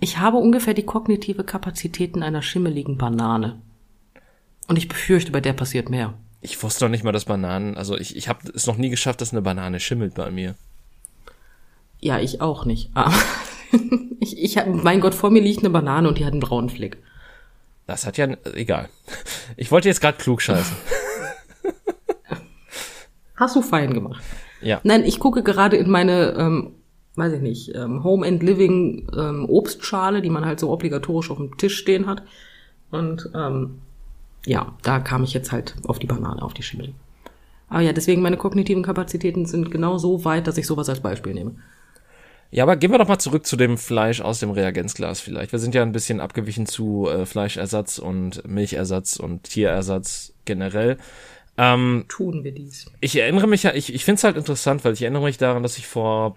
ich 0.01 0.19
habe 0.19 0.39
ungefähr 0.39 0.75
die 0.75 0.85
kognitive 0.85 1.45
Kapazitäten 1.45 2.23
einer 2.23 2.43
schimmeligen 2.43 2.99
Banane. 2.99 3.61
Und 4.67 4.77
ich 4.77 4.89
befürchte, 4.89 5.31
bei 5.31 5.41
der 5.41 5.53
passiert 5.53 5.91
mehr. 5.91 6.15
Ich 6.41 6.61
wusste 6.63 6.85
doch 6.85 6.91
nicht 6.91 7.05
mal, 7.05 7.13
dass 7.13 7.27
Bananen, 7.27 7.77
also 7.77 7.97
ich, 7.97 8.17
ich 8.17 8.29
habe 8.29 8.51
es 8.53 8.67
noch 8.67 8.77
nie 8.77 8.91
geschafft, 8.91 9.21
dass 9.21 9.33
eine 9.33 9.43
Banane 9.43 9.79
schimmelt 9.79 10.15
bei 10.15 10.31
mir. 10.33 10.57
Ja, 12.01 12.19
ich 12.19 12.41
auch 12.41 12.65
nicht. 12.65 12.91
Aber 12.95 13.15
ich, 14.21 14.39
ich 14.39 14.59
hab, 14.59 14.67
mein 14.67 15.01
Gott, 15.01 15.15
vor 15.15 15.31
mir 15.31 15.43
liegt 15.43 15.61
eine 15.61 15.71
Banane 15.71 16.09
und 16.09 16.19
die 16.19 16.25
hat 16.25 16.33
einen 16.33 16.41
braunen 16.41 16.71
Fleck. 16.71 16.99
Das 17.87 18.07
hat 18.07 18.17
ja, 18.17 18.29
egal. 18.55 18.89
Ich 19.57 19.71
wollte 19.71 19.89
jetzt 19.89 20.01
gerade 20.01 20.19
klug 20.19 20.41
scheißen. 20.41 20.77
Hast 23.37 23.57
du 23.57 23.63
fein 23.63 23.93
gemacht. 23.93 24.23
Ja. 24.61 24.81
Nein, 24.85 25.05
ich 25.05 25.19
gucke 25.19 25.43
gerade 25.43 25.77
in 25.77 25.91
meine, 25.91 26.35
ähm, 26.39 26.75
weiß 27.17 27.33
ich 27.35 27.41
nicht, 27.41 27.75
ähm, 27.75 28.05
Home 28.05 28.27
and 28.27 28.43
Living 28.43 29.09
ähm, 29.17 29.47
Obstschale, 29.49 30.23
die 30.23 30.31
man 30.31 30.45
halt 30.45 30.61
so 30.61 30.71
obligatorisch 30.71 31.31
auf 31.31 31.39
dem 31.39 31.57
Tisch 31.57 31.77
stehen 31.77 32.07
hat. 32.07 32.23
Und 32.91 33.31
ähm, 33.35 33.81
ja, 34.47 34.75
da 34.83 35.01
kam 35.01 35.25
ich 35.25 35.33
jetzt 35.33 35.51
halt 35.51 35.75
auf 35.87 35.99
die 35.99 36.07
Banane, 36.07 36.43
auf 36.43 36.55
die 36.55 36.63
Schimmel. 36.63 36.95
Aber 37.69 37.81
ja, 37.81 37.93
deswegen 37.93 38.23
meine 38.23 38.37
kognitiven 38.37 38.83
Kapazitäten 38.83 39.47
sind 39.47 39.71
genau 39.71 39.99
so 39.99 40.25
weit, 40.25 40.47
dass 40.47 40.59
ich 40.59 40.67
sowas 40.67 40.89
als 40.89 41.01
Beispiel 41.01 41.35
nehme. 41.35 41.57
Ja, 42.55 42.65
aber 42.65 42.77
gehen 42.77 42.91
wir 42.91 42.99
doch 42.99 43.09
mal 43.09 43.19
zurück 43.19 43.47
zu 43.47 43.57
dem 43.57 43.79
Fleisch 43.79 44.21
aus 44.21 44.41
dem 44.41 44.51
Reagenzglas 44.51 45.21
vielleicht. 45.21 45.53
Wir 45.53 45.59
sind 45.59 45.75
ja 45.75 45.81
ein 45.81 45.93
bisschen 45.93 46.21
abgewichen 46.21 46.67
zu 46.67 47.09
äh, 47.09 47.25
Fleischersatz 47.25 47.99
und 47.99 48.47
Milchersatz 48.47 49.17
und 49.17 49.45
Tierersatz 49.45 50.35
generell. 50.45 50.99
Ähm, 51.57 52.05
Tun 52.09 52.45
wir 52.45 52.53
dies. 52.53 52.85
Ich 53.01 53.17
erinnere 53.17 53.47
mich 53.47 53.63
ja, 53.63 53.73
ich, 53.73 53.95
ich 53.95 54.05
finde 54.05 54.19
es 54.19 54.25
halt 54.25 54.37
interessant, 54.37 54.85
weil 54.85 54.93
ich 54.93 55.01
erinnere 55.01 55.25
mich 55.25 55.39
daran, 55.39 55.63
dass 55.63 55.79
ich 55.79 55.87
vor 55.87 56.37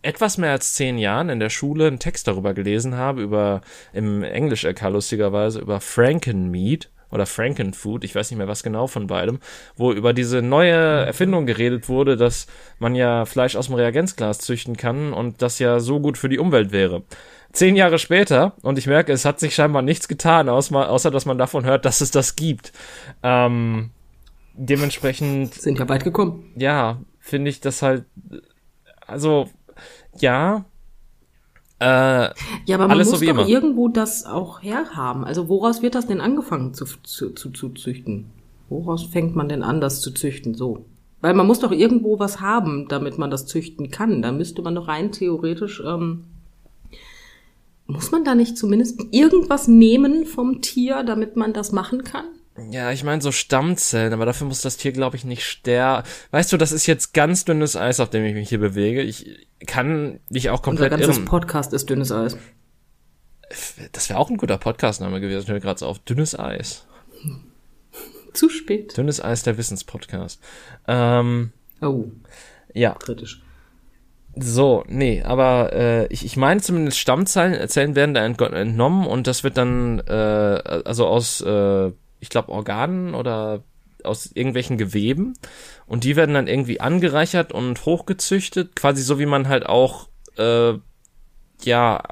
etwas 0.00 0.38
mehr 0.38 0.52
als 0.52 0.72
zehn 0.72 0.96
Jahren 0.96 1.28
in 1.28 1.38
der 1.38 1.50
Schule 1.50 1.86
einen 1.86 1.98
Text 1.98 2.26
darüber 2.28 2.54
gelesen 2.54 2.94
habe, 2.94 3.20
über 3.20 3.60
im 3.92 4.22
Englisch-LK 4.22 4.88
lustigerweise, 4.88 5.60
über 5.60 5.82
Frankenmeat 5.82 6.90
oder 7.10 7.26
Frankenfood, 7.26 8.04
ich 8.04 8.14
weiß 8.14 8.30
nicht 8.30 8.38
mehr 8.38 8.48
was 8.48 8.62
genau 8.62 8.86
von 8.86 9.06
beidem, 9.06 9.38
wo 9.76 9.92
über 9.92 10.12
diese 10.12 10.42
neue 10.42 10.72
Erfindung 10.72 11.46
geredet 11.46 11.88
wurde, 11.88 12.16
dass 12.16 12.46
man 12.78 12.94
ja 12.94 13.24
Fleisch 13.24 13.56
aus 13.56 13.66
dem 13.66 13.76
Reagenzglas 13.76 14.38
züchten 14.38 14.76
kann 14.76 15.12
und 15.12 15.42
das 15.42 15.58
ja 15.58 15.80
so 15.80 16.00
gut 16.00 16.18
für 16.18 16.28
die 16.28 16.38
Umwelt 16.38 16.72
wäre. 16.72 17.04
Zehn 17.52 17.76
Jahre 17.76 17.98
später, 17.98 18.52
und 18.62 18.76
ich 18.76 18.86
merke, 18.86 19.12
es 19.12 19.24
hat 19.24 19.40
sich 19.40 19.54
scheinbar 19.54 19.80
nichts 19.80 20.08
getan, 20.08 20.48
außer, 20.48 21.10
dass 21.10 21.24
man 21.24 21.38
davon 21.38 21.64
hört, 21.64 21.86
dass 21.86 22.02
es 22.02 22.10
das 22.10 22.36
gibt. 22.36 22.72
Ähm, 23.22 23.90
dementsprechend. 24.52 25.54
Sind 25.54 25.78
ja 25.78 25.88
weit 25.88 26.04
gekommen. 26.04 26.52
Ja, 26.56 27.00
finde 27.18 27.48
ich 27.48 27.60
das 27.60 27.80
halt, 27.80 28.04
also, 29.06 29.48
ja, 30.18 30.66
äh, 31.78 31.84
ja, 31.84 32.34
aber 32.74 32.88
man 32.88 32.98
muss 32.98 33.10
so 33.10 33.16
doch 33.16 33.22
immer. 33.22 33.46
irgendwo 33.46 33.88
das 33.88 34.24
auch 34.24 34.62
herhaben. 34.62 35.24
Also 35.24 35.48
woraus 35.48 35.82
wird 35.82 35.94
das 35.94 36.06
denn 36.06 36.20
angefangen 36.20 36.72
zu, 36.72 36.86
zu, 37.02 37.30
zu, 37.30 37.50
zu 37.50 37.68
züchten? 37.70 38.26
Woraus 38.68 39.04
fängt 39.04 39.36
man 39.36 39.48
denn 39.48 39.62
an, 39.62 39.80
das 39.80 40.00
zu 40.00 40.10
züchten? 40.12 40.54
So. 40.54 40.86
Weil 41.20 41.34
man 41.34 41.46
muss 41.46 41.60
doch 41.60 41.72
irgendwo 41.72 42.18
was 42.18 42.40
haben, 42.40 42.88
damit 42.88 43.18
man 43.18 43.30
das 43.30 43.46
züchten 43.46 43.90
kann. 43.90 44.22
Da 44.22 44.32
müsste 44.32 44.62
man 44.62 44.74
doch 44.74 44.88
rein 44.88 45.12
theoretisch, 45.12 45.82
ähm, 45.84 46.24
muss 47.86 48.10
man 48.10 48.24
da 48.24 48.34
nicht 48.34 48.58
zumindest 48.58 49.00
irgendwas 49.12 49.68
nehmen 49.68 50.24
vom 50.26 50.60
Tier, 50.60 51.04
damit 51.04 51.36
man 51.36 51.52
das 51.52 51.72
machen 51.72 52.02
kann? 52.02 52.24
Ja, 52.70 52.90
ich 52.90 53.04
meine 53.04 53.20
so 53.20 53.32
Stammzellen, 53.32 54.12
aber 54.12 54.24
dafür 54.24 54.46
muss 54.46 54.62
das 54.62 54.76
Tier, 54.76 54.92
glaube 54.92 55.16
ich, 55.16 55.24
nicht 55.24 55.44
sterben. 55.44 56.06
Weißt 56.30 56.52
du, 56.52 56.56
das 56.56 56.72
ist 56.72 56.86
jetzt 56.86 57.12
ganz 57.12 57.44
dünnes 57.44 57.76
Eis, 57.76 58.00
auf 58.00 58.10
dem 58.10 58.24
ich 58.24 58.34
mich 58.34 58.48
hier 58.48 58.60
bewege. 58.60 59.02
Ich 59.02 59.46
kann 59.66 60.20
dich 60.30 60.50
auch 60.50 60.62
komplett 60.62 60.92
Unser 60.92 61.04
ganzes 61.04 61.18
irren. 61.18 61.28
Podcast 61.28 61.72
ist 61.72 61.90
dünnes 61.90 62.12
Eis. 62.12 62.36
Das 63.92 64.08
wäre 64.08 64.18
auch 64.18 64.30
ein 64.30 64.38
guter 64.38 64.58
Podcastname 64.58 65.20
gewesen. 65.20 65.42
Ich 65.42 65.48
höre 65.48 65.60
gerade 65.60 65.78
so 65.78 65.86
auf 65.86 65.98
dünnes 66.00 66.38
Eis. 66.38 66.86
Zu 68.32 68.48
spät. 68.48 68.96
Dünnes 68.96 69.22
Eis, 69.22 69.42
der 69.42 69.58
Wissenspodcast. 69.58 70.40
Ähm, 70.88 71.52
oh. 71.80 72.06
Ja. 72.72 72.94
Kritisch. 72.94 73.42
So, 74.38 74.84
nee, 74.86 75.22
aber 75.22 75.72
äh, 75.72 76.06
ich, 76.08 76.24
ich 76.24 76.36
meine 76.36 76.60
zumindest 76.60 76.98
Stammzellen 76.98 77.66
Zellen 77.68 77.94
werden 77.94 78.12
da 78.12 78.24
entnommen 78.24 79.06
und 79.06 79.26
das 79.26 79.44
wird 79.44 79.56
dann 79.56 80.00
äh, 80.00 80.12
also 80.12 81.06
aus 81.06 81.40
äh, 81.40 81.92
ich 82.26 82.30
glaube, 82.30 82.50
Organen 82.50 83.14
oder 83.14 83.62
aus 84.02 84.26
irgendwelchen 84.34 84.78
Geweben 84.78 85.34
und 85.86 86.02
die 86.02 86.16
werden 86.16 86.34
dann 86.34 86.48
irgendwie 86.48 86.80
angereichert 86.80 87.52
und 87.52 87.86
hochgezüchtet, 87.86 88.74
quasi 88.74 89.02
so 89.02 89.18
wie 89.20 89.26
man 89.26 89.48
halt 89.48 89.66
auch 89.66 90.08
äh, 90.36 90.74
ja 91.62 92.02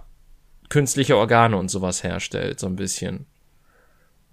künstliche 0.69 1.17
Organe 1.17 1.57
und 1.57 1.69
sowas 1.71 2.05
herstellt, 2.05 2.61
so 2.61 2.69
ein 2.69 2.77
bisschen. 2.77 3.27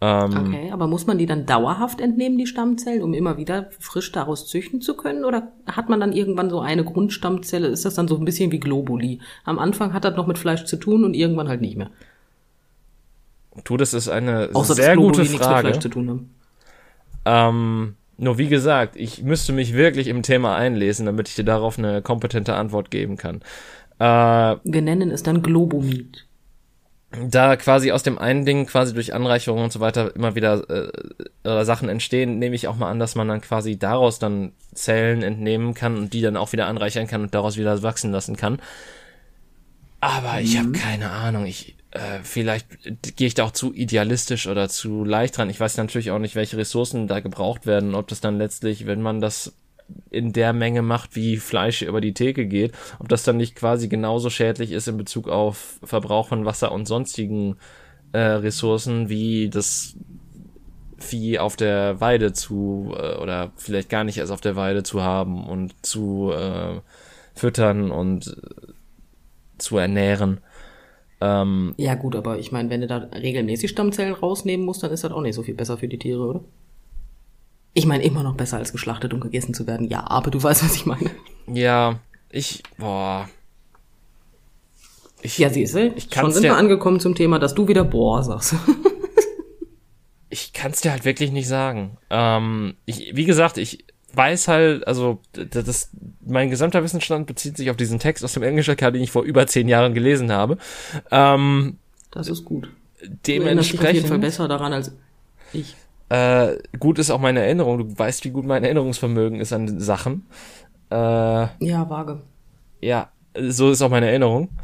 Ähm, 0.02 0.48
okay, 0.48 0.72
aber 0.72 0.88
muss 0.88 1.08
man 1.08 1.18
die 1.18 1.26
dann 1.26 1.48
dauerhaft 1.48 2.00
entnehmen, 2.00 2.38
die 2.38 2.48
Stammzellen, 2.48 3.02
um 3.02 3.14
immer 3.14 3.38
wieder 3.38 3.70
frisch 3.80 4.12
daraus 4.12 4.48
züchten 4.48 4.82
zu 4.82 4.96
können? 4.96 5.26
Oder 5.26 5.52
hat 5.68 5.90
man 5.90 6.00
dann 6.00 6.14
irgendwann 6.14 6.50
so 6.50 6.60
eine 6.60 6.84
Grundstammzelle? 6.84 7.68
Ist 7.68 7.86
das 7.86 7.96
dann 7.96 8.08
so 8.08 8.18
ein 8.18 8.26
bisschen 8.26 8.52
wie 8.52 8.60
Globuli? 8.60 9.20
Am 9.46 9.60
Anfang 9.60 9.94
hat 9.94 10.06
das 10.06 10.16
noch 10.16 10.28
mit 10.28 10.38
Fleisch 10.38 10.66
zu 10.66 10.78
tun 10.78 11.04
und 11.04 11.16
irgendwann 11.16 11.50
halt 11.50 11.62
nicht 11.62 11.78
mehr. 11.78 11.92
Du, 13.64 13.78
das 13.78 13.94
ist 13.94 14.08
eine 14.08 14.50
Außer 14.54 14.76
sehr 14.76 14.96
gute 14.96 15.26
Frage. 15.26 15.78
zu 15.80 15.90
tun 15.90 16.10
haben. 16.10 16.36
Ähm, 17.26 17.96
nur 18.18 18.38
wie 18.38 18.48
gesagt, 18.48 18.96
ich 18.96 19.24
müsste 19.24 19.52
mich 19.52 19.74
wirklich 19.74 20.08
im 20.08 20.24
Thema 20.24 20.56
einlesen, 20.56 21.06
damit 21.06 21.28
ich 21.28 21.36
dir 21.36 21.44
darauf 21.44 21.78
eine 21.78 22.02
kompetente 22.02 22.56
Antwort 22.56 22.92
geben 22.92 23.18
kann. 23.18 23.42
Äh, 24.00 24.58
Wir 24.64 24.82
nennen 24.82 25.12
es 25.12 25.24
dann 25.24 25.42
Globomid. 25.42 26.26
Da 27.28 27.58
quasi 27.58 27.92
aus 27.92 28.04
dem 28.04 28.18
einen 28.18 28.46
Ding 28.46 28.68
quasi 28.68 28.94
durch 28.94 29.14
Anreicherung 29.14 29.64
und 29.66 29.74
so 29.74 29.82
weiter 29.82 30.16
immer 30.16 30.34
wieder 30.36 30.64
äh, 31.44 31.66
Sachen 31.66 31.90
entstehen, 31.90 32.40
nehme 32.40 32.56
ich 32.56 32.70
auch 32.70 32.78
mal 32.78 32.90
an, 32.90 33.00
dass 33.00 33.16
man 33.16 33.28
dann 33.28 33.42
quasi 33.42 33.78
daraus 33.78 34.18
dann 34.18 34.54
Zellen 34.74 35.22
entnehmen 35.22 35.74
kann 35.74 35.98
und 35.98 36.14
die 36.14 36.22
dann 36.22 36.38
auch 36.38 36.54
wieder 36.54 36.68
anreichern 36.68 37.08
kann 37.08 37.22
und 37.22 37.36
daraus 37.36 37.58
wieder 37.58 37.84
wachsen 37.84 38.14
lassen 38.14 38.38
kann. 38.38 38.62
Aber 40.00 40.40
ich 40.40 40.58
habe 40.58 40.70
mhm. 40.70 40.74
keine 40.74 41.10
Ahnung. 41.12 41.46
Ich 41.46 41.76
äh, 41.92 42.20
vielleicht 42.24 42.68
gehe 43.18 43.28
ich 43.28 43.34
da 43.34 43.44
auch 43.46 43.52
zu 43.52 43.74
idealistisch 43.74 44.48
oder 44.48 44.70
zu 44.70 45.04
leicht 45.04 45.38
dran. 45.38 45.50
Ich 45.50 45.60
weiß 45.60 45.78
natürlich 45.78 46.12
auch 46.12 46.20
nicht, 46.20 46.36
welche 46.36 46.58
Ressourcen 46.58 47.08
da 47.08 47.20
gebraucht 47.20 47.66
werden, 47.66 47.96
ob 47.96 48.08
das 48.08 48.22
dann 48.22 48.38
letztlich, 48.38 48.86
wenn 48.86 49.02
man 49.02 49.22
das 49.22 49.54
in 50.10 50.32
der 50.32 50.54
Menge 50.54 50.82
macht, 50.82 51.16
wie 51.16 51.38
Fleisch 51.38 51.82
über 51.82 52.00
die 52.00 52.14
Theke 52.14 52.46
geht, 52.46 52.74
ob 53.00 53.10
das 53.10 53.24
dann 53.24 53.38
nicht 53.38 53.56
quasi 53.56 53.90
genauso 53.90 54.30
schädlich 54.30 54.72
ist 54.72 54.88
in 54.88 54.98
Bezug 54.98 55.28
auf 55.28 55.80
Verbrauch 55.84 56.30
von 56.30 56.46
Wasser 56.46 56.72
und 56.72 56.88
sonstigen 56.88 57.58
äh, 58.14 58.20
Ressourcen, 58.20 59.10
wie 59.10 59.50
das 59.50 59.96
Vieh 60.98 61.40
auf 61.40 61.56
der 61.56 62.00
Weide 62.00 62.32
zu 62.32 62.96
äh, 62.96 63.16
oder 63.16 63.52
vielleicht 63.58 63.90
gar 63.90 64.04
nicht 64.04 64.18
erst 64.18 64.32
auf 64.32 64.42
der 64.42 64.56
Weide 64.56 64.84
zu 64.84 65.02
haben 65.02 65.46
und 65.46 65.74
zu 65.86 66.32
äh, 66.32 66.80
füttern 67.34 67.92
und 67.92 68.28
äh, 68.28 68.72
zu 69.58 69.78
ernähren. 69.78 70.40
Ähm, 71.22 71.76
ja 71.78 71.94
gut, 71.94 72.16
aber 72.16 72.40
ich 72.40 72.52
meine, 72.52 72.70
wenn 72.72 72.82
du 72.82 72.88
da 72.88 72.98
regelmäßig 72.98 73.70
Stammzellen 73.70 74.14
rausnehmen 74.14 74.66
musst, 74.66 74.82
dann 74.82 74.92
ist 74.92 75.04
das 75.04 75.12
auch 75.12 75.22
nicht 75.22 75.36
so 75.36 75.44
viel 75.44 75.54
besser 75.54 75.78
für 75.78 75.88
die 75.88 76.00
Tiere, 76.00 76.26
oder? 76.26 76.42
Ich 77.74 77.86
meine, 77.86 78.04
immer 78.04 78.24
noch 78.24 78.36
besser 78.36 78.58
als 78.58 78.72
geschlachtet 78.72 79.14
und 79.14 79.22
gegessen 79.22 79.54
zu 79.54 79.68
werden. 79.68 79.88
Ja, 79.88 80.10
aber 80.10 80.32
du 80.32 80.42
weißt, 80.44 80.64
was 80.64 80.76
ich 80.76 80.86
meine. 80.86 81.12
Ja, 81.48 82.00
ich, 82.30 82.64
boah. 82.78 83.30
Ich, 85.22 85.38
ja, 85.38 85.52
siehst 85.52 85.76
du, 85.76 85.94
ich 85.96 86.08
schon 86.12 86.32
sind 86.32 86.44
wir 86.44 86.58
angekommen 86.58 87.00
zum 87.00 87.14
Thema, 87.14 87.38
dass 87.38 87.54
du 87.54 87.68
wieder 87.68 87.84
boah 87.84 88.24
sagst. 88.24 88.56
ich 90.32 90.52
kann 90.54 90.72
es 90.72 90.82
dir 90.82 90.92
halt 90.92 91.06
wirklich 91.06 91.32
nicht 91.32 91.48
sagen. 91.48 91.98
Ähm, 92.10 92.74
ich, 92.86 93.16
wie 93.16 93.26
gesagt, 93.26 93.60
ich 93.60 93.86
weiß 94.14 94.48
halt, 94.48 94.88
also 94.88 95.20
das, 95.34 95.66
das, 95.66 95.90
mein 96.26 96.50
gesamter 96.50 96.84
Wissensstand 96.84 97.28
bezieht 97.28 97.58
sich 97.58 97.70
auf 97.70 97.78
diesen 97.78 98.00
Text 98.00 98.24
aus 98.24 98.34
dem 98.34 98.44
Englischen, 98.44 98.76
den 98.76 98.96
ich 98.96 99.12
vor 99.12 99.24
über 99.24 99.48
zehn 99.48 99.68
Jahren 99.68 99.94
gelesen 99.94 100.32
habe. 100.32 100.58
Ähm, 101.12 101.78
das 102.12 102.28
ist 102.28 102.46
gut. 102.46 102.70
Dementsprechend. 103.28 103.84
Du 103.84 103.88
auf 103.88 103.94
jeden 103.94 104.08
Fall 104.08 104.20
besser 104.20 104.48
daran 104.48 104.74
als 104.74 104.92
ich. 105.54 105.76
Äh, 106.10 106.58
gut 106.78 107.00
ist 107.00 107.10
auch 107.10 107.20
meine 107.20 107.40
Erinnerung. 107.40 107.78
Du 107.78 107.98
weißt, 107.98 108.26
wie 108.26 108.32
gut 108.32 108.46
mein 108.46 108.64
Erinnerungsvermögen 108.64 109.40
ist 109.40 109.54
an 109.54 109.80
Sachen. 109.80 110.26
Äh, 110.90 110.96
ja, 110.96 111.90
vage. 111.90 112.22
Ja, 112.82 113.10
so 113.38 113.72
ist 113.72 113.82
auch 113.82 113.90
meine 113.90 114.10
Erinnerung. 114.10 114.50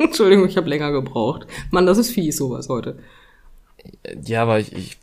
Entschuldigung, 0.00 0.46
ich 0.46 0.56
habe 0.56 0.68
länger 0.68 0.90
gebraucht. 0.90 1.46
Mann, 1.70 1.86
das 1.86 1.98
ist 1.98 2.10
fies, 2.10 2.36
sowas 2.36 2.68
heute. 2.68 2.98
Ja, 4.24 4.42
aber 4.42 4.58
ich, 4.58 4.72
ich 4.72 4.98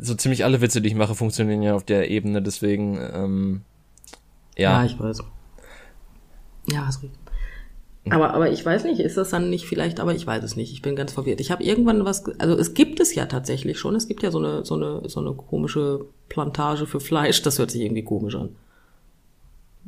so 0.00 0.14
ziemlich 0.14 0.44
alle 0.44 0.60
Witze, 0.60 0.80
die 0.80 0.88
ich 0.88 0.94
mache, 0.94 1.14
funktionieren 1.14 1.62
ja 1.62 1.74
auf 1.74 1.84
der 1.84 2.10
Ebene, 2.10 2.42
deswegen, 2.42 2.98
ähm, 3.12 3.62
ja. 4.56 4.80
Ja, 4.80 4.84
ich 4.84 4.98
weiß. 4.98 5.22
Ja, 6.70 6.86
hast 6.86 7.02
recht. 7.02 7.14
Aber, 8.08 8.32
aber 8.32 8.50
ich 8.50 8.64
weiß 8.64 8.84
nicht, 8.84 8.98
ist 8.98 9.16
das 9.16 9.30
dann 9.30 9.50
nicht 9.50 9.66
vielleicht, 9.66 10.00
aber 10.00 10.14
ich 10.14 10.26
weiß 10.26 10.42
es 10.42 10.56
nicht. 10.56 10.72
Ich 10.72 10.80
bin 10.80 10.96
ganz 10.96 11.12
verwirrt. 11.12 11.40
Ich 11.40 11.50
habe 11.50 11.62
irgendwann 11.62 12.04
was, 12.04 12.24
also 12.40 12.56
es 12.56 12.72
gibt 12.72 12.98
es 12.98 13.14
ja 13.14 13.26
tatsächlich 13.26 13.78
schon. 13.78 13.94
Es 13.94 14.08
gibt 14.08 14.22
ja 14.22 14.30
so 14.30 14.38
eine, 14.38 14.64
so 14.64 14.74
eine, 14.74 15.08
so 15.08 15.20
eine 15.20 15.34
komische 15.34 16.06
Plantage 16.28 16.86
für 16.86 16.98
Fleisch. 16.98 17.42
Das 17.42 17.58
hört 17.58 17.70
sich 17.70 17.82
irgendwie 17.82 18.02
komisch 18.02 18.36
an. 18.36 18.56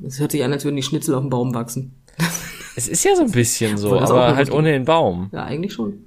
Es 0.07 0.21
hört 0.21 0.33
sich 0.33 0.45
an, 0.45 0.53
als 0.53 0.65
würden 0.65 0.77
die 0.77 0.83
Schnitzel 0.83 1.15
auf 1.15 1.23
dem 1.23 1.31
Baum 1.31 1.55
wachsen. 1.55 1.95
Es 2.77 2.87
ist 2.87 3.05
ja 3.05 3.17
so 3.17 3.23
ein 3.23 3.31
bisschen 3.31 3.77
so, 3.79 3.99
aber 3.99 4.37
halt 4.37 4.53
ohne 4.53 4.73
den 4.73 4.85
Baum. 4.85 5.31
Ja, 5.33 5.45
eigentlich 5.45 5.73
schon. 5.73 6.05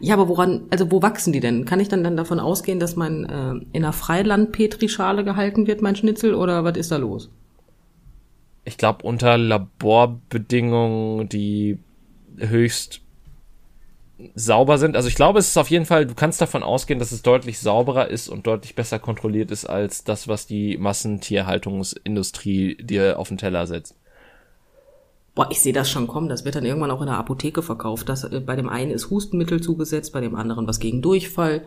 Ja, 0.00 0.14
aber 0.14 0.28
woran, 0.28 0.62
also 0.70 0.90
wo 0.90 1.02
wachsen 1.02 1.32
die 1.32 1.40
denn? 1.40 1.64
Kann 1.64 1.80
ich 1.80 1.88
dann 1.88 2.04
dann 2.04 2.16
davon 2.16 2.40
ausgehen, 2.40 2.80
dass 2.80 2.96
mein 2.96 3.24
äh, 3.24 3.52
in 3.72 3.84
einer 3.84 3.92
Freiland-Petrischale 3.92 5.24
gehalten 5.24 5.66
wird, 5.66 5.82
mein 5.82 5.96
Schnitzel, 5.96 6.34
oder 6.34 6.64
was 6.64 6.76
ist 6.76 6.90
da 6.90 6.96
los? 6.96 7.30
Ich 8.64 8.76
glaube, 8.76 9.04
unter 9.04 9.38
Laborbedingungen, 9.38 11.28
die 11.28 11.78
höchst 12.36 13.00
sauber 14.34 14.78
sind. 14.78 14.96
Also 14.96 15.08
ich 15.08 15.14
glaube, 15.14 15.38
es 15.38 15.48
ist 15.48 15.58
auf 15.58 15.70
jeden 15.70 15.84
Fall, 15.84 16.06
du 16.06 16.14
kannst 16.14 16.40
davon 16.40 16.62
ausgehen, 16.62 16.98
dass 16.98 17.12
es 17.12 17.22
deutlich 17.22 17.58
sauberer 17.58 18.08
ist 18.08 18.28
und 18.28 18.46
deutlich 18.46 18.74
besser 18.74 18.98
kontrolliert 18.98 19.50
ist 19.50 19.66
als 19.66 20.04
das, 20.04 20.26
was 20.26 20.46
die 20.46 20.78
Massentierhaltungsindustrie 20.78 22.76
dir 22.76 23.18
auf 23.18 23.28
den 23.28 23.38
Teller 23.38 23.66
setzt. 23.66 23.94
Boah, 25.36 25.48
ich 25.50 25.60
sehe 25.60 25.74
das 25.74 25.90
schon 25.90 26.06
kommen. 26.06 26.30
Das 26.30 26.46
wird 26.46 26.54
dann 26.54 26.64
irgendwann 26.64 26.90
auch 26.90 27.02
in 27.02 27.08
der 27.08 27.18
Apotheke 27.18 27.60
verkauft. 27.60 28.08
Das, 28.08 28.24
äh, 28.24 28.40
bei 28.40 28.56
dem 28.56 28.70
einen 28.70 28.90
ist 28.90 29.10
Hustenmittel 29.10 29.60
zugesetzt, 29.60 30.14
bei 30.14 30.22
dem 30.22 30.34
anderen 30.34 30.66
was 30.66 30.80
gegen 30.80 31.02
Durchfall. 31.02 31.62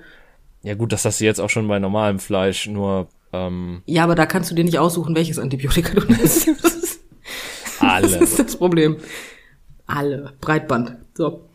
Ja 0.63 0.73
gut, 0.73 0.91
das 0.91 1.05
hast 1.05 1.21
du 1.21 1.25
jetzt 1.25 1.39
auch 1.39 1.51
schon 1.51 1.67
bei 1.67 1.77
normalem 1.77 2.17
Fleisch, 2.17 2.67
nur 2.67 3.09
ähm 3.31 3.83
Ja, 3.85 4.03
aber 4.03 4.15
da 4.15 4.25
kannst 4.25 4.49
du 4.49 4.55
dir 4.55 4.65
nicht 4.65 4.79
aussuchen, 4.79 5.15
welches 5.15 5.37
Antibiotika 5.37 5.93
du 5.93 6.05
nimmst. 6.07 6.49
Alle. 7.79 8.09
Das 8.09 8.31
ist 8.31 8.39
das 8.39 8.55
Problem. 8.57 8.97
Alle. 9.85 10.33
Breitband. 10.41 10.95
So. 11.13 11.45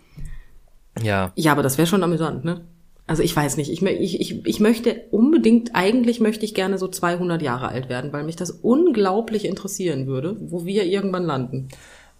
Ja. 1.03 1.33
Ja, 1.35 1.51
aber 1.51 1.65
das 1.65 1.79
wäre 1.79 1.89
schon 1.89 2.05
amüsant, 2.05 2.45
ne? 2.45 2.61
Also 3.09 3.25
ich 3.25 3.35
weiß 3.35 3.57
nicht, 3.57 3.71
ich, 3.71 3.83
ich, 3.83 4.21
ich, 4.21 4.47
ich 4.47 4.61
möchte 4.61 5.03
unbedingt, 5.11 5.75
eigentlich 5.75 6.21
möchte 6.21 6.45
ich 6.45 6.55
gerne 6.55 6.79
so 6.79 6.87
200 6.87 7.43
Jahre 7.43 7.69
alt 7.69 7.89
werden, 7.89 8.12
weil 8.12 8.25
mich 8.25 8.37
das 8.37 8.53
unglaublich 8.53 9.45
interessieren 9.45 10.07
würde, 10.07 10.37
wo 10.41 10.65
wir 10.65 10.85
irgendwann 10.85 11.25
landen. 11.25 11.69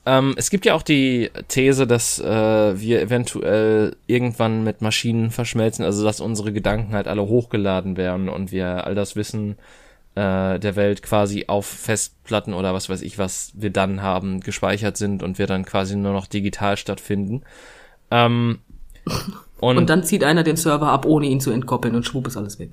Ähm, 0.07 0.34
es 0.36 0.50
gibt 0.50 0.66
ja 0.66 0.74
auch 0.74 0.82
die 0.82 1.30
These, 1.48 1.86
dass 1.86 2.18
äh, 2.18 2.78
wir 2.78 3.00
eventuell 3.00 3.96
irgendwann 4.07 4.62
mit 4.62 4.82
Maschinen 4.82 5.30
verschmelzen, 5.30 5.84
also 5.84 6.05
dass 6.05 6.20
unsere 6.20 6.52
Gedanken 6.52 6.92
halt 6.92 7.09
alle 7.09 7.22
hochgeladen 7.22 7.96
werden 7.96 8.28
und 8.28 8.52
wir 8.52 8.86
all 8.86 8.94
das 8.94 9.16
Wissen 9.16 9.57
äh, 10.14 10.59
der 10.59 10.76
Welt 10.76 11.02
quasi 11.02 11.46
auf 11.48 11.66
Festplatten 11.66 12.52
oder 12.52 12.74
was 12.74 12.88
weiß 12.88 13.00
ich, 13.00 13.18
was 13.18 13.52
wir 13.55 13.70
dann 13.70 14.02
haben, 14.02 14.40
gespeichert 14.40 14.96
sind 14.96 15.22
und 15.22 15.38
wir 15.38 15.46
dann 15.46 15.64
quasi 15.64 15.96
nur 15.96 16.12
noch 16.12 16.26
digital 16.26 16.76
stattfinden. 16.76 17.42
Ähm, 18.11 18.59
und, 19.61 19.78
und, 19.78 19.88
dann 19.88 20.05
zieht 20.05 20.22
einer 20.22 20.42
den 20.42 20.57
Server 20.57 20.88
ab, 20.88 21.07
ohne 21.07 21.26
ihn 21.26 21.40
zu 21.40 21.50
entkoppeln 21.50 21.94
und 21.94 22.05
schwupp 22.05 22.26
ist 22.26 22.36
alles 22.36 22.59
weg. 22.59 22.70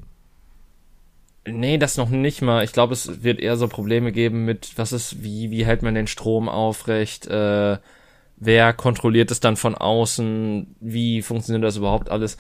Nee, 1.46 1.80
das 1.80 1.98
noch 1.98 2.10
nicht 2.10 2.42
mal. 2.42 2.64
Ich 2.64 2.72
glaube, 2.72 2.94
es 2.94 3.24
wird 3.24 3.40
eher 3.40 3.58
so 3.58 3.68
Probleme 3.68 4.12
geben 4.12 4.46
mit, 4.46 4.74
was 4.78 4.92
ist, 4.92 5.24
wie, 5.24 5.50
wie 5.50 5.66
hält 5.66 5.82
man 5.82 5.96
den 5.96 6.08
Strom 6.08 6.48
aufrecht, 6.48 7.26
äh, 7.28 7.78
wer 8.38 8.74
kontrolliert 8.74 9.32
es 9.32 9.40
dann 9.40 9.56
von 9.56 9.74
außen, 9.76 10.76
wie 10.80 11.22
funktioniert 11.24 11.64
das 11.64 11.78
überhaupt 11.78 12.12
alles? 12.12 12.38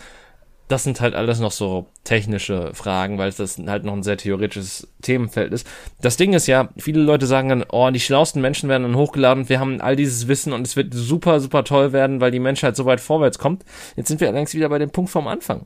Das 0.67 0.83
sind 0.83 1.01
halt 1.01 1.15
alles 1.15 1.39
noch 1.39 1.51
so 1.51 1.87
technische 2.03 2.73
Fragen, 2.73 3.17
weil 3.17 3.31
das 3.31 3.57
halt 3.57 3.83
noch 3.83 3.93
ein 3.93 4.03
sehr 4.03 4.17
theoretisches 4.17 4.87
Themenfeld 5.01 5.51
ist. 5.51 5.67
Das 6.01 6.15
Ding 6.15 6.33
ist 6.33 6.47
ja, 6.47 6.69
viele 6.77 7.01
Leute 7.01 7.25
sagen 7.25 7.49
dann, 7.49 7.65
oh, 7.69 7.89
die 7.89 7.99
schlauesten 7.99 8.41
Menschen 8.41 8.69
werden 8.69 8.83
dann 8.83 8.95
hochgeladen 8.95 9.49
wir 9.49 9.59
haben 9.59 9.81
all 9.81 9.95
dieses 9.95 10.27
Wissen 10.27 10.53
und 10.53 10.65
es 10.65 10.75
wird 10.75 10.93
super, 10.93 11.39
super 11.39 11.63
toll 11.63 11.91
werden, 11.91 12.21
weil 12.21 12.31
die 12.31 12.39
Menschheit 12.39 12.75
so 12.75 12.85
weit 12.85 13.01
vorwärts 13.01 13.39
kommt. 13.39 13.65
Jetzt 13.95 14.07
sind 14.09 14.21
wir 14.21 14.27
allerdings 14.27 14.53
wieder 14.53 14.69
bei 14.69 14.79
dem 14.79 14.91
Punkt 14.91 15.11
vom 15.11 15.27
Anfang. 15.27 15.65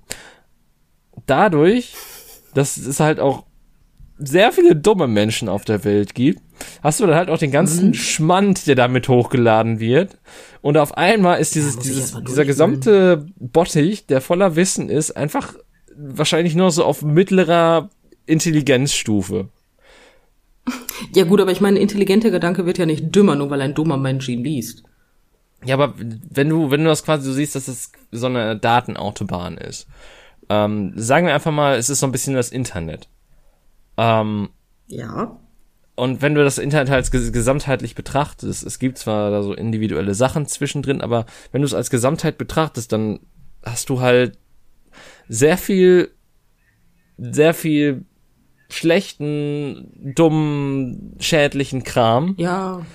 Dadurch 1.27 1.93
dass 2.55 2.77
es 2.77 2.99
halt 2.99 3.19
auch 3.19 3.43
sehr 4.17 4.51
viele 4.51 4.75
dumme 4.75 5.07
Menschen 5.07 5.49
auf 5.49 5.65
der 5.65 5.83
Welt 5.83 6.15
gibt, 6.15 6.41
hast 6.81 6.99
du 6.99 7.05
dann 7.05 7.15
halt 7.15 7.29
auch 7.29 7.37
den 7.37 7.51
ganzen 7.51 7.89
mhm. 7.89 7.93
Schmand, 7.93 8.65
der 8.65 8.75
damit 8.75 9.09
hochgeladen 9.09 9.79
wird. 9.79 10.17
Und 10.61 10.77
auf 10.77 10.97
einmal 10.97 11.39
ist 11.39 11.53
dieses, 11.53 11.75
ja, 11.75 11.81
dieses, 11.81 12.23
dieser 12.25 12.45
gesamte 12.45 13.25
Bottich, 13.35 14.07
der 14.07 14.21
voller 14.21 14.55
Wissen 14.55 14.89
ist, 14.89 15.11
einfach 15.11 15.53
wahrscheinlich 15.95 16.55
nur 16.55 16.71
so 16.71 16.85
auf 16.85 17.01
mittlerer 17.01 17.89
Intelligenzstufe. 18.25 19.49
Ja 21.13 21.25
gut, 21.25 21.41
aber 21.41 21.51
ich 21.51 21.61
meine, 21.61 21.79
intelligenter 21.79 22.31
Gedanke 22.31 22.65
wird 22.65 22.77
ja 22.77 22.85
nicht 22.85 23.13
dümmer, 23.13 23.35
nur 23.35 23.49
weil 23.49 23.61
ein 23.61 23.75
dummer 23.75 23.97
Mensch 23.97 24.29
ihn 24.29 24.43
liest. 24.43 24.83
Ja, 25.65 25.75
aber 25.75 25.93
wenn 25.97 26.49
du, 26.49 26.71
wenn 26.71 26.83
du 26.83 26.89
das 26.89 27.03
quasi 27.03 27.25
so 27.25 27.33
siehst, 27.33 27.55
dass 27.55 27.67
es 27.67 27.91
so 28.11 28.27
eine 28.27 28.57
Datenautobahn 28.57 29.57
ist 29.57 29.87
ähm, 30.49 30.93
sagen 30.95 31.27
wir 31.27 31.33
einfach 31.33 31.51
mal, 31.51 31.75
es 31.77 31.89
ist 31.89 31.99
so 31.99 32.05
ein 32.05 32.11
bisschen 32.11 32.35
das 32.35 32.51
Internet. 32.51 33.09
Ähm, 33.97 34.49
ja. 34.87 35.39
Und 35.95 36.21
wenn 36.21 36.35
du 36.35 36.43
das 36.43 36.57
Internet 36.57 36.89
halt 36.89 37.09
gesamtheitlich 37.11 37.95
betrachtest, 37.95 38.65
es 38.65 38.79
gibt 38.79 38.97
zwar 38.97 39.31
da 39.31 39.41
so 39.41 39.53
individuelle 39.53 40.13
Sachen 40.13 40.45
zwischendrin, 40.45 41.01
aber 41.01 41.25
wenn 41.51 41.61
du 41.61 41.65
es 41.65 41.73
als 41.73 41.89
Gesamtheit 41.89 42.37
betrachtest, 42.37 42.91
dann 42.91 43.19
hast 43.63 43.89
du 43.89 44.01
halt 44.01 44.37
sehr 45.29 45.57
viel, 45.57 46.11
sehr 47.17 47.53
viel 47.53 48.05
schlechten, 48.69 50.13
dummen, 50.15 51.15
schädlichen 51.19 51.83
Kram. 51.83 52.35
Ja. 52.37 52.85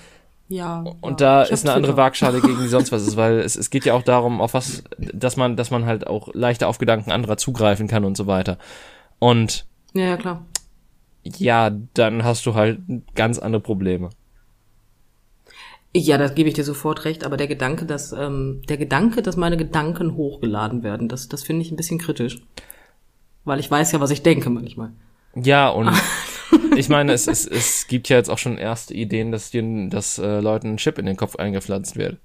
Ja. 0.51 0.84
Und 1.01 1.20
ja, 1.20 1.42
da 1.42 1.42
ist 1.44 1.64
eine 1.64 1.74
andere 1.74 1.96
Waagschale 1.96 2.40
gegen 2.40 2.59
die 2.61 2.68
sonst 2.68 2.90
was 2.90 3.07
ist, 3.07 3.16
weil 3.16 3.38
es, 3.38 3.57
es 3.57 3.70
geht 3.70 3.84
ja 3.84 3.94
auch 3.94 4.03
darum, 4.03 4.40
auf 4.40 4.53
was, 4.53 4.82
dass 4.98 5.36
man, 5.36 5.57
dass 5.57 5.70
man 5.70 5.86
halt 5.86 6.07
auch 6.07 6.28
leichter 6.34 6.68
auf 6.68 6.78
Gedanken 6.78 7.12
anderer 7.12 7.36
zugreifen 7.36 7.86
kann 7.86 8.05
und 8.05 8.16
so 8.16 8.26
weiter. 8.26 8.59
Und 9.20 9.64
ja, 9.94 10.05
ja 10.05 10.16
klar. 10.16 10.44
Ja, 11.22 11.70
dann 11.94 12.24
hast 12.24 12.44
du 12.46 12.55
halt 12.55 12.80
ganz 13.14 13.38
andere 13.38 13.62
Probleme. 13.62 14.11
Ja, 15.94 16.18
da 16.18 16.28
gebe 16.28 16.48
ich 16.48 16.55
dir 16.55 16.64
sofort 16.64 17.05
recht, 17.05 17.24
aber 17.24 17.36
der 17.36 17.48
Gedanke, 17.48 17.84
dass 17.84 18.12
ähm, 18.12 18.62
der 18.68 18.76
Gedanke, 18.76 19.22
dass 19.22 19.36
meine 19.36 19.57
Gedanken 19.57 20.16
hochgeladen 20.16 20.82
werden, 20.82 21.09
das, 21.09 21.28
das 21.28 21.42
finde 21.42 21.62
ich 21.62 21.70
ein 21.70 21.76
bisschen 21.76 21.98
kritisch. 21.98 22.40
Weil 23.44 23.61
ich 23.61 23.70
weiß 23.70 23.92
ja, 23.92 24.01
was 24.01 24.11
ich 24.11 24.22
denke 24.22 24.51
manchmal. 24.51 24.92
Ja, 25.34 25.68
und 25.68 25.90
ich 26.77 26.89
meine, 26.89 27.12
es, 27.12 27.27
es, 27.27 27.47
es 27.47 27.87
gibt 27.87 28.09
ja 28.09 28.16
jetzt 28.16 28.31
auch 28.31 28.39
schon 28.39 28.59
erste 28.59 28.95
Ideen, 28.95 29.33
dass, 29.33 29.51
dir, 29.51 29.89
dass 29.89 30.18
äh, 30.18 30.41
Leuten 30.41 30.75
ein 30.75 30.77
Chip 30.77 30.99
in 30.99 31.07
den 31.07 31.16
Kopf 31.16 31.37
eingepflanzt 31.37 31.97
wird. 31.97 32.18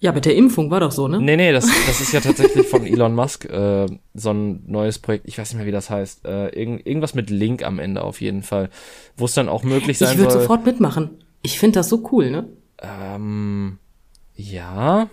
Ja, 0.00 0.12
mit 0.12 0.26
der 0.26 0.36
Impfung 0.36 0.70
war 0.70 0.78
doch 0.78 0.92
so, 0.92 1.08
ne? 1.08 1.20
Nee, 1.20 1.36
nee, 1.36 1.50
das, 1.50 1.66
das 1.86 2.00
ist 2.00 2.12
ja 2.12 2.20
tatsächlich 2.20 2.68
von 2.68 2.86
Elon 2.86 3.16
Musk 3.16 3.46
äh, 3.46 3.86
so 4.14 4.30
ein 4.30 4.62
neues 4.66 5.00
Projekt, 5.00 5.26
ich 5.26 5.38
weiß 5.38 5.50
nicht 5.50 5.58
mehr, 5.58 5.66
wie 5.66 5.72
das 5.72 5.90
heißt. 5.90 6.24
Äh, 6.24 6.48
irgend, 6.50 6.86
irgendwas 6.86 7.14
mit 7.14 7.30
Link 7.30 7.64
am 7.64 7.80
Ende 7.80 8.04
auf 8.04 8.20
jeden 8.20 8.44
Fall. 8.44 8.70
Wo 9.16 9.24
es 9.24 9.34
dann 9.34 9.48
auch 9.48 9.64
möglich 9.64 9.98
sein 9.98 10.10
ich 10.12 10.18
soll. 10.18 10.26
Ich 10.26 10.32
würde 10.32 10.42
sofort 10.42 10.64
mitmachen. 10.64 11.10
Ich 11.42 11.58
finde 11.58 11.80
das 11.80 11.88
so 11.88 12.08
cool, 12.12 12.30
ne? 12.30 12.46
Ähm, 12.80 13.78
ja. 14.36 15.08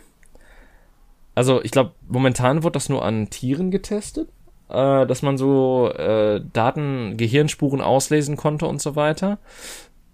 Also 1.34 1.64
ich 1.64 1.72
glaube, 1.72 1.94
momentan 2.08 2.64
wird 2.64 2.76
das 2.76 2.88
nur 2.88 3.04
an 3.04 3.32
Tieren 3.32 3.72
getestet 3.72 4.30
äh, 4.70 5.06
dass 5.06 5.22
man 5.22 5.38
so 5.38 5.92
äh, 5.92 6.42
Daten, 6.54 7.18
Gehirnspuren 7.18 7.82
auslesen 7.82 8.38
konnte 8.38 8.66
und 8.66 8.82
so 8.82 8.96
weiter. 8.96 9.38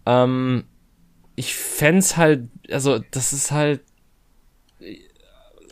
Ähm, 0.05 0.65
ich 1.35 1.55
fände 1.55 2.05
halt, 2.17 2.49
also 2.71 2.99
das 3.11 3.33
ist 3.33 3.51
halt 3.51 3.81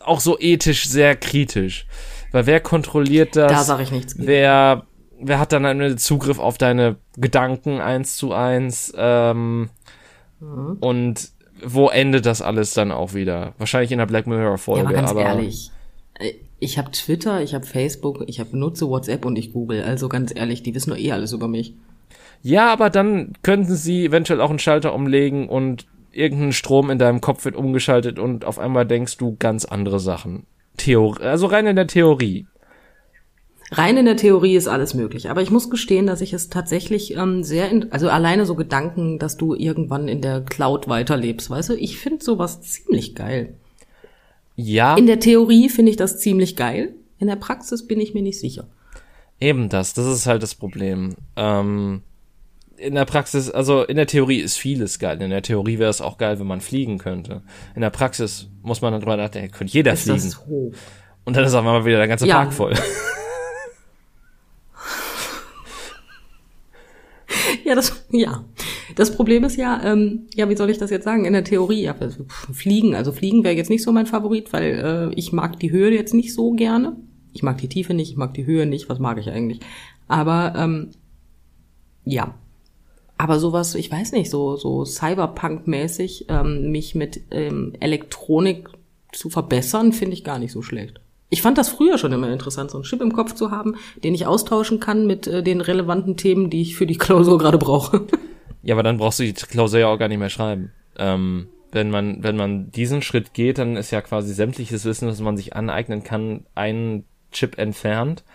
auch 0.03 0.19
so 0.19 0.39
ethisch 0.39 0.87
sehr 0.87 1.15
kritisch. 1.15 1.85
Weil 2.31 2.45
wer 2.45 2.59
kontrolliert 2.59 3.35
das? 3.35 3.51
Da 3.51 3.63
sag 3.63 3.79
ich 3.81 3.91
nichts. 3.91 4.15
Wer 4.17 4.85
wer 5.19 5.39
hat 5.39 5.51
dann 5.51 5.65
einen 5.65 5.97
Zugriff 5.97 6.39
auf 6.39 6.57
deine 6.57 6.95
Gedanken 7.17 7.81
eins 7.81 8.17
zu 8.17 8.33
eins? 8.33 8.93
Ähm, 8.95 9.69
mhm. 10.39 10.77
Und 10.79 11.31
wo 11.63 11.89
endet 11.89 12.25
das 12.25 12.41
alles 12.41 12.73
dann 12.73 12.91
auch 12.91 13.13
wieder? 13.13 13.53
Wahrscheinlich 13.57 13.91
in 13.91 13.97
der 13.97 14.05
Black 14.05 14.27
Mirror 14.27 14.57
Folge. 14.57 14.81
Ja, 14.81 14.87
aber 14.87 14.95
ganz 14.95 15.11
aber 15.11 15.23
ehrlich, 15.23 15.71
äh, 16.15 16.33
ich 16.59 16.77
habe 16.77 16.91
Twitter, 16.91 17.41
ich 17.41 17.53
habe 17.53 17.65
Facebook, 17.65 18.23
ich 18.27 18.39
hab, 18.39 18.53
nutze 18.53 18.87
WhatsApp 18.87 19.25
und 19.25 19.37
ich 19.37 19.53
Google. 19.53 19.83
Also 19.83 20.09
ganz 20.09 20.33
ehrlich, 20.35 20.63
die 20.63 20.75
wissen 20.75 20.91
doch 20.91 20.97
eh 20.97 21.11
alles 21.11 21.31
über 21.31 21.47
mich. 21.47 21.73
Ja, 22.41 22.71
aber 22.71 22.89
dann 22.89 23.33
könnten 23.43 23.75
sie 23.75 24.05
eventuell 24.05 24.41
auch 24.41 24.49
einen 24.49 24.59
Schalter 24.59 24.93
umlegen 24.93 25.49
und 25.49 25.87
irgendein 26.11 26.53
Strom 26.53 26.89
in 26.89 26.99
deinem 26.99 27.21
Kopf 27.21 27.45
wird 27.45 27.55
umgeschaltet 27.55 28.19
und 28.19 28.45
auf 28.45 28.59
einmal 28.59 28.85
denkst 28.85 29.17
du 29.17 29.35
ganz 29.37 29.65
andere 29.65 29.99
Sachen. 29.99 30.45
Theorie, 30.77 31.23
also 31.23 31.47
rein 31.47 31.67
in 31.67 31.75
der 31.75 31.87
Theorie. 31.87 32.47
Rein 33.71 33.97
in 33.97 34.05
der 34.05 34.17
Theorie 34.17 34.55
ist 34.55 34.67
alles 34.67 34.95
möglich, 34.95 35.29
aber 35.29 35.43
ich 35.43 35.51
muss 35.51 35.69
gestehen, 35.69 36.07
dass 36.07 36.21
ich 36.21 36.33
es 36.33 36.49
tatsächlich 36.49 37.15
ähm, 37.15 37.43
sehr, 37.43 37.69
in, 37.69 37.91
also 37.91 38.09
alleine 38.09 38.47
so 38.47 38.55
Gedanken, 38.55 39.19
dass 39.19 39.37
du 39.37 39.53
irgendwann 39.53 40.07
in 40.07 40.21
der 40.21 40.41
Cloud 40.41 40.87
weiterlebst, 40.87 41.49
weißt 41.51 41.69
du, 41.69 41.73
ich 41.75 41.99
finde 41.99 42.23
sowas 42.23 42.61
ziemlich 42.61 43.13
geil. 43.13 43.55
Ja. 44.61 44.95
In 44.95 45.07
der 45.07 45.19
Theorie 45.19 45.69
finde 45.69 45.91
ich 45.91 45.97
das 45.97 46.19
ziemlich 46.19 46.57
geil, 46.57 46.93
in 47.17 47.27
der 47.27 47.37
Praxis 47.37 47.87
bin 47.87 48.01
ich 48.01 48.13
mir 48.13 48.21
nicht 48.21 48.39
sicher. 48.39 48.67
Eben 49.39 49.69
das, 49.69 49.93
das 49.93 50.05
ist 50.05 50.27
halt 50.27 50.43
das 50.43 50.53
Problem. 50.53 51.15
Ähm, 51.37 52.01
in 52.75 52.95
der 52.95 53.05
Praxis, 53.05 53.49
also 53.49 53.83
in 53.83 53.95
der 53.95 54.07
Theorie 54.07 54.39
ist 54.39 54.57
vieles 54.57 54.99
geil. 54.99 55.21
In 55.21 55.29
der 55.29 55.41
Theorie 55.41 55.79
wäre 55.79 55.89
es 55.89 56.01
auch 56.01 56.17
geil, 56.17 56.39
wenn 56.39 56.47
man 56.47 56.59
fliegen 56.59 56.97
könnte. 56.97 57.41
In 57.73 57.81
der 57.81 57.89
Praxis 57.89 58.49
muss 58.61 58.81
man 58.81 58.91
dann 58.91 59.01
drüber 59.01 59.15
nachdenken, 59.15 59.51
könnte 59.51 59.73
jeder 59.73 59.93
ist 59.93 60.03
fliegen. 60.03 60.73
Und 61.23 61.37
dann 61.37 61.45
ist 61.45 61.53
auch 61.53 61.63
mal 61.63 61.85
wieder 61.85 61.97
der 61.97 62.07
ganze 62.07 62.27
ja. 62.27 62.35
Park 62.35 62.53
voll. 62.53 62.73
Ja, 67.69 67.75
das, 67.75 68.03
ja. 68.11 68.43
Das 68.95 69.15
Problem 69.15 69.43
ist 69.43 69.55
ja, 69.55 69.79
ähm, 69.83 70.27
ja, 70.33 70.49
wie 70.49 70.55
soll 70.55 70.71
ich 70.71 70.79
das 70.79 70.89
jetzt 70.89 71.03
sagen? 71.03 71.25
In 71.25 71.33
der 71.33 71.43
Theorie, 71.43 71.83
ja, 71.83 71.95
also 71.99 72.25
Fliegen, 72.51 72.95
also 72.95 73.11
Fliegen 73.11 73.43
wäre 73.43 73.55
jetzt 73.55 73.69
nicht 73.69 73.83
so 73.83 73.91
mein 73.91 74.07
Favorit, 74.07 74.51
weil 74.51 75.11
äh, 75.11 75.13
ich 75.13 75.31
mag 75.31 75.59
die 75.59 75.71
Höhe 75.71 75.93
jetzt 75.93 76.15
nicht 76.15 76.33
so 76.33 76.53
gerne. 76.53 76.97
Ich 77.31 77.43
mag 77.43 77.59
die 77.59 77.69
Tiefe 77.69 77.93
nicht, 77.93 78.09
ich 78.09 78.17
mag 78.17 78.33
die 78.33 78.47
Höhe 78.47 78.65
nicht, 78.65 78.89
was 78.89 78.97
mag 78.97 79.19
ich 79.19 79.29
eigentlich? 79.29 79.59
Aber 80.07 80.53
ähm, 80.57 80.89
ja. 82.05 82.33
Aber 83.19 83.39
sowas, 83.39 83.75
ich 83.75 83.91
weiß 83.91 84.13
nicht, 84.13 84.31
so, 84.31 84.55
so 84.55 84.83
Cyberpunk-mäßig, 84.83 86.25
ähm, 86.29 86.71
mich 86.71 86.95
mit 86.95 87.21
ähm, 87.29 87.73
Elektronik 87.79 88.69
zu 89.11 89.29
verbessern, 89.29 89.93
finde 89.93 90.15
ich 90.15 90.23
gar 90.23 90.39
nicht 90.39 90.53
so 90.53 90.63
schlecht. 90.63 91.01
Ich 91.29 91.41
fand 91.41 91.57
das 91.57 91.69
früher 91.69 91.97
schon 91.97 92.11
immer 92.11 92.31
interessant, 92.31 92.71
so 92.71 92.77
einen 92.77 92.85
Chip 92.85 93.01
im 93.01 93.13
Kopf 93.13 93.35
zu 93.35 93.51
haben, 93.51 93.75
den 94.03 94.15
ich 94.15 94.25
austauschen 94.25 94.79
kann 94.79 95.05
mit 95.05 95.27
äh, 95.27 95.43
den 95.43 95.61
relevanten 95.61 96.17
Themen, 96.17 96.49
die 96.49 96.61
ich 96.61 96.75
für 96.75 96.87
die 96.87 96.97
Klausur 96.97 97.37
gerade 97.37 97.57
brauche. 97.57 98.07
Ja, 98.61 98.75
aber 98.75 98.83
dann 98.83 98.97
brauchst 98.97 99.19
du 99.19 99.23
die 99.23 99.31
Klausur 99.31 99.79
ja 99.79 99.87
auch 99.87 99.97
gar 99.97 100.09
nicht 100.09 100.19
mehr 100.19 100.29
schreiben. 100.29 100.73
Ähm, 100.97 101.47
wenn 101.71 101.89
man, 101.89 102.23
wenn 102.23 102.35
man 102.35 102.69
diesen 102.71 103.01
Schritt 103.01 103.33
geht, 103.33 103.57
dann 103.57 103.77
ist 103.77 103.91
ja 103.91 104.01
quasi 104.01 104.33
sämtliches 104.33 104.83
Wissen, 104.83 105.07
das 105.07 105.21
man 105.21 105.37
sich 105.37 105.55
aneignen 105.55 106.03
kann, 106.03 106.45
ein 106.55 107.05
Chip 107.31 107.57
entfernt. 107.57 108.25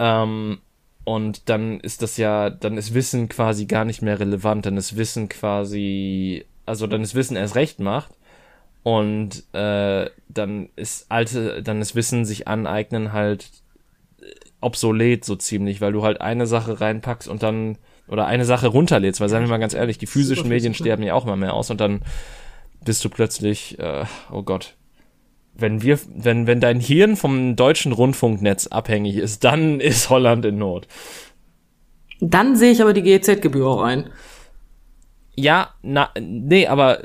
Ähm, 0.00 0.58
und 1.04 1.48
dann 1.48 1.78
ist 1.78 2.02
das 2.02 2.16
ja, 2.16 2.50
dann 2.50 2.76
ist 2.76 2.94
Wissen 2.94 3.28
quasi 3.28 3.66
gar 3.66 3.84
nicht 3.84 4.02
mehr 4.02 4.18
relevant, 4.18 4.66
dann 4.66 4.76
ist 4.76 4.96
Wissen 4.96 5.28
quasi, 5.28 6.44
also 6.66 6.88
dann 6.88 7.02
ist 7.02 7.14
Wissen 7.14 7.36
erst 7.36 7.54
recht 7.54 7.78
macht 7.78 8.10
und 8.84 9.42
äh, 9.54 10.10
dann 10.28 10.68
ist 10.76 11.10
alte, 11.10 11.62
dann 11.62 11.80
ist 11.80 11.96
Wissen 11.96 12.24
sich 12.24 12.46
aneignen 12.46 13.12
halt 13.12 13.50
obsolet 14.60 15.24
so 15.24 15.36
ziemlich, 15.36 15.80
weil 15.80 15.92
du 15.92 16.04
halt 16.04 16.20
eine 16.20 16.46
Sache 16.46 16.80
reinpackst 16.80 17.26
und 17.26 17.42
dann 17.42 17.78
oder 18.06 18.26
eine 18.26 18.44
Sache 18.44 18.68
runterlädst, 18.68 19.20
weil 19.20 19.30
sagen 19.30 19.46
wir 19.46 19.50
mal 19.50 19.58
ganz 19.58 19.74
ehrlich, 19.74 19.96
die 19.96 20.06
physischen 20.06 20.48
Medien 20.48 20.74
sterben 20.74 21.02
ja 21.02 21.14
auch 21.14 21.24
immer 21.24 21.36
mehr 21.36 21.54
aus 21.54 21.70
und 21.70 21.80
dann 21.80 22.02
bist 22.84 23.02
du 23.04 23.08
plötzlich, 23.08 23.78
äh, 23.78 24.04
oh 24.30 24.42
Gott, 24.42 24.76
wenn 25.54 25.80
wir, 25.80 25.98
wenn, 26.14 26.46
wenn 26.46 26.60
dein 26.60 26.78
Hirn 26.80 27.16
vom 27.16 27.56
deutschen 27.56 27.92
Rundfunknetz 27.92 28.66
abhängig 28.66 29.16
ist, 29.16 29.44
dann 29.44 29.80
ist 29.80 30.10
Holland 30.10 30.44
in 30.44 30.58
Not. 30.58 30.88
Dann 32.20 32.56
sehe 32.56 32.72
ich 32.72 32.82
aber 32.82 32.92
die 32.92 33.02
GEZ-Gebühr 33.02 33.66
auch 33.66 33.82
ein. 33.82 34.10
Ja, 35.36 35.70
na, 35.82 36.10
nee, 36.20 36.66
aber 36.66 37.00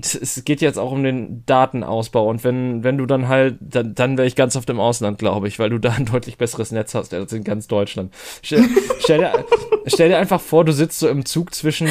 es 0.00 0.44
geht 0.44 0.60
jetzt 0.60 0.78
auch 0.78 0.90
um 0.90 1.04
den 1.04 1.44
Datenausbau 1.46 2.28
und 2.28 2.42
wenn, 2.42 2.82
wenn 2.82 2.98
du 2.98 3.06
dann 3.06 3.28
halt, 3.28 3.56
dann, 3.60 3.94
dann 3.94 4.16
wäre 4.16 4.26
ich 4.26 4.34
ganz 4.34 4.56
oft 4.56 4.68
im 4.70 4.80
Ausland, 4.80 5.18
glaube 5.18 5.46
ich, 5.46 5.58
weil 5.58 5.70
du 5.70 5.78
da 5.78 5.92
ein 5.92 6.06
deutlich 6.06 6.36
besseres 6.36 6.72
Netz 6.72 6.94
hast 6.94 7.14
als 7.14 7.32
in 7.32 7.44
ganz 7.44 7.68
Deutschland. 7.68 8.12
Stell, 8.42 8.64
stell, 8.98 9.18
dir, 9.18 9.44
stell 9.86 10.08
dir 10.08 10.18
einfach 10.18 10.40
vor, 10.40 10.64
du 10.64 10.72
sitzt 10.72 10.98
so 10.98 11.08
im 11.08 11.24
Zug 11.24 11.54
zwischen, 11.54 11.88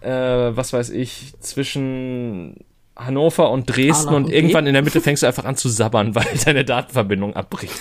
äh, 0.00 0.10
was 0.10 0.72
weiß 0.72 0.90
ich, 0.90 1.34
zwischen 1.40 2.64
Hannover 2.96 3.50
und 3.50 3.66
Dresden 3.66 4.08
ah, 4.08 4.16
und 4.16 4.24
okay. 4.26 4.34
irgendwann 4.34 4.66
in 4.66 4.74
der 4.74 4.82
Mitte 4.82 5.00
fängst 5.00 5.22
du 5.22 5.26
einfach 5.26 5.44
an 5.44 5.56
zu 5.56 5.68
sabbern, 5.68 6.14
weil 6.14 6.26
deine 6.44 6.64
Datenverbindung 6.64 7.34
abbricht. 7.34 7.78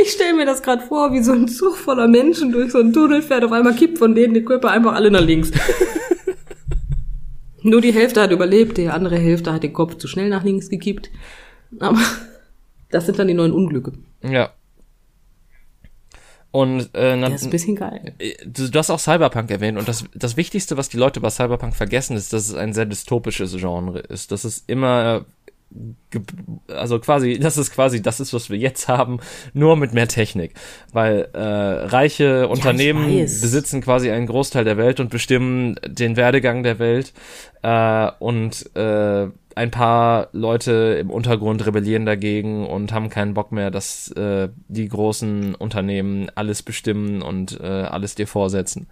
Ich 0.00 0.12
stelle 0.12 0.34
mir 0.34 0.46
das 0.46 0.62
gerade 0.62 0.82
vor, 0.86 1.12
wie 1.12 1.22
so 1.22 1.32
ein 1.32 1.48
Zug 1.48 1.76
voller 1.76 2.06
Menschen 2.06 2.52
durch 2.52 2.70
so 2.70 2.78
einen 2.78 2.92
Tunnel 2.92 3.20
fährt, 3.20 3.44
auf 3.44 3.52
einmal 3.52 3.74
kippt 3.74 3.98
von 3.98 4.14
denen 4.14 4.34
die 4.34 4.44
Körper 4.44 4.70
einfach 4.70 4.94
alle 4.94 5.10
nach 5.10 5.20
links. 5.20 5.50
Nur 7.68 7.80
die 7.80 7.92
Hälfte 7.92 8.22
hat 8.22 8.30
überlebt, 8.30 8.78
die 8.78 8.88
andere 8.88 9.18
Hälfte 9.18 9.52
hat 9.52 9.62
den 9.62 9.72
Kopf 9.72 9.96
zu 9.98 10.08
schnell 10.08 10.28
nach 10.28 10.44
links 10.44 10.70
gekippt. 10.70 11.10
Aber 11.78 11.98
das 12.90 13.06
sind 13.06 13.18
dann 13.18 13.28
die 13.28 13.34
neuen 13.34 13.52
Unglücke. 13.52 13.92
Ja. 14.22 14.50
Und 16.50 16.94
äh, 16.94 17.20
das 17.20 17.34
ist 17.34 17.44
ein 17.44 17.50
bisschen 17.50 17.76
geil. 17.76 18.14
Äh, 18.18 18.34
du, 18.46 18.70
du 18.70 18.78
hast 18.78 18.90
auch 18.90 18.98
Cyberpunk 18.98 19.50
erwähnt 19.50 19.78
und 19.78 19.86
das, 19.86 20.06
das 20.14 20.38
Wichtigste, 20.38 20.78
was 20.78 20.88
die 20.88 20.96
Leute 20.96 21.20
bei 21.20 21.28
Cyberpunk 21.28 21.76
vergessen, 21.76 22.16
ist, 22.16 22.32
dass 22.32 22.48
es 22.48 22.54
ein 22.54 22.72
sehr 22.72 22.86
dystopisches 22.86 23.54
Genre 23.56 23.98
ist. 23.98 24.32
Dass 24.32 24.44
es 24.44 24.64
immer 24.66 25.26
also 26.68 26.98
quasi, 26.98 27.38
das 27.38 27.58
ist 27.58 27.70
quasi, 27.70 28.00
das 28.00 28.20
ist, 28.20 28.32
was 28.32 28.48
wir 28.50 28.56
jetzt 28.56 28.88
haben, 28.88 29.20
nur 29.52 29.76
mit 29.76 29.92
mehr 29.92 30.08
Technik. 30.08 30.54
Weil 30.92 31.28
äh, 31.32 31.38
reiche 31.38 32.24
ja, 32.24 32.44
Unternehmen 32.46 33.20
besitzen 33.20 33.80
quasi 33.80 34.10
einen 34.10 34.26
Großteil 34.26 34.64
der 34.64 34.76
Welt 34.76 35.00
und 35.00 35.10
bestimmen 35.10 35.76
den 35.86 36.16
Werdegang 36.16 36.62
der 36.62 36.78
Welt. 36.78 37.12
Äh, 37.62 38.10
und 38.18 38.74
äh, 38.76 39.28
ein 39.54 39.70
paar 39.72 40.28
Leute 40.32 40.98
im 41.00 41.10
Untergrund 41.10 41.66
rebellieren 41.66 42.06
dagegen 42.06 42.66
und 42.66 42.92
haben 42.92 43.10
keinen 43.10 43.34
Bock 43.34 43.50
mehr, 43.50 43.70
dass 43.70 44.10
äh, 44.12 44.48
die 44.68 44.88
großen 44.88 45.56
Unternehmen 45.56 46.30
alles 46.36 46.62
bestimmen 46.62 47.22
und 47.22 47.60
äh, 47.60 47.66
alles 47.66 48.14
dir 48.14 48.28
vorsetzen. 48.28 48.86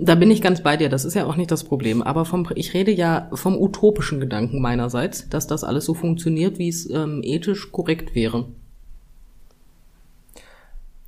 Da 0.00 0.14
bin 0.14 0.30
ich 0.30 0.40
ganz 0.40 0.62
bei 0.62 0.76
dir, 0.76 0.88
das 0.88 1.04
ist 1.04 1.14
ja 1.14 1.26
auch 1.26 1.34
nicht 1.34 1.50
das 1.50 1.64
Problem. 1.64 2.02
Aber 2.02 2.24
vom, 2.24 2.46
ich 2.54 2.72
rede 2.72 2.92
ja 2.92 3.28
vom 3.34 3.60
utopischen 3.60 4.20
Gedanken 4.20 4.60
meinerseits, 4.60 5.28
dass 5.28 5.48
das 5.48 5.64
alles 5.64 5.84
so 5.84 5.94
funktioniert, 5.94 6.58
wie 6.58 6.68
es 6.68 6.88
ähm, 6.88 7.20
ethisch 7.24 7.72
korrekt 7.72 8.14
wäre. 8.14 8.46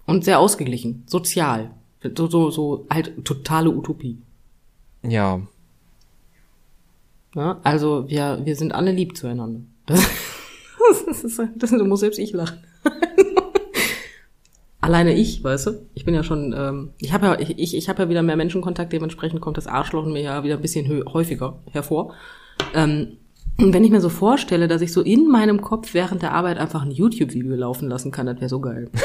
Und 0.06 0.24
sehr 0.24 0.40
ausgeglichen, 0.40 1.04
sozial. 1.06 1.70
So, 2.16 2.26
so, 2.26 2.50
so 2.50 2.86
halt 2.90 3.24
totale 3.24 3.70
Utopie. 3.70 4.18
Ja. 5.04 5.40
ja 7.36 7.60
also 7.62 8.08
wir, 8.08 8.40
wir 8.42 8.56
sind 8.56 8.72
alle 8.72 8.90
lieb 8.90 9.16
zueinander. 9.16 9.60
Das, 9.86 10.00
das 11.06 11.22
ist, 11.22 11.38
das, 11.38 11.70
das 11.70 11.82
muss 11.82 12.00
selbst 12.00 12.18
ich 12.18 12.32
lachen 12.32 12.58
alleine 14.80 15.14
ich, 15.14 15.42
weißt 15.44 15.66
du? 15.66 15.70
Ich 15.94 16.04
bin 16.04 16.14
ja 16.14 16.22
schon, 16.22 16.54
ähm, 16.56 16.90
ich 16.98 17.12
habe 17.12 17.26
ja, 17.26 17.38
ich, 17.38 17.74
ich, 17.74 17.88
habe 17.88 18.02
ja 18.02 18.08
wieder 18.08 18.22
mehr 18.22 18.36
Menschenkontakt, 18.36 18.92
dementsprechend 18.92 19.40
kommt 19.40 19.56
das 19.56 19.66
Arschloch 19.66 20.06
mir 20.06 20.22
ja 20.22 20.44
wieder 20.44 20.56
ein 20.56 20.62
bisschen 20.62 21.04
häufiger 21.12 21.58
hervor. 21.70 22.14
Ähm, 22.74 23.18
und 23.58 23.74
wenn 23.74 23.84
ich 23.84 23.90
mir 23.90 24.00
so 24.00 24.08
vorstelle, 24.08 24.68
dass 24.68 24.80
ich 24.80 24.92
so 24.92 25.02
in 25.02 25.28
meinem 25.28 25.60
Kopf 25.60 25.92
während 25.92 26.22
der 26.22 26.32
Arbeit 26.32 26.58
einfach 26.58 26.82
ein 26.82 26.90
YouTube-Video 26.90 27.54
laufen 27.56 27.88
lassen 27.88 28.10
kann, 28.10 28.26
das 28.26 28.36
wäre 28.36 28.48
so 28.48 28.60
geil. 28.60 28.90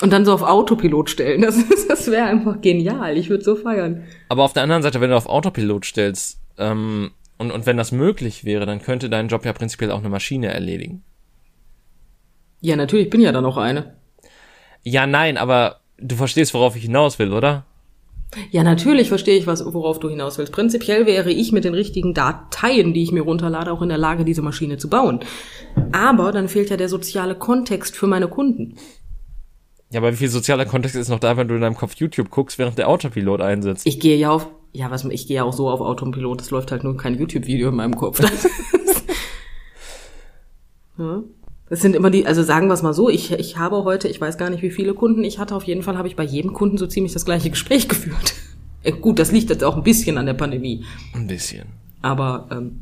Und 0.00 0.12
dann 0.12 0.24
so 0.24 0.32
auf 0.32 0.42
Autopilot 0.42 1.08
stellen, 1.08 1.42
das, 1.42 1.56
das 1.88 2.10
wäre 2.10 2.24
einfach 2.24 2.60
genial. 2.60 3.16
Ich 3.16 3.30
würde 3.30 3.44
so 3.44 3.54
feiern. 3.54 4.02
Aber 4.28 4.42
auf 4.42 4.52
der 4.52 4.64
anderen 4.64 4.82
Seite, 4.82 5.00
wenn 5.00 5.10
du 5.10 5.16
auf 5.16 5.26
Autopilot 5.26 5.84
stellst, 5.84 6.40
ähm, 6.58 7.12
und, 7.38 7.50
und 7.50 7.66
wenn 7.66 7.76
das 7.76 7.92
möglich 7.92 8.44
wäre, 8.44 8.66
dann 8.66 8.80
könnte 8.80 9.10
dein 9.10 9.28
Job 9.28 9.44
ja 9.44 9.52
prinzipiell 9.52 9.90
auch 9.90 10.00
eine 10.00 10.08
Maschine 10.08 10.48
erledigen. 10.48 11.02
Ja, 12.60 12.76
natürlich, 12.76 13.06
ich 13.06 13.10
bin 13.10 13.20
ja 13.20 13.32
dann 13.32 13.44
auch 13.44 13.56
eine. 13.56 13.94
Ja, 14.84 15.06
nein, 15.06 15.36
aber 15.36 15.80
du 15.98 16.14
verstehst, 16.14 16.54
worauf 16.54 16.76
ich 16.76 16.82
hinaus 16.82 17.18
will, 17.18 17.32
oder? 17.32 17.64
Ja, 18.50 18.62
natürlich 18.62 19.08
verstehe 19.08 19.38
ich, 19.38 19.46
was, 19.46 19.64
worauf 19.64 20.00
du 20.00 20.08
hinaus 20.08 20.38
willst. 20.38 20.52
Prinzipiell 20.52 21.06
wäre 21.06 21.30
ich 21.30 21.52
mit 21.52 21.64
den 21.64 21.74
richtigen 21.74 22.14
Dateien, 22.14 22.92
die 22.92 23.02
ich 23.02 23.12
mir 23.12 23.22
runterlade, 23.22 23.72
auch 23.72 23.82
in 23.82 23.88
der 23.88 23.98
Lage, 23.98 24.24
diese 24.24 24.42
Maschine 24.42 24.76
zu 24.76 24.88
bauen. 24.90 25.20
Aber 25.92 26.32
dann 26.32 26.48
fehlt 26.48 26.70
ja 26.70 26.76
der 26.76 26.88
soziale 26.88 27.34
Kontext 27.36 27.96
für 27.96 28.06
meine 28.06 28.28
Kunden. 28.28 28.76
Ja, 29.90 30.00
aber 30.00 30.12
wie 30.12 30.16
viel 30.16 30.28
sozialer 30.28 30.66
Kontext 30.66 30.96
ist 30.96 31.08
noch 31.08 31.20
da, 31.20 31.36
wenn 31.36 31.46
du 31.46 31.54
in 31.54 31.60
deinem 31.60 31.76
Kopf 31.76 31.94
YouTube 31.94 32.30
guckst, 32.30 32.58
während 32.58 32.78
der 32.78 32.88
Autopilot 32.88 33.40
einsetzt? 33.40 33.86
Ich 33.86 34.00
gehe 34.00 34.16
ja 34.16 34.30
auf, 34.30 34.48
ja, 34.72 34.90
was, 34.90 35.04
ich 35.04 35.28
gehe 35.28 35.36
ja 35.36 35.44
auch 35.44 35.52
so 35.52 35.70
auf 35.70 35.80
Autopilot, 35.80 36.40
es 36.40 36.50
läuft 36.50 36.72
halt 36.72 36.82
nur 36.82 36.96
kein 36.96 37.16
YouTube-Video 37.16 37.68
in 37.68 37.76
meinem 37.76 37.96
Kopf. 37.96 38.20
ja? 40.98 41.22
Das 41.68 41.80
sind 41.80 41.96
immer 41.96 42.10
die, 42.10 42.26
also 42.26 42.42
sagen 42.42 42.68
wir 42.68 42.74
es 42.74 42.82
mal 42.82 42.92
so, 42.92 43.08
ich, 43.08 43.32
ich 43.32 43.56
habe 43.56 43.84
heute, 43.84 44.08
ich 44.08 44.20
weiß 44.20 44.36
gar 44.36 44.50
nicht, 44.50 44.62
wie 44.62 44.70
viele 44.70 44.94
Kunden 44.94 45.24
ich 45.24 45.38
hatte, 45.38 45.54
auf 45.54 45.64
jeden 45.64 45.82
Fall 45.82 45.96
habe 45.96 46.08
ich 46.08 46.16
bei 46.16 46.24
jedem 46.24 46.52
Kunden 46.52 46.76
so 46.76 46.86
ziemlich 46.86 47.12
das 47.12 47.24
gleiche 47.24 47.50
Gespräch 47.50 47.88
geführt. 47.88 48.34
Äh, 48.82 48.92
gut, 48.92 49.18
das 49.18 49.32
liegt 49.32 49.50
jetzt 49.50 49.64
auch 49.64 49.76
ein 49.76 49.82
bisschen 49.82 50.18
an 50.18 50.26
der 50.26 50.34
Pandemie. 50.34 50.84
Ein 51.14 51.26
bisschen. 51.26 51.66
Aber 52.02 52.48
ähm, 52.50 52.80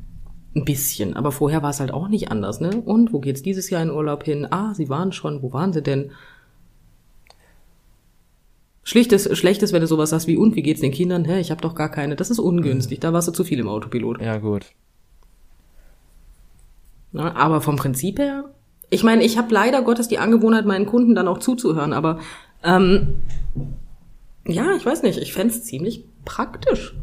ein 0.55 0.65
bisschen. 0.65 1.15
Aber 1.15 1.33
vorher 1.33 1.63
war 1.63 1.71
es 1.71 1.81
halt 1.81 1.93
auch 1.93 2.09
nicht 2.09 2.31
anders, 2.31 2.61
ne? 2.61 2.83
Und 2.85 3.13
wo 3.13 3.21
geht's 3.21 3.43
dieses 3.43 3.71
Jahr 3.71 3.83
in 3.83 3.91
Urlaub 3.91 4.25
hin? 4.25 4.47
Ah, 4.51 4.75
sie 4.75 4.89
waren 4.89 5.13
schon, 5.13 5.43
wo 5.43 5.53
waren 5.53 5.73
sie 5.73 5.83
denn? 5.83 6.11
Schlichtes, 8.83 9.39
schlechtes, 9.39 9.73
wenn 9.73 9.81
du 9.81 9.87
sowas 9.87 10.13
hast 10.13 10.27
wie, 10.27 10.37
und 10.37 10.57
wie 10.57 10.63
geht's 10.63 10.81
den 10.81 10.91
Kindern? 10.91 11.25
Hä, 11.25 11.39
ich 11.39 11.53
habe 11.53 11.61
doch 11.61 11.77
gar 11.77 11.89
keine. 11.89 12.17
Das 12.17 12.31
ist 12.31 12.41
ungünstig. 12.41 12.99
Da 12.99 13.13
warst 13.13 13.29
du 13.29 13.33
zu 13.33 13.45
viel 13.45 13.61
im 13.61 13.69
Autopilot. 13.69 14.21
Ja, 14.21 14.39
gut. 14.39 14.67
Na, 17.13 17.37
aber 17.37 17.61
vom 17.61 17.77
Prinzip 17.77 18.19
her, 18.19 18.51
ich 18.93 19.03
meine, 19.03 19.25
ich 19.25 19.39
habe 19.39 19.53
leider 19.53 19.81
Gottes 19.81 20.09
die 20.09 20.19
Angewohnheit, 20.19 20.67
meinen 20.67 20.85
Kunden 20.85 21.15
dann 21.15 21.27
auch 21.27 21.39
zuzuhören, 21.39 21.95
aber 21.95 22.21
ähm, 22.63 23.23
ja, 24.47 24.77
ich 24.77 24.85
weiß 24.85 25.03
nicht, 25.03 25.19
ich 25.19 25.33
fände 25.33 25.55
ziemlich 25.55 26.05
praktisch. 26.27 26.95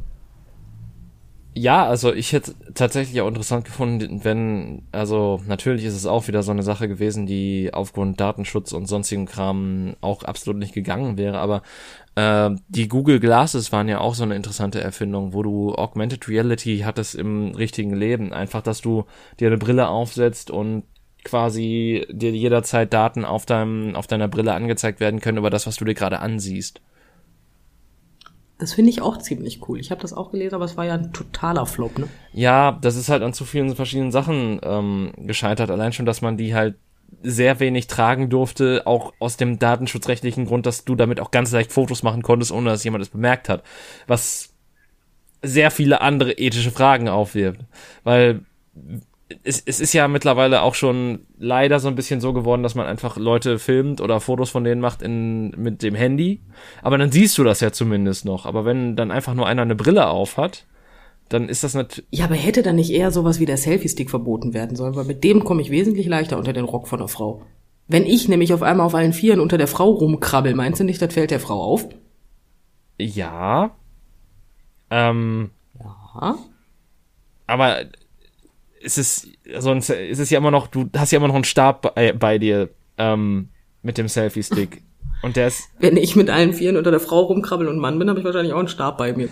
Ja, 1.55 1.87
also 1.87 2.13
ich 2.13 2.31
hätte 2.31 2.53
tatsächlich 2.75 3.19
auch 3.21 3.27
interessant 3.27 3.65
gefunden, 3.65 4.23
wenn, 4.23 4.83
also 4.91 5.41
natürlich 5.47 5.83
ist 5.83 5.95
es 5.95 6.05
auch 6.05 6.27
wieder 6.27 6.43
so 6.43 6.51
eine 6.51 6.61
Sache 6.61 6.87
gewesen, 6.87 7.25
die 7.25 7.71
aufgrund 7.73 8.19
Datenschutz 8.19 8.71
und 8.71 8.85
sonstigem 8.85 9.25
Kram 9.25 9.95
auch 9.99 10.23
absolut 10.23 10.59
nicht 10.59 10.75
gegangen 10.75 11.17
wäre, 11.17 11.39
aber 11.39 11.63
äh, 12.13 12.51
die 12.67 12.87
Google 12.87 13.19
Glasses 13.19 13.71
waren 13.71 13.87
ja 13.87 13.99
auch 13.99 14.13
so 14.13 14.23
eine 14.23 14.35
interessante 14.35 14.79
Erfindung, 14.79 15.33
wo 15.33 15.41
du 15.41 15.73
Augmented 15.73 16.29
Reality 16.29 16.83
hattest 16.85 17.15
im 17.15 17.55
richtigen 17.55 17.95
Leben. 17.95 18.31
Einfach, 18.31 18.61
dass 18.61 18.79
du 18.79 19.05
dir 19.39 19.47
eine 19.47 19.57
Brille 19.57 19.89
aufsetzt 19.89 20.51
und 20.51 20.83
quasi 21.23 22.05
dir 22.09 22.31
jederzeit 22.31 22.93
Daten 22.93 23.25
auf 23.25 23.45
deinem, 23.45 23.95
auf 23.95 24.07
deiner 24.07 24.27
Brille 24.27 24.53
angezeigt 24.53 24.99
werden 24.99 25.19
können 25.19 25.37
über 25.37 25.49
das, 25.49 25.67
was 25.67 25.75
du 25.75 25.85
dir 25.85 25.93
gerade 25.93 26.19
ansiehst. 26.19 26.81
Das 28.57 28.73
finde 28.73 28.89
ich 28.89 29.01
auch 29.01 29.17
ziemlich 29.17 29.67
cool. 29.69 29.79
Ich 29.79 29.89
habe 29.89 30.01
das 30.01 30.11
auch 30.11 30.31
gelesen, 30.31 30.55
aber 30.55 30.65
es 30.65 30.75
war 30.75 30.85
ja 30.85 30.93
ein 30.93 31.13
totaler 31.13 31.65
Flop, 31.65 31.97
ne? 31.97 32.09
Ja, 32.33 32.77
das 32.81 32.97
ist 32.97 33.07
halt 33.07 33.23
an 33.23 33.33
zu 33.33 33.45
vielen 33.45 33.73
verschiedenen 33.73 34.11
Sachen 34.11 34.59
ähm, 34.63 35.13
gescheitert. 35.17 35.71
Allein 35.71 35.93
schon, 35.93 36.05
dass 36.05 36.21
man 36.21 36.35
die 36.35 36.53
halt 36.53 36.75
sehr 37.23 37.59
wenig 37.61 37.87
tragen 37.87 38.29
durfte, 38.29 38.83
auch 38.85 39.13
aus 39.19 39.37
dem 39.37 39.59
datenschutzrechtlichen 39.59 40.45
Grund, 40.45 40.65
dass 40.65 40.83
du 40.83 40.95
damit 40.95 41.21
auch 41.21 41.31
ganz 41.31 41.51
leicht 41.51 41.71
Fotos 41.71 42.03
machen 42.03 42.21
konntest, 42.21 42.51
ohne 42.51 42.69
dass 42.69 42.83
jemand 42.83 43.01
es 43.01 43.09
bemerkt 43.09 43.47
hat. 43.47 43.63
Was 44.07 44.53
sehr 45.41 45.71
viele 45.71 46.01
andere 46.01 46.33
ethische 46.33 46.71
Fragen 46.71 47.07
aufwirft. 47.07 47.61
Weil 48.03 48.41
es, 49.43 49.61
es 49.65 49.79
ist 49.79 49.93
ja 49.93 50.07
mittlerweile 50.07 50.61
auch 50.61 50.75
schon 50.75 51.19
leider 51.37 51.79
so 51.79 51.87
ein 51.87 51.95
bisschen 51.95 52.19
so 52.19 52.33
geworden, 52.33 52.63
dass 52.63 52.75
man 52.75 52.87
einfach 52.87 53.17
Leute 53.17 53.59
filmt 53.59 54.01
oder 54.01 54.19
Fotos 54.19 54.49
von 54.49 54.63
denen 54.63 54.81
macht 54.81 55.01
in, 55.01 55.51
mit 55.51 55.83
dem 55.83 55.95
Handy. 55.95 56.41
Aber 56.81 56.97
dann 56.97 57.11
siehst 57.11 57.37
du 57.37 57.43
das 57.43 57.59
ja 57.59 57.71
zumindest 57.71 58.25
noch. 58.25 58.45
Aber 58.45 58.65
wenn 58.65 58.95
dann 58.95 59.11
einfach 59.11 59.35
nur 59.35 59.47
einer 59.47 59.61
eine 59.61 59.75
Brille 59.75 60.07
auf 60.07 60.37
hat, 60.37 60.65
dann 61.29 61.47
ist 61.47 61.63
das 61.63 61.75
natürlich. 61.75 62.07
Ja, 62.11 62.25
aber 62.25 62.35
hätte 62.35 62.63
dann 62.63 62.75
nicht 62.75 62.91
eher 62.91 63.11
sowas 63.11 63.39
wie 63.39 63.45
der 63.45 63.57
Selfie-Stick 63.57 64.09
verboten 64.09 64.53
werden 64.53 64.75
sollen, 64.75 64.95
weil 64.95 65.05
mit 65.05 65.23
dem 65.23 65.43
komme 65.43 65.61
ich 65.61 65.69
wesentlich 65.69 66.07
leichter 66.07 66.37
unter 66.37 66.53
den 66.53 66.65
Rock 66.65 66.87
von 66.87 66.99
der 66.99 67.07
Frau. 67.07 67.43
Wenn 67.87 68.05
ich 68.05 68.27
nämlich 68.27 68.53
auf 68.53 68.63
einmal 68.63 68.85
auf 68.85 68.95
allen 68.95 69.13
Vieren 69.13 69.39
unter 69.39 69.57
der 69.57 69.67
Frau 69.67 69.89
rumkrabbel, 69.89 70.55
meinst 70.55 70.79
du 70.79 70.83
nicht, 70.83 71.01
das 71.01 71.13
fällt 71.13 71.31
der 71.31 71.39
Frau 71.39 71.61
auf? 71.61 71.87
Ja. 72.99 73.75
Ähm. 74.89 75.51
Ja. 75.79 76.37
Aber 77.47 77.77
es 78.83 78.97
ist 78.97 79.27
sonst 79.57 79.89
ist 79.89 80.19
es 80.19 80.29
ja 80.29 80.37
immer 80.37 80.51
noch, 80.51 80.67
du 80.67 80.89
hast 80.95 81.11
ja 81.11 81.17
immer 81.17 81.27
noch 81.27 81.35
einen 81.35 81.43
Stab 81.43 81.93
bei, 81.95 82.13
bei 82.13 82.37
dir 82.37 82.69
ähm, 82.97 83.49
mit 83.81 83.97
dem 83.97 84.07
Selfie-Stick. 84.07 84.81
Und 85.21 85.35
der 85.35 85.47
ist. 85.47 85.69
Wenn 85.79 85.97
ich 85.97 86.15
mit 86.15 86.29
allen 86.29 86.53
Vieren 86.53 86.77
unter 86.77 86.91
der 86.91 87.01
Frau 87.01 87.21
rumkrabbel 87.21 87.67
und 87.67 87.77
Mann 87.77 87.99
bin, 87.99 88.09
habe 88.09 88.19
ich 88.19 88.25
wahrscheinlich 88.25 88.53
auch 88.53 88.59
einen 88.59 88.69
Stab 88.69 88.97
bei 88.97 89.11
mir. 89.11 89.27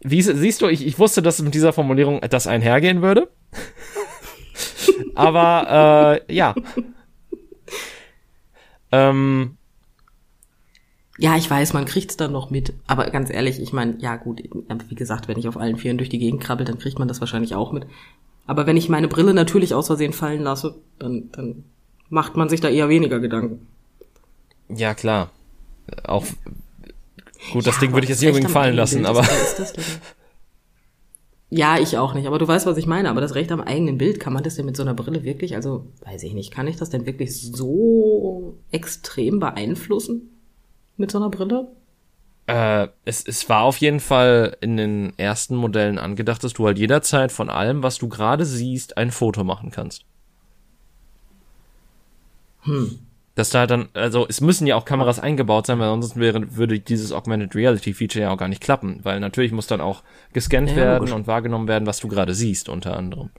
Wie, 0.00 0.20
siehst 0.20 0.62
du, 0.62 0.66
ich, 0.66 0.84
ich 0.84 0.98
wusste, 0.98 1.22
dass 1.22 1.40
mit 1.40 1.54
dieser 1.54 1.72
Formulierung 1.72 2.20
das 2.28 2.48
einhergehen 2.48 3.00
würde. 3.00 3.28
Aber 5.14 6.20
äh, 6.26 6.34
ja. 6.34 6.56
ähm, 8.92 9.57
ja, 11.18 11.36
ich 11.36 11.50
weiß, 11.50 11.72
man 11.72 11.84
kriegt's 11.84 12.16
dann 12.16 12.30
noch 12.30 12.50
mit. 12.50 12.72
Aber 12.86 13.10
ganz 13.10 13.28
ehrlich, 13.28 13.60
ich 13.60 13.72
meine, 13.72 13.96
ja 13.98 14.16
gut, 14.16 14.40
wie 14.88 14.94
gesagt, 14.94 15.26
wenn 15.26 15.36
ich 15.36 15.48
auf 15.48 15.56
allen 15.56 15.76
Vieren 15.76 15.98
durch 15.98 16.08
die 16.08 16.20
Gegend 16.20 16.40
krabbel, 16.40 16.64
dann 16.64 16.78
kriegt 16.78 17.00
man 17.00 17.08
das 17.08 17.20
wahrscheinlich 17.20 17.56
auch 17.56 17.72
mit. 17.72 17.86
Aber 18.46 18.66
wenn 18.66 18.76
ich 18.76 18.88
meine 18.88 19.08
Brille 19.08 19.34
natürlich 19.34 19.74
aus 19.74 19.88
Versehen 19.88 20.12
fallen 20.12 20.42
lasse, 20.42 20.76
dann, 21.00 21.28
dann 21.32 21.64
macht 22.08 22.36
man 22.36 22.48
sich 22.48 22.60
da 22.60 22.68
eher 22.68 22.88
weniger 22.88 23.18
Gedanken. 23.18 23.66
Ja, 24.68 24.94
klar. 24.94 25.30
Auch 26.04 26.24
gut, 27.52 27.66
das 27.66 27.74
ja, 27.76 27.80
Ding 27.80 27.92
würde 27.92 28.04
ich 28.04 28.10
jetzt 28.10 28.20
nicht 28.20 28.28
unbedingt 28.28 28.52
fallen 28.52 28.76
lassen, 28.76 29.04
aber. 29.04 29.26
ja, 31.50 31.78
ich 31.78 31.98
auch 31.98 32.14
nicht. 32.14 32.28
Aber 32.28 32.38
du 32.38 32.46
weißt, 32.46 32.64
was 32.64 32.76
ich 32.76 32.86
meine. 32.86 33.10
Aber 33.10 33.20
das 33.20 33.34
Recht 33.34 33.50
am 33.50 33.60
eigenen 33.60 33.98
Bild, 33.98 34.20
kann 34.20 34.32
man 34.32 34.44
das 34.44 34.54
denn 34.54 34.66
mit 34.66 34.76
so 34.76 34.84
einer 34.84 34.94
Brille 34.94 35.24
wirklich, 35.24 35.56
also 35.56 35.86
weiß 36.04 36.22
ich 36.22 36.34
nicht, 36.34 36.52
kann 36.52 36.68
ich 36.68 36.76
das 36.76 36.90
denn 36.90 37.06
wirklich 37.06 37.40
so 37.40 38.56
extrem 38.70 39.40
beeinflussen? 39.40 40.37
Mit 40.98 41.10
so 41.10 41.18
einer 41.18 41.30
Brille? 41.30 41.68
Äh, 42.46 42.88
es, 43.04 43.26
es 43.26 43.48
war 43.48 43.62
auf 43.62 43.76
jeden 43.76 44.00
Fall 44.00 44.56
in 44.60 44.76
den 44.76 45.12
ersten 45.18 45.54
Modellen 45.54 45.98
angedacht, 45.98 46.42
dass 46.42 46.54
du 46.54 46.66
halt 46.66 46.78
jederzeit 46.78 47.30
von 47.30 47.50
allem, 47.50 47.82
was 47.82 47.98
du 47.98 48.08
gerade 48.08 48.46
siehst, 48.46 48.96
ein 48.96 49.10
Foto 49.10 49.44
machen 49.44 49.70
kannst. 49.70 50.04
Hm. 52.62 52.98
Dass 53.34 53.50
da 53.50 53.66
dann, 53.66 53.88
also 53.94 54.26
es 54.28 54.40
müssen 54.40 54.66
ja 54.66 54.76
auch 54.76 54.84
Kameras 54.84 55.20
eingebaut 55.20 55.66
sein, 55.66 55.78
weil 55.78 55.88
ansonsten 55.88 56.20
wäre, 56.20 56.56
würde 56.56 56.80
dieses 56.80 57.12
Augmented 57.12 57.54
Reality 57.54 57.92
Feature 57.92 58.24
ja 58.24 58.30
auch 58.30 58.38
gar 58.38 58.48
nicht 58.48 58.62
klappen, 58.62 59.00
weil 59.04 59.20
natürlich 59.20 59.52
muss 59.52 59.66
dann 59.66 59.80
auch 59.80 60.02
gescannt 60.32 60.70
ja, 60.70 60.76
werden 60.76 61.12
und 61.12 61.26
wahrgenommen 61.26 61.68
werden, 61.68 61.86
was 61.86 62.00
du 62.00 62.08
gerade 62.08 62.34
siehst, 62.34 62.68
unter 62.68 62.96
anderem. 62.96 63.30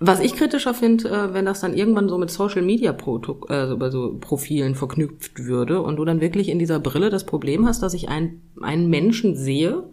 Was 0.00 0.20
ich 0.20 0.34
kritischer 0.36 0.74
finde, 0.74 1.08
äh, 1.08 1.34
wenn 1.34 1.46
das 1.46 1.60
dann 1.60 1.74
irgendwann 1.74 2.08
so 2.08 2.18
mit 2.18 2.30
Social 2.30 2.62
Media 2.62 2.92
Proto 2.92 3.46
äh, 3.48 3.74
bei 3.74 3.90
so 3.90 4.16
Profilen 4.20 4.74
verknüpft 4.74 5.44
würde 5.44 5.80
und 5.80 5.96
du 5.96 6.04
dann 6.04 6.20
wirklich 6.20 6.48
in 6.48 6.58
dieser 6.58 6.78
Brille 6.78 7.08
das 7.08 7.24
Problem 7.24 7.66
hast, 7.66 7.82
dass 7.82 7.94
ich 7.94 8.08
einen, 8.08 8.42
einen 8.60 8.90
Menschen 8.90 9.34
sehe 9.34 9.84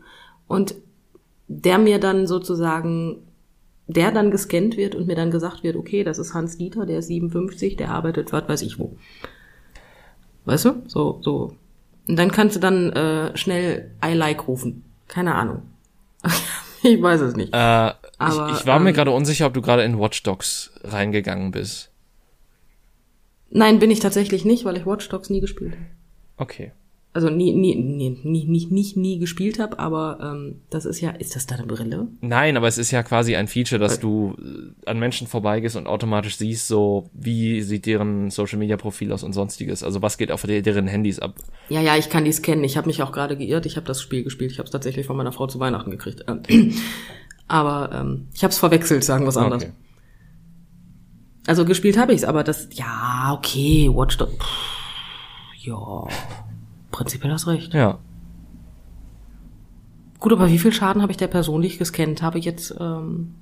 und 0.48 0.76
der 1.48 1.78
mir 1.78 2.00
dann 2.00 2.28
sozusagen, 2.28 3.24
der 3.88 4.12
dann 4.12 4.32
gescannt 4.32 4.78
wird 4.78 4.96
und 4.96 5.08
mir 5.08 5.16
dann 5.16 5.32
gesagt 5.32 5.64
wird, 5.64 5.78
okay, 5.78 6.04
das 6.04 6.20
ist 6.20 6.34
Hans 6.34 6.58
Dieter, 6.58 6.86
der 6.86 7.00
ist 7.00 7.08
57, 7.08 7.78
der 7.78 7.92
arbeitet, 7.92 8.34
was 8.34 8.48
weiß 8.50 8.62
ich 8.64 8.80
wo. 8.80 8.98
Weißt 10.46 10.66
du? 10.66 10.82
So, 10.88 11.20
so. 11.22 11.54
Und 12.08 12.18
dann 12.18 12.32
kannst 12.32 12.56
du 12.56 12.60
dann 12.60 12.92
äh, 12.92 13.38
schnell 13.38 13.92
I 14.04 14.14
like 14.14 14.48
rufen. 14.48 14.84
Keine 15.08 15.36
Ahnung. 15.36 15.62
ich 16.84 17.02
weiß 17.02 17.22
es 17.22 17.36
nicht. 17.36 17.54
Äh, 17.54 17.58
aber, 17.58 18.52
ich, 18.52 18.60
ich 18.60 18.66
war 18.66 18.78
ähm, 18.78 18.84
mir 18.84 18.94
gerade 18.94 19.12
unsicher, 19.12 19.48
ob 19.48 19.54
du 19.54 19.62
gerade 19.62 19.84
in 19.84 20.00
Watch 20.00 20.24
Dogs 20.24 20.72
reingegangen 20.84 21.52
bist. 21.52 21.92
Nein, 23.50 23.80
bin 23.80 23.92
ich 23.92 24.00
tatsächlich 24.00 24.46
nicht, 24.46 24.66
weil 24.66 24.78
ich 24.78 24.86
Watch 24.86 25.10
Dogs 25.10 25.30
nie 25.30 25.42
gespielt 25.42 25.74
habe. 25.74 25.86
Okay. 26.38 26.72
Also 27.20 27.30
nie, 27.30 27.52
nie, 27.52 27.76
nie, 27.76 28.18
nie, 28.24 28.46
nie, 28.46 28.68
nie, 28.68 28.94
nie 28.96 29.20
gespielt 29.20 29.60
habe, 29.60 29.78
aber 29.78 30.20
ähm, 30.22 30.62
das 30.70 30.86
ist 30.86 31.02
ja, 31.02 31.10
ist 31.10 31.36
das 31.36 31.48
da 31.48 31.56
eine 31.56 31.68
Brille? 31.68 32.08
Nein, 32.22 32.56
aber 32.56 32.70
es 32.70 32.78
ist 32.78 32.92
ja 32.92 33.04
quasi 33.04 33.36
ein 33.36 33.50
Feature, 33.50 33.78
dass 33.78 34.00
du 34.00 34.38
äh, 34.40 34.90
an 34.90 35.00
Menschen 35.00 35.28
vorbeigehst 35.28 35.76
und 35.76 35.86
automatisch 35.86 36.38
siehst, 36.38 36.70
so 36.70 37.10
wie 37.12 37.62
sieht 37.62 37.88
deren 37.88 38.30
Social 38.30 38.58
Media 38.58 38.78
Profil 38.78 39.12
aus 39.12 39.24
und 39.24 39.34
sonstiges. 39.34 39.84
Also 39.84 40.02
was 40.02 40.18
geht 40.18 40.32
auf 40.32 40.44
deren 40.44 40.88
Handys 40.88 41.20
ab? 41.20 41.36
Ja, 41.68 41.82
ja, 41.82 41.98
ich 41.98 42.10
kann 42.10 42.24
die 42.24 42.32
scannen. 42.32 42.64
Ich 42.64 42.78
habe 42.78 42.88
mich 42.88 43.04
auch 43.04 43.12
gerade 43.12 43.36
geirrt. 43.36 43.66
Ich 43.66 43.76
habe 43.76 43.86
das 43.86 44.02
Spiel 44.02 44.24
gespielt. 44.24 44.54
Ich 44.54 44.60
habe 44.60 44.68
es 44.68 44.72
tatsächlich 44.72 45.06
von 45.06 45.18
meiner 45.18 45.34
Frau 45.34 45.46
zu 45.48 45.60
Weihnachten 45.60 45.92
gekriegt. 45.92 46.24
Aber 47.50 47.90
ähm, 47.94 48.30
ich 48.34 48.44
habe 48.46 48.54
es 48.54 48.60
verwechselt, 48.60 49.04
sagen 49.04 49.26
wir 49.26 49.30
es 49.30 49.36
anders. 49.36 49.64
Okay. 49.64 49.74
Also 51.48 51.66
gespielt 51.66 51.98
habe 51.98 52.14
ich 52.14 52.20
es, 52.20 52.24
aber 52.24 52.46
das, 52.46 52.70
ja, 52.72 53.34
okay, 53.34 53.90
Watch 53.92 54.18
Dogs. 54.18 54.46
Ja, 55.64 56.08
prinzipiell 56.92 57.32
hast 57.32 57.48
recht. 57.48 57.74
Ja. 57.74 58.00
Gut, 60.20 60.34
aber 60.34 60.50
wie 60.50 60.60
viel 60.60 60.74
Schaden 60.74 61.02
habe 61.02 61.12
ich 61.12 61.18
der 61.18 61.28
Person, 61.28 61.62
die 61.62 61.68
ich 61.68 61.78
gescannt 61.78 62.22
habe, 62.22 62.40
jetzt 62.40 62.76
ähm, 62.80 63.36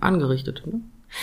angerichtet? 0.00 0.62
Ne? 0.66 0.80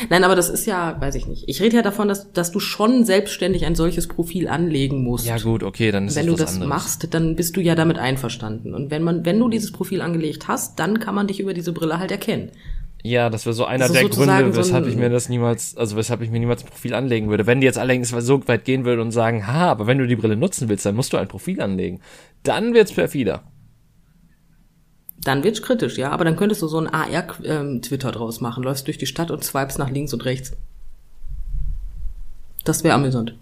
Nein, 0.10 0.24
aber 0.24 0.36
das 0.36 0.50
ist 0.50 0.66
ja, 0.66 1.00
weiß 1.00 1.16
ich 1.16 1.28
nicht. 1.28 1.46
Ich 1.48 1.62
rede 1.62 1.76
ja 1.78 1.82
davon, 1.82 2.08
dass, 2.08 2.32
dass 2.32 2.52
du 2.52 2.60
schon 2.60 3.04
selbstständig 3.04 3.66
ein 3.66 3.76
solches 3.76 4.08
Profil 4.08 4.48
anlegen 4.48 5.04
musst. 5.04 5.26
Ja 5.26 5.38
gut, 5.38 5.64
okay, 5.64 5.92
dann 5.92 6.08
ist 6.08 6.16
Wenn 6.16 6.28
du 6.28 6.36
das 6.36 6.54
anderes. 6.54 6.70
machst, 6.70 7.14
dann 7.14 7.36
bist 7.36 7.58
du 7.58 7.62
ja 7.62 7.76
damit 7.76 7.98
einverstanden. 7.98 8.74
Und 8.74 8.92
wenn 8.92 9.04
man, 9.04 9.26
wenn 9.26 9.40
du 9.40 9.50
dieses 9.50 9.72
Profil 9.72 10.02
angelegt 10.02 10.48
hast, 10.48 10.80
dann 10.80 11.00
kann 11.00 11.16
man 11.16 11.28
dich 11.28 11.40
über 11.40 11.54
diese 11.54 11.74
Brille 11.74 12.00
halt 12.00 12.12
erkennen. 12.12 12.52
Ja, 13.06 13.30
das 13.30 13.46
wäre 13.46 13.54
so 13.54 13.66
einer 13.66 13.90
der 13.90 14.08
Gründe, 14.08 14.56
weshalb 14.56 14.86
so 14.86 14.90
ich 14.90 14.96
mir 14.96 15.10
das 15.10 15.28
niemals, 15.28 15.76
also 15.76 15.98
weshalb 15.98 16.22
ich 16.22 16.32
mir 16.32 16.40
niemals 16.40 16.64
ein 16.64 16.70
Profil 16.70 16.94
anlegen 16.94 17.30
würde. 17.30 17.46
Wenn 17.46 17.60
die 17.60 17.66
jetzt 17.66 17.78
allerdings 17.78 18.10
so 18.10 18.48
weit 18.48 18.64
gehen 18.64 18.86
würde 18.86 19.02
und 19.02 19.12
sagen, 19.12 19.46
ha, 19.46 19.70
aber 19.70 19.88
wenn 19.88 19.98
du 19.98 20.08
die 20.08 20.16
Brille 20.16 20.38
nutzen 20.38 20.70
willst, 20.70 20.86
dann 20.86 20.96
musst 20.96 21.12
du 21.12 21.18
ein 21.18 21.28
Profil 21.28 21.62
anlegen. 21.62 22.00
Dann 22.44 22.74
wird's 22.74 22.94
perfider. 22.94 23.44
Dann 25.22 25.44
wird's 25.44 25.62
kritisch, 25.62 25.98
ja. 25.98 26.12
Aber 26.12 26.24
dann 26.24 26.38
könntest 26.38 26.62
du 26.62 26.68
so 26.68 26.80
ein 26.80 26.88
AR-Twitter 26.88 28.08
ähm, 28.08 28.14
draus 28.14 28.40
machen. 28.40 28.64
Läufst 28.64 28.88
durch 28.88 28.98
die 28.98 29.06
Stadt 29.06 29.32
und 29.32 29.44
swipes 29.44 29.78
nach 29.78 29.90
links 29.90 30.14
und 30.14 30.24
rechts. 30.24 30.54
Das 32.64 32.86
wäre 32.86 32.96
amüsant. 32.96 33.36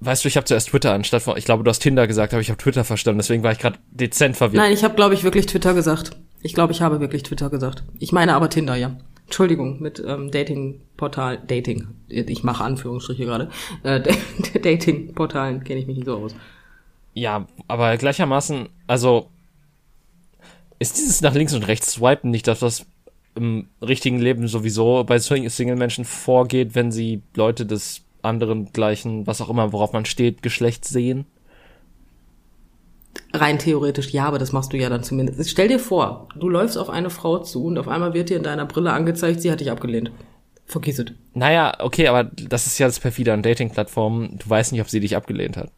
Weißt 0.00 0.24
du, 0.24 0.28
ich 0.28 0.36
habe 0.36 0.44
zuerst 0.44 0.68
Twitter 0.68 0.92
anstatt 0.92 1.22
von, 1.22 1.36
ich 1.36 1.44
glaube, 1.44 1.62
du 1.62 1.70
hast 1.70 1.78
Tinder 1.78 2.06
gesagt, 2.06 2.34
aber 2.34 2.40
ich 2.40 2.50
habe 2.50 2.58
Twitter 2.58 2.84
verstanden, 2.84 3.18
deswegen 3.18 3.42
war 3.42 3.52
ich 3.52 3.58
gerade 3.58 3.78
dezent 3.90 4.36
verwirrt. 4.36 4.62
Nein, 4.62 4.72
ich 4.72 4.84
habe, 4.84 4.94
glaube 4.94 5.14
ich, 5.14 5.24
wirklich 5.24 5.46
Twitter 5.46 5.72
gesagt. 5.72 6.10
Ich 6.44 6.52
glaube, 6.52 6.74
ich 6.74 6.82
habe 6.82 7.00
wirklich 7.00 7.22
Twitter 7.22 7.48
gesagt. 7.48 7.84
Ich 7.98 8.12
meine 8.12 8.34
aber 8.34 8.50
Tinder, 8.50 8.76
ja. 8.76 8.94
Entschuldigung, 9.24 9.80
mit 9.80 10.04
ähm, 10.06 10.30
Dating-Portal, 10.30 11.38
Dating, 11.46 11.88
ich 12.08 12.44
mache 12.44 12.62
Anführungsstriche 12.62 13.24
gerade, 13.24 13.48
äh, 13.82 14.02
Dating-Portalen 14.62 15.64
kenne 15.64 15.80
ich 15.80 15.86
mich 15.86 15.96
nicht 15.96 16.06
so 16.06 16.18
aus. 16.18 16.34
Ja, 17.14 17.46
aber 17.66 17.96
gleichermaßen, 17.96 18.68
also 18.86 19.30
ist 20.78 20.98
dieses 20.98 21.22
nach 21.22 21.32
links 21.32 21.54
und 21.54 21.66
rechts 21.66 21.92
swipen 21.92 22.30
nicht 22.30 22.46
das, 22.46 22.60
was 22.60 22.84
im 23.34 23.68
richtigen 23.80 24.18
Leben 24.18 24.46
sowieso 24.46 25.02
bei 25.04 25.18
Single-Menschen 25.18 26.04
vorgeht, 26.04 26.74
wenn 26.74 26.92
sie 26.92 27.22
Leute 27.34 27.64
des 27.64 28.02
anderen 28.20 28.70
gleichen, 28.70 29.26
was 29.26 29.40
auch 29.40 29.48
immer, 29.48 29.72
worauf 29.72 29.94
man 29.94 30.04
steht, 30.04 30.42
Geschlecht 30.42 30.84
sehen? 30.84 31.24
Rein 33.34 33.58
theoretisch 33.58 34.10
ja, 34.10 34.26
aber 34.26 34.38
das 34.38 34.52
machst 34.52 34.72
du 34.72 34.76
ja 34.76 34.88
dann 34.88 35.02
zumindest. 35.02 35.50
Stell 35.50 35.66
dir 35.66 35.80
vor, 35.80 36.28
du 36.36 36.48
läufst 36.48 36.78
auf 36.78 36.88
eine 36.88 37.10
Frau 37.10 37.38
zu 37.38 37.64
und 37.64 37.78
auf 37.78 37.88
einmal 37.88 38.14
wird 38.14 38.30
dir 38.30 38.36
in 38.36 38.44
deiner 38.44 38.64
Brille 38.64 38.92
angezeigt, 38.92 39.40
sie 39.40 39.50
hat 39.50 39.58
dich 39.58 39.72
abgelehnt. 39.72 40.12
Vergiss 40.66 41.00
es. 41.00 41.06
Naja, 41.34 41.74
okay, 41.80 42.06
aber 42.06 42.24
das 42.24 42.66
ist 42.66 42.78
ja 42.78 42.86
das 42.86 43.00
perfide 43.00 43.32
an 43.32 43.42
Dating-Plattformen. 43.42 44.38
Du 44.38 44.48
weißt 44.48 44.70
nicht, 44.70 44.80
ob 44.80 44.88
sie 44.88 45.00
dich 45.00 45.16
abgelehnt 45.16 45.56
hat. 45.56 45.72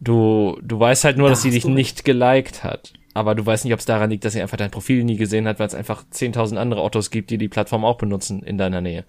Du, 0.00 0.58
du 0.62 0.80
weißt 0.80 1.04
halt 1.04 1.18
nur, 1.18 1.28
da 1.28 1.32
dass 1.32 1.42
sie 1.42 1.50
dich 1.50 1.66
nicht 1.66 2.04
geliked 2.04 2.64
hat. 2.64 2.94
Aber 3.14 3.34
du 3.34 3.44
weißt 3.44 3.64
nicht, 3.64 3.74
ob 3.74 3.80
es 3.80 3.86
daran 3.86 4.08
liegt, 4.10 4.24
dass 4.24 4.32
sie 4.32 4.40
einfach 4.40 4.56
dein 4.56 4.70
Profil 4.70 5.04
nie 5.04 5.16
gesehen 5.16 5.46
hat, 5.46 5.58
weil 5.58 5.66
es 5.66 5.74
einfach 5.74 6.04
10.000 6.10 6.56
andere 6.56 6.82
Ottos 6.82 7.10
gibt, 7.10 7.30
die 7.30 7.38
die 7.38 7.48
Plattform 7.48 7.84
auch 7.84 7.98
benutzen 7.98 8.42
in 8.42 8.56
deiner 8.56 8.80
Nähe. 8.80 9.04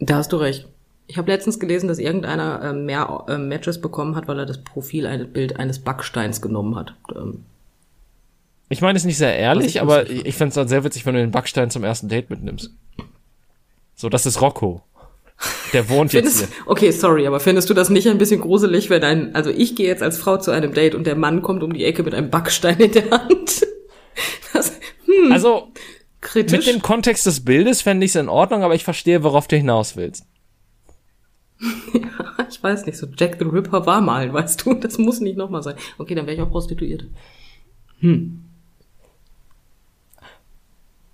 Da 0.00 0.16
hast 0.16 0.32
du 0.32 0.38
recht. 0.38 0.66
Ich 1.12 1.18
habe 1.18 1.30
letztens 1.30 1.60
gelesen, 1.60 1.88
dass 1.88 1.98
irgendeiner 1.98 2.62
äh, 2.62 2.72
mehr 2.72 3.24
äh, 3.28 3.36
Matches 3.36 3.82
bekommen 3.82 4.16
hat, 4.16 4.28
weil 4.28 4.38
er 4.38 4.46
das 4.46 4.64
Profil 4.64 5.06
ein 5.06 5.30
Bild 5.30 5.58
eines 5.58 5.78
Backsteins 5.78 6.40
genommen 6.40 6.74
hat. 6.74 6.94
Ähm, 7.14 7.44
ich 8.70 8.80
meine, 8.80 8.96
es 8.96 9.02
ist 9.02 9.06
nicht 9.08 9.18
sehr 9.18 9.36
ehrlich, 9.36 9.82
aber 9.82 10.08
ich, 10.08 10.24
ich 10.24 10.34
fände 10.34 10.58
es 10.58 10.68
sehr 10.70 10.84
witzig, 10.84 11.04
wenn 11.04 11.12
du 11.12 11.20
den 11.20 11.30
Backstein 11.30 11.68
zum 11.68 11.84
ersten 11.84 12.08
Date 12.08 12.30
mitnimmst. 12.30 12.70
So, 13.94 14.08
das 14.08 14.24
ist 14.24 14.40
Rocco. 14.40 14.80
Der 15.74 15.90
wohnt 15.90 16.14
jetzt 16.14 16.38
hier. 16.38 16.48
Okay, 16.64 16.92
sorry, 16.92 17.26
aber 17.26 17.40
findest 17.40 17.68
du 17.68 17.74
das 17.74 17.90
nicht 17.90 18.08
ein 18.08 18.16
bisschen 18.16 18.40
gruselig, 18.40 18.88
wenn 18.88 19.04
ein, 19.04 19.34
also 19.34 19.50
ich 19.50 19.76
gehe 19.76 19.88
jetzt 19.88 20.02
als 20.02 20.16
Frau 20.16 20.38
zu 20.38 20.50
einem 20.50 20.72
Date 20.72 20.94
und 20.94 21.06
der 21.06 21.16
Mann 21.16 21.42
kommt 21.42 21.62
um 21.62 21.74
die 21.74 21.84
Ecke 21.84 22.04
mit 22.04 22.14
einem 22.14 22.30
Backstein 22.30 22.80
in 22.80 22.92
der 22.92 23.10
Hand? 23.10 23.66
Das, 24.54 24.72
hm, 25.06 25.32
also, 25.32 25.68
kritisch. 26.20 26.66
mit 26.66 26.74
dem 26.74 26.82
Kontext 26.82 27.24
des 27.24 27.44
Bildes 27.44 27.80
fände 27.80 28.04
ich 28.04 28.12
es 28.12 28.16
in 28.16 28.28
Ordnung, 28.28 28.62
aber 28.62 28.74
ich 28.74 28.84
verstehe, 28.84 29.22
worauf 29.22 29.48
du 29.48 29.56
hinaus 29.56 29.96
willst. 29.96 30.24
Ja, 31.92 32.46
ich 32.48 32.62
weiß 32.62 32.86
nicht, 32.86 32.98
so 32.98 33.06
Jack 33.16 33.36
the 33.38 33.44
Ripper 33.44 33.86
war 33.86 34.00
mal, 34.00 34.32
weißt 34.32 34.64
du, 34.64 34.74
das 34.74 34.98
muss 34.98 35.20
nicht 35.20 35.36
nochmal 35.36 35.62
sein. 35.62 35.76
Okay, 35.98 36.14
dann 36.14 36.26
wäre 36.26 36.36
ich 36.36 36.42
auch 36.42 36.50
Prostituierte. 36.50 37.08
Hm. 38.00 38.44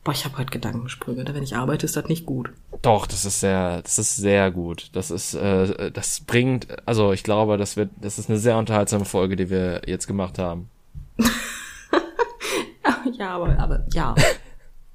Boah, 0.05 0.13
ich 0.13 0.25
habe 0.25 0.39
heute 0.39 0.51
Gedankensprünge. 0.51 1.25
Wenn 1.35 1.43
ich 1.43 1.55
arbeite, 1.55 1.85
ist 1.85 1.97
das 1.97 2.09
nicht 2.09 2.25
gut. 2.25 2.51
Doch, 2.81 3.07
das 3.07 3.27
ist 3.27 3.41
sehr, 3.41 3.83
das 3.83 3.99
ist 3.99 4.17
sehr 4.17 4.51
gut. 4.51 4.89
Das 4.95 5.11
ist, 5.11 5.35
äh, 5.35 5.91
das 5.91 6.21
bringt, 6.21 6.67
also 6.87 7.13
ich 7.13 7.23
glaube, 7.25 7.59
das 7.59 7.77
wird, 7.77 7.91
das 8.01 8.19
ist 8.19 8.31
eine 8.31 8.39
sehr 8.39 8.57
unterhaltsame 8.57 9.05
Folge, 9.05 9.37
die 9.37 9.51
wir 9.51 9.83
jetzt 9.87 10.07
gemacht 10.07 10.39
haben. 10.39 10.71
ja, 13.19 13.31
aber, 13.31 13.59
aber 13.59 13.85
ja 13.93 14.15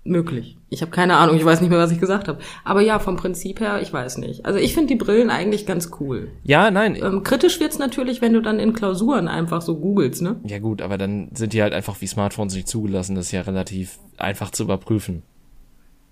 möglich. 0.04 0.58
Ich 0.70 0.82
habe 0.82 0.92
keine 0.92 1.16
Ahnung, 1.16 1.38
ich 1.38 1.46
weiß 1.46 1.62
nicht 1.62 1.70
mehr, 1.70 1.80
was 1.80 1.92
ich 1.92 2.00
gesagt 2.00 2.28
habe. 2.28 2.40
Aber 2.64 2.82
ja, 2.82 3.00
vom 3.00 3.16
Prinzip 3.16 3.60
her, 3.60 3.82
ich 3.82 3.94
weiß 3.94 4.18
nicht. 4.18 4.46
Also 4.46 4.60
ich 4.60 4.74
finde 4.74 4.88
die 4.88 4.96
Brillen 4.96 5.30
eigentlich 5.30 5.66
ganz 5.66 5.92
cool. 6.00 6.32
Ja, 6.44 6.72
nein. 6.72 6.98
Ähm, 7.02 7.24
kritisch 7.24 7.60
wird's 7.60 7.80
natürlich, 7.80 8.22
wenn 8.22 8.34
du 8.34 8.42
dann 8.42 8.60
in 8.60 8.74
Klausuren 8.74 9.28
einfach 9.28 9.62
so 9.62 9.78
googelst, 9.78 10.22
ne? 10.22 10.36
Ja 10.46 10.60
gut, 10.60 10.82
aber 10.82 10.98
dann 10.98 11.30
sind 11.34 11.54
die 11.54 11.62
halt 11.62 11.74
einfach 11.74 12.02
wie 12.02 12.08
Smartphones 12.08 12.56
nicht 12.56 12.68
zugelassen. 12.68 13.16
Das 13.16 13.28
ist 13.28 13.32
ja 13.32 13.42
relativ 13.42 14.00
einfach 14.18 14.52
zu 14.52 14.64
überprüfen. 14.64 15.24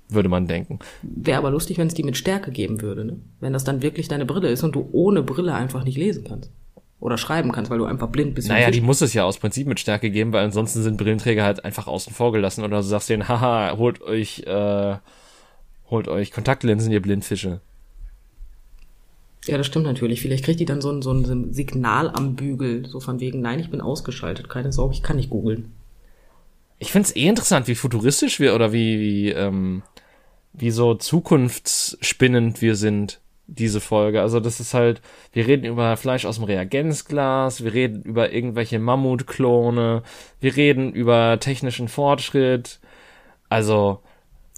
Würde 0.09 0.29
man 0.29 0.47
denken. 0.47 0.79
Wäre 1.01 1.37
aber 1.37 1.51
lustig, 1.51 1.77
wenn 1.77 1.87
es 1.87 1.93
die 1.93 2.03
mit 2.03 2.17
Stärke 2.17 2.51
geben 2.51 2.81
würde, 2.81 3.05
ne? 3.05 3.17
Wenn 3.39 3.53
das 3.53 3.63
dann 3.63 3.81
wirklich 3.81 4.07
deine 4.07 4.25
Brille 4.25 4.49
ist 4.49 4.63
und 4.63 4.75
du 4.75 4.89
ohne 4.91 5.23
Brille 5.23 5.53
einfach 5.53 5.83
nicht 5.83 5.97
lesen 5.97 6.25
kannst 6.27 6.51
oder 7.01 7.17
schreiben 7.17 7.51
kannst, 7.51 7.71
weil 7.71 7.79
du 7.79 7.85
einfach 7.85 8.07
blind 8.07 8.35
bist. 8.35 8.47
Naja, 8.47 8.69
die 8.69 8.79
muss 8.79 9.01
es 9.01 9.13
ja 9.13 9.25
aus 9.25 9.39
Prinzip 9.39 9.67
mit 9.67 9.79
Stärke 9.79 10.11
geben, 10.11 10.31
weil 10.31 10.45
ansonsten 10.45 10.83
sind 10.83 10.97
Brillenträger 10.97 11.43
halt 11.43 11.65
einfach 11.65 11.87
außen 11.87 12.13
vor 12.13 12.31
gelassen 12.31 12.63
oder 12.63 12.77
du 12.77 12.83
sagst 12.83 13.09
denen, 13.09 13.27
haha, 13.27 13.75
holt 13.77 14.01
euch, 14.01 14.43
äh, 14.45 14.97
holt 15.89 16.07
euch 16.07 16.31
Kontaktlinsen, 16.31 16.91
ihr 16.91 17.01
Blindfische. 17.01 17.59
Ja, 19.45 19.57
das 19.57 19.65
stimmt 19.65 19.85
natürlich. 19.85 20.21
Vielleicht 20.21 20.45
kriegt 20.45 20.59
die 20.59 20.65
dann 20.65 20.81
so 20.81 20.91
ein, 20.91 21.01
so 21.01 21.11
ein 21.11 21.51
Signal 21.51 22.11
am 22.11 22.35
Bügel, 22.35 22.85
so 22.85 22.99
von 22.99 23.19
wegen, 23.19 23.41
nein, 23.41 23.59
ich 23.59 23.71
bin 23.71 23.81
ausgeschaltet, 23.81 24.47
keine 24.47 24.71
Sorge, 24.71 24.93
ich 24.93 25.01
kann 25.01 25.17
nicht 25.17 25.31
googeln. 25.31 25.73
Ich 26.77 26.91
find's 26.91 27.15
eh 27.15 27.27
interessant, 27.27 27.67
wie 27.67 27.75
futuristisch 27.75 28.39
wir 28.39 28.53
oder 28.53 28.71
wie, 28.73 28.99
wie, 28.99 29.29
ähm, 29.31 29.81
wie 30.53 30.69
so 30.69 30.93
zukunftsspinnend 30.93 32.61
wir 32.61 32.75
sind 32.75 33.19
diese 33.51 33.81
Folge. 33.81 34.21
Also 34.21 34.39
das 34.39 34.59
ist 34.59 34.73
halt, 34.73 35.01
wir 35.33 35.45
reden 35.45 35.65
über 35.65 35.97
Fleisch 35.97 36.25
aus 36.25 36.35
dem 36.35 36.45
Reagenzglas, 36.45 37.63
wir 37.63 37.73
reden 37.73 38.01
über 38.03 38.31
irgendwelche 38.31 38.79
Mammutklone, 38.79 40.03
wir 40.39 40.55
reden 40.55 40.93
über 40.93 41.37
technischen 41.39 41.87
Fortschritt. 41.87 42.79
Also. 43.49 43.99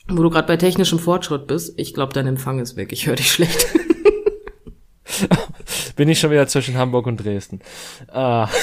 Wo 0.08 0.22
du 0.22 0.30
gerade 0.30 0.48
bei 0.48 0.58
technischem 0.58 1.00
Fortschritt 1.00 1.48
bist, 1.48 1.74
ich 1.78 1.94
glaube, 1.94 2.14
dein 2.14 2.28
Empfang 2.28 2.60
ist 2.60 2.76
weg. 2.76 2.92
Ich 2.92 3.08
höre 3.08 3.16
dich 3.16 3.32
schlecht. 3.32 3.68
Bin 5.96 6.10
ich 6.10 6.20
schon 6.20 6.32
wieder 6.32 6.48
zwischen 6.48 6.78
Hamburg 6.78 7.08
und 7.08 7.18
Dresden. 7.18 7.60
Ah. 8.12 8.48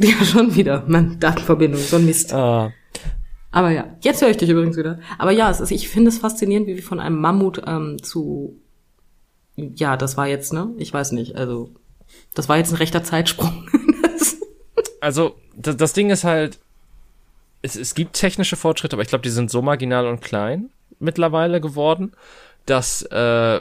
Ja, 0.00 0.24
schon 0.24 0.54
wieder. 0.54 0.84
Man, 0.86 1.18
Datenverbindung, 1.18 1.80
so 1.80 1.96
ein 1.96 2.06
Mist. 2.06 2.32
Ah. 2.32 2.72
Aber 3.50 3.72
ja, 3.72 3.96
jetzt 4.00 4.22
höre 4.22 4.30
ich 4.30 4.36
dich 4.36 4.48
übrigens 4.48 4.76
wieder. 4.76 5.00
Aber 5.18 5.32
ja, 5.32 5.50
es 5.50 5.58
ist, 5.58 5.72
ich 5.72 5.88
finde 5.88 6.10
es 6.10 6.18
faszinierend, 6.18 6.68
wie 6.68 6.76
wir 6.76 6.84
von 6.84 7.00
einem 7.00 7.20
Mammut 7.20 7.62
ähm, 7.66 8.00
zu 8.00 8.60
ja, 9.74 9.96
das 9.96 10.16
war 10.16 10.26
jetzt, 10.26 10.52
ne? 10.52 10.70
Ich 10.78 10.92
weiß 10.92 11.12
nicht. 11.12 11.36
Also, 11.36 11.70
das 12.34 12.48
war 12.48 12.56
jetzt 12.56 12.72
ein 12.72 12.76
rechter 12.76 13.02
Zeitsprung. 13.02 13.68
also, 15.00 15.36
das, 15.56 15.76
das 15.76 15.92
Ding 15.92 16.10
ist 16.10 16.24
halt, 16.24 16.58
es, 17.62 17.76
es 17.76 17.94
gibt 17.94 18.14
technische 18.14 18.56
Fortschritte, 18.56 18.94
aber 18.94 19.02
ich 19.02 19.08
glaube, 19.08 19.22
die 19.22 19.30
sind 19.30 19.50
so 19.50 19.62
marginal 19.62 20.06
und 20.06 20.20
klein 20.20 20.70
mittlerweile 21.00 21.60
geworden, 21.60 22.12
dass, 22.66 23.02
äh, 23.02 23.60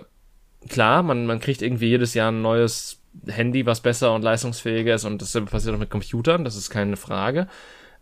klar, 0.69 1.03
man, 1.03 1.25
man 1.25 1.39
kriegt 1.39 1.61
irgendwie 1.61 1.89
jedes 1.89 2.13
Jahr 2.13 2.31
ein 2.31 2.41
neues 2.41 2.99
Handy, 3.27 3.65
was 3.65 3.81
besser 3.81 4.13
und 4.13 4.21
leistungsfähiger 4.21 4.95
ist 4.95 5.05
und 5.05 5.21
das 5.21 5.33
passiert 5.45 5.75
auch 5.75 5.79
mit 5.79 5.89
Computern, 5.89 6.43
das 6.43 6.55
ist 6.55 6.69
keine 6.69 6.97
Frage. 6.97 7.47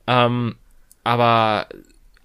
Ähm, 0.08 0.56
aber 1.04 1.68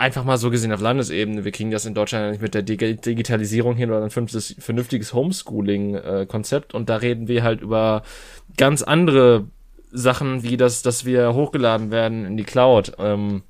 einfach 0.01 0.25
mal 0.25 0.39
so 0.39 0.51
gesehen 0.51 0.73
auf 0.73 0.81
Landesebene, 0.81 1.45
wir 1.45 1.53
kriegen 1.53 1.71
das 1.71 1.85
in 1.85 1.95
Deutschland 1.95 2.31
nicht 2.31 2.41
mit 2.41 2.55
der 2.55 2.63
Digitalisierung 2.63 3.77
hin 3.77 3.91
oder 3.91 4.03
ein 4.03 4.11
vernünftiges 4.11 5.13
Homeschooling-Konzept 5.13 6.75
und 6.75 6.89
da 6.89 6.97
reden 6.97 7.29
wir 7.29 7.43
halt 7.43 7.61
über 7.61 8.03
ganz 8.57 8.83
andere 8.83 9.45
Sachen, 9.93 10.43
wie 10.43 10.57
das, 10.57 10.81
dass 10.83 11.05
wir 11.05 11.35
hochgeladen 11.35 11.91
werden 11.91 12.25
in 12.25 12.39
die 12.39 12.45
Cloud. 12.45 12.95
Ähm, 12.99 13.43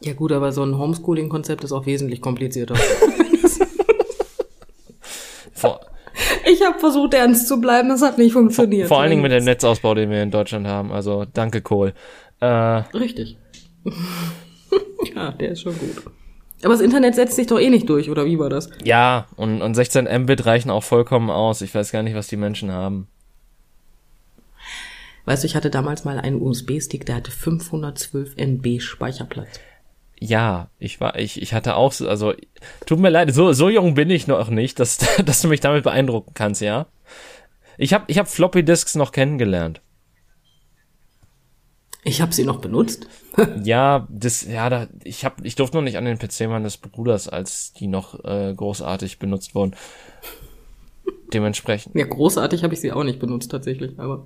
ja 0.00 0.12
gut, 0.12 0.30
aber 0.30 0.52
so 0.52 0.62
ein 0.62 0.78
Homeschooling-Konzept 0.78 1.64
ist 1.64 1.72
auch 1.72 1.86
wesentlich 1.86 2.20
komplizierter. 2.20 2.74
ich 6.46 6.64
habe 6.64 6.78
versucht, 6.78 7.14
ernst 7.14 7.48
zu 7.48 7.60
bleiben, 7.60 7.90
es 7.90 8.02
hat 8.02 8.18
nicht 8.18 8.34
funktioniert. 8.34 8.86
Vor, 8.86 8.98
vor 8.98 9.02
allen 9.02 9.10
Dingen 9.10 9.22
mit 9.22 9.32
dem 9.32 9.44
Netzausbau, 9.44 9.94
den 9.94 10.10
wir 10.10 10.22
in 10.22 10.30
Deutschland 10.30 10.68
haben. 10.68 10.92
Also 10.92 11.24
danke, 11.32 11.60
Kohl. 11.60 11.92
Äh, 12.38 12.46
Richtig. 12.46 13.36
ja, 15.14 15.32
der 15.32 15.50
ist 15.50 15.62
schon 15.62 15.78
gut. 15.78 16.02
Aber 16.62 16.72
das 16.72 16.80
Internet 16.80 17.14
setzt 17.14 17.36
sich 17.36 17.46
doch 17.46 17.60
eh 17.60 17.70
nicht 17.70 17.88
durch, 17.88 18.10
oder 18.10 18.24
wie 18.24 18.38
war 18.38 18.48
das? 18.48 18.70
Ja, 18.82 19.26
und, 19.36 19.60
und 19.60 19.74
16 19.74 20.08
Mbit 20.22 20.46
reichen 20.46 20.70
auch 20.70 20.82
vollkommen 20.82 21.30
aus. 21.30 21.60
Ich 21.60 21.74
weiß 21.74 21.92
gar 21.92 22.02
nicht, 22.02 22.14
was 22.14 22.28
die 22.28 22.36
Menschen 22.36 22.72
haben. 22.72 23.08
Weißt 25.26 25.42
du, 25.42 25.46
ich 25.46 25.56
hatte 25.56 25.70
damals 25.70 26.04
mal 26.04 26.18
einen 26.18 26.40
USB-Stick, 26.40 27.04
der 27.04 27.16
hatte 27.16 27.30
512 27.30 28.36
MB 28.36 28.80
Speicherplatz. 28.80 29.60
Ja, 30.18 30.70
ich 30.78 31.00
war, 31.00 31.18
ich, 31.18 31.42
ich 31.42 31.52
hatte 31.52 31.76
auch, 31.76 31.92
also, 32.00 32.32
tut 32.86 33.00
mir 33.00 33.10
leid, 33.10 33.34
so, 33.34 33.52
so 33.52 33.68
jung 33.68 33.94
bin 33.94 34.08
ich 34.08 34.26
noch 34.26 34.48
nicht, 34.48 34.80
dass, 34.80 34.98
dass 35.24 35.42
du 35.42 35.48
mich 35.48 35.60
damit 35.60 35.84
beeindrucken 35.84 36.32
kannst, 36.32 36.62
ja? 36.62 36.86
Ich 37.76 37.92
habe 37.92 38.04
ich 38.06 38.18
hab 38.18 38.28
Floppy 38.28 38.64
Disks 38.64 38.94
noch 38.94 39.12
kennengelernt. 39.12 39.82
Ich 42.06 42.20
habe 42.20 42.32
sie 42.32 42.44
noch 42.44 42.60
benutzt. 42.60 43.08
ja, 43.64 44.06
das, 44.08 44.46
ja, 44.46 44.70
da, 44.70 44.86
ich 45.02 45.24
hab, 45.24 45.44
ich 45.44 45.56
durfte 45.56 45.76
noch 45.76 45.82
nicht 45.82 45.96
an 45.96 46.04
den 46.04 46.18
PC 46.18 46.48
meines 46.48 46.76
Bruders, 46.76 47.28
als 47.28 47.72
die 47.72 47.88
noch 47.88 48.24
äh, 48.24 48.54
großartig 48.54 49.18
benutzt 49.18 49.56
wurden. 49.56 49.74
Dementsprechend. 51.32 51.96
Ja, 51.96 52.06
großartig 52.06 52.62
habe 52.62 52.74
ich 52.74 52.80
sie 52.80 52.92
auch 52.92 53.02
nicht 53.02 53.18
benutzt 53.18 53.50
tatsächlich, 53.50 53.98
aber 53.98 54.24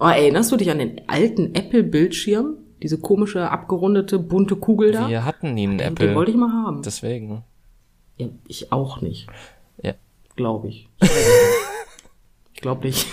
Oh, 0.00 0.08
erinnerst 0.08 0.50
du 0.50 0.56
dich 0.56 0.68
an 0.72 0.80
den 0.80 1.08
alten 1.08 1.54
Apple-Bildschirm? 1.54 2.56
Diese 2.82 2.98
komische, 2.98 3.48
abgerundete, 3.48 4.18
bunte 4.18 4.56
Kugel 4.56 4.90
da? 4.90 5.08
Wir 5.08 5.24
hatten 5.24 5.54
nie 5.54 5.68
einen 5.68 5.78
den, 5.78 5.92
Apple. 5.92 6.08
Den 6.08 6.16
wollte 6.16 6.32
ich 6.32 6.36
mal 6.36 6.50
haben. 6.50 6.82
Deswegen. 6.82 7.44
Ja, 8.16 8.26
ich 8.48 8.72
auch 8.72 9.00
nicht. 9.00 9.28
Ja. 9.80 9.94
Glaube 10.34 10.66
ich. 10.66 10.88
ich 12.54 12.60
glaube 12.60 12.88
nicht. 12.88 13.06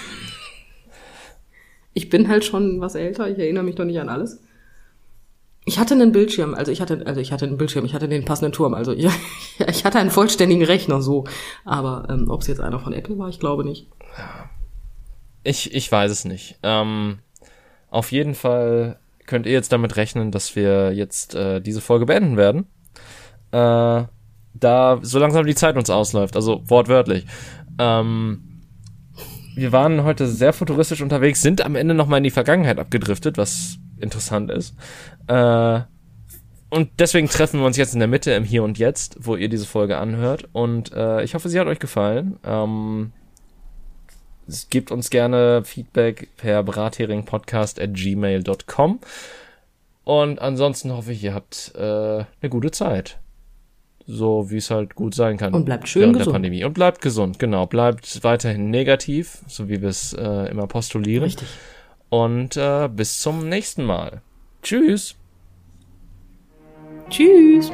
Ich 1.94 2.10
bin 2.10 2.28
halt 2.28 2.46
schon 2.46 2.82
was 2.82 2.96
älter, 2.96 3.30
ich 3.30 3.40
erinnere 3.40 3.64
mich 3.64 3.76
doch 3.76 3.86
nicht 3.86 4.00
an 4.00 4.10
alles. 4.10 4.42
Ich 5.66 5.78
hatte 5.78 5.94
einen 5.94 6.12
Bildschirm, 6.12 6.54
also 6.54 6.72
ich 6.72 6.82
hatte, 6.82 7.06
also 7.06 7.20
ich 7.20 7.32
hatte 7.32 7.46
einen 7.46 7.58
Bildschirm, 7.58 7.86
ich 7.86 7.94
hatte 7.94 8.08
den 8.08 8.26
passenden 8.26 8.54
Turm, 8.54 8.74
also 8.74 8.92
ich, 8.92 9.06
ich 9.68 9.86
hatte 9.86 10.00
einen 10.00 10.12
vollständigen 10.12 10.64
Rechner 10.64 11.02
so. 11.02 11.26
Aber 11.66 12.08
ähm, 12.10 12.30
ob 12.30 12.42
es 12.42 12.48
jetzt 12.48 12.62
einer 12.62 12.80
von 12.80 12.94
Apple 12.94 13.18
war, 13.18 13.30
ich 13.30 13.40
glaube 13.40 13.64
nicht. 13.64 13.88
Ich, 15.44 15.74
ich 15.74 15.92
weiß 15.92 16.12
es 16.12 16.26
nicht. 16.26 16.58
Ähm, 16.64 17.20
auf 17.90 18.12
jeden 18.12 18.36
Fall 18.36 19.00
könnt 19.26 19.46
ihr 19.46 19.52
jetzt 19.52 19.72
damit 19.72 19.96
rechnen, 19.96 20.32
dass 20.32 20.56
wir 20.56 20.92
jetzt 20.94 21.36
äh, 21.36 21.62
diese 21.62 21.82
Folge 21.82 22.06
beenden 22.06 22.36
werden. 22.36 22.68
Äh, 23.52 24.06
da 24.54 25.00
so 25.02 25.20
langsam 25.20 25.46
die 25.46 25.56
Zeit 25.56 25.78
uns 25.78 25.90
ausläuft, 25.90 26.36
also 26.36 26.62
wortwörtlich. 26.66 27.26
Ähm, 27.78 28.49
wir 29.60 29.72
waren 29.72 30.04
heute 30.04 30.28
sehr 30.28 30.54
futuristisch 30.54 31.02
unterwegs, 31.02 31.42
sind 31.42 31.62
am 31.62 31.76
Ende 31.76 31.94
nochmal 31.94 32.18
in 32.18 32.24
die 32.24 32.30
Vergangenheit 32.32 32.80
abgedriftet, 32.80 33.38
was 33.38 33.78
interessant 34.00 34.52
ist. 34.52 34.76
Äh, 35.28 35.82
und 36.70 36.90
deswegen 37.00 37.28
treffen 37.28 37.60
wir 37.60 37.66
uns 37.66 37.78
jetzt 37.78 37.94
in 37.94 38.00
der 38.00 38.08
Mitte 38.08 38.32
im 38.32 38.44
Hier 38.44 38.64
und 38.64 38.78
Jetzt, 38.78 39.18
wo 39.20 39.36
ihr 39.36 39.50
diese 39.50 39.66
Folge 39.66 39.98
anhört. 39.98 40.48
Und 40.52 40.94
äh, 40.94 41.24
ich 41.24 41.34
hoffe, 41.34 41.50
sie 41.50 41.60
hat 41.60 41.68
euch 41.68 41.80
gefallen. 41.80 42.38
Ähm, 42.44 43.12
gebt 44.70 44.92
uns 44.92 45.10
gerne 45.10 45.64
Feedback 45.64 46.30
per 46.38 46.64
bratheringpodcast 46.64 47.80
at 47.80 47.94
gmail.com. 47.94 49.00
Und 50.04 50.40
ansonsten 50.40 50.92
hoffe 50.92 51.12
ich, 51.12 51.24
ihr 51.24 51.34
habt 51.34 51.74
äh, 51.76 51.82
eine 51.82 52.50
gute 52.50 52.72
Zeit. 52.72 53.20
So 54.12 54.50
wie 54.50 54.58
es 54.58 54.72
halt 54.72 54.96
gut 54.96 55.14
sein 55.14 55.38
kann. 55.38 55.54
Und 55.54 55.66
bleibt 55.66 55.88
schön 55.88 56.14
gesund. 56.14 56.26
der 56.26 56.32
Pandemie. 56.32 56.64
Und 56.64 56.74
bleibt 56.74 57.00
gesund, 57.00 57.38
genau. 57.38 57.68
Bleibt 57.68 58.24
weiterhin 58.24 58.72
negativ, 58.72 59.44
so 59.46 59.70
wie 59.70 59.82
wir 59.82 59.90
es 59.90 60.14
äh, 60.14 60.50
immer 60.50 60.66
postulieren. 60.66 61.26
Richtig. 61.26 61.48
Und 62.10 62.58
äh, 62.58 62.90
bis 62.92 63.20
zum 63.20 63.48
nächsten 63.48 63.84
Mal. 63.86 64.24
Tschüss. 64.64 65.16
Tschüss. 67.12 67.72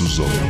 Suzano. 0.00 0.49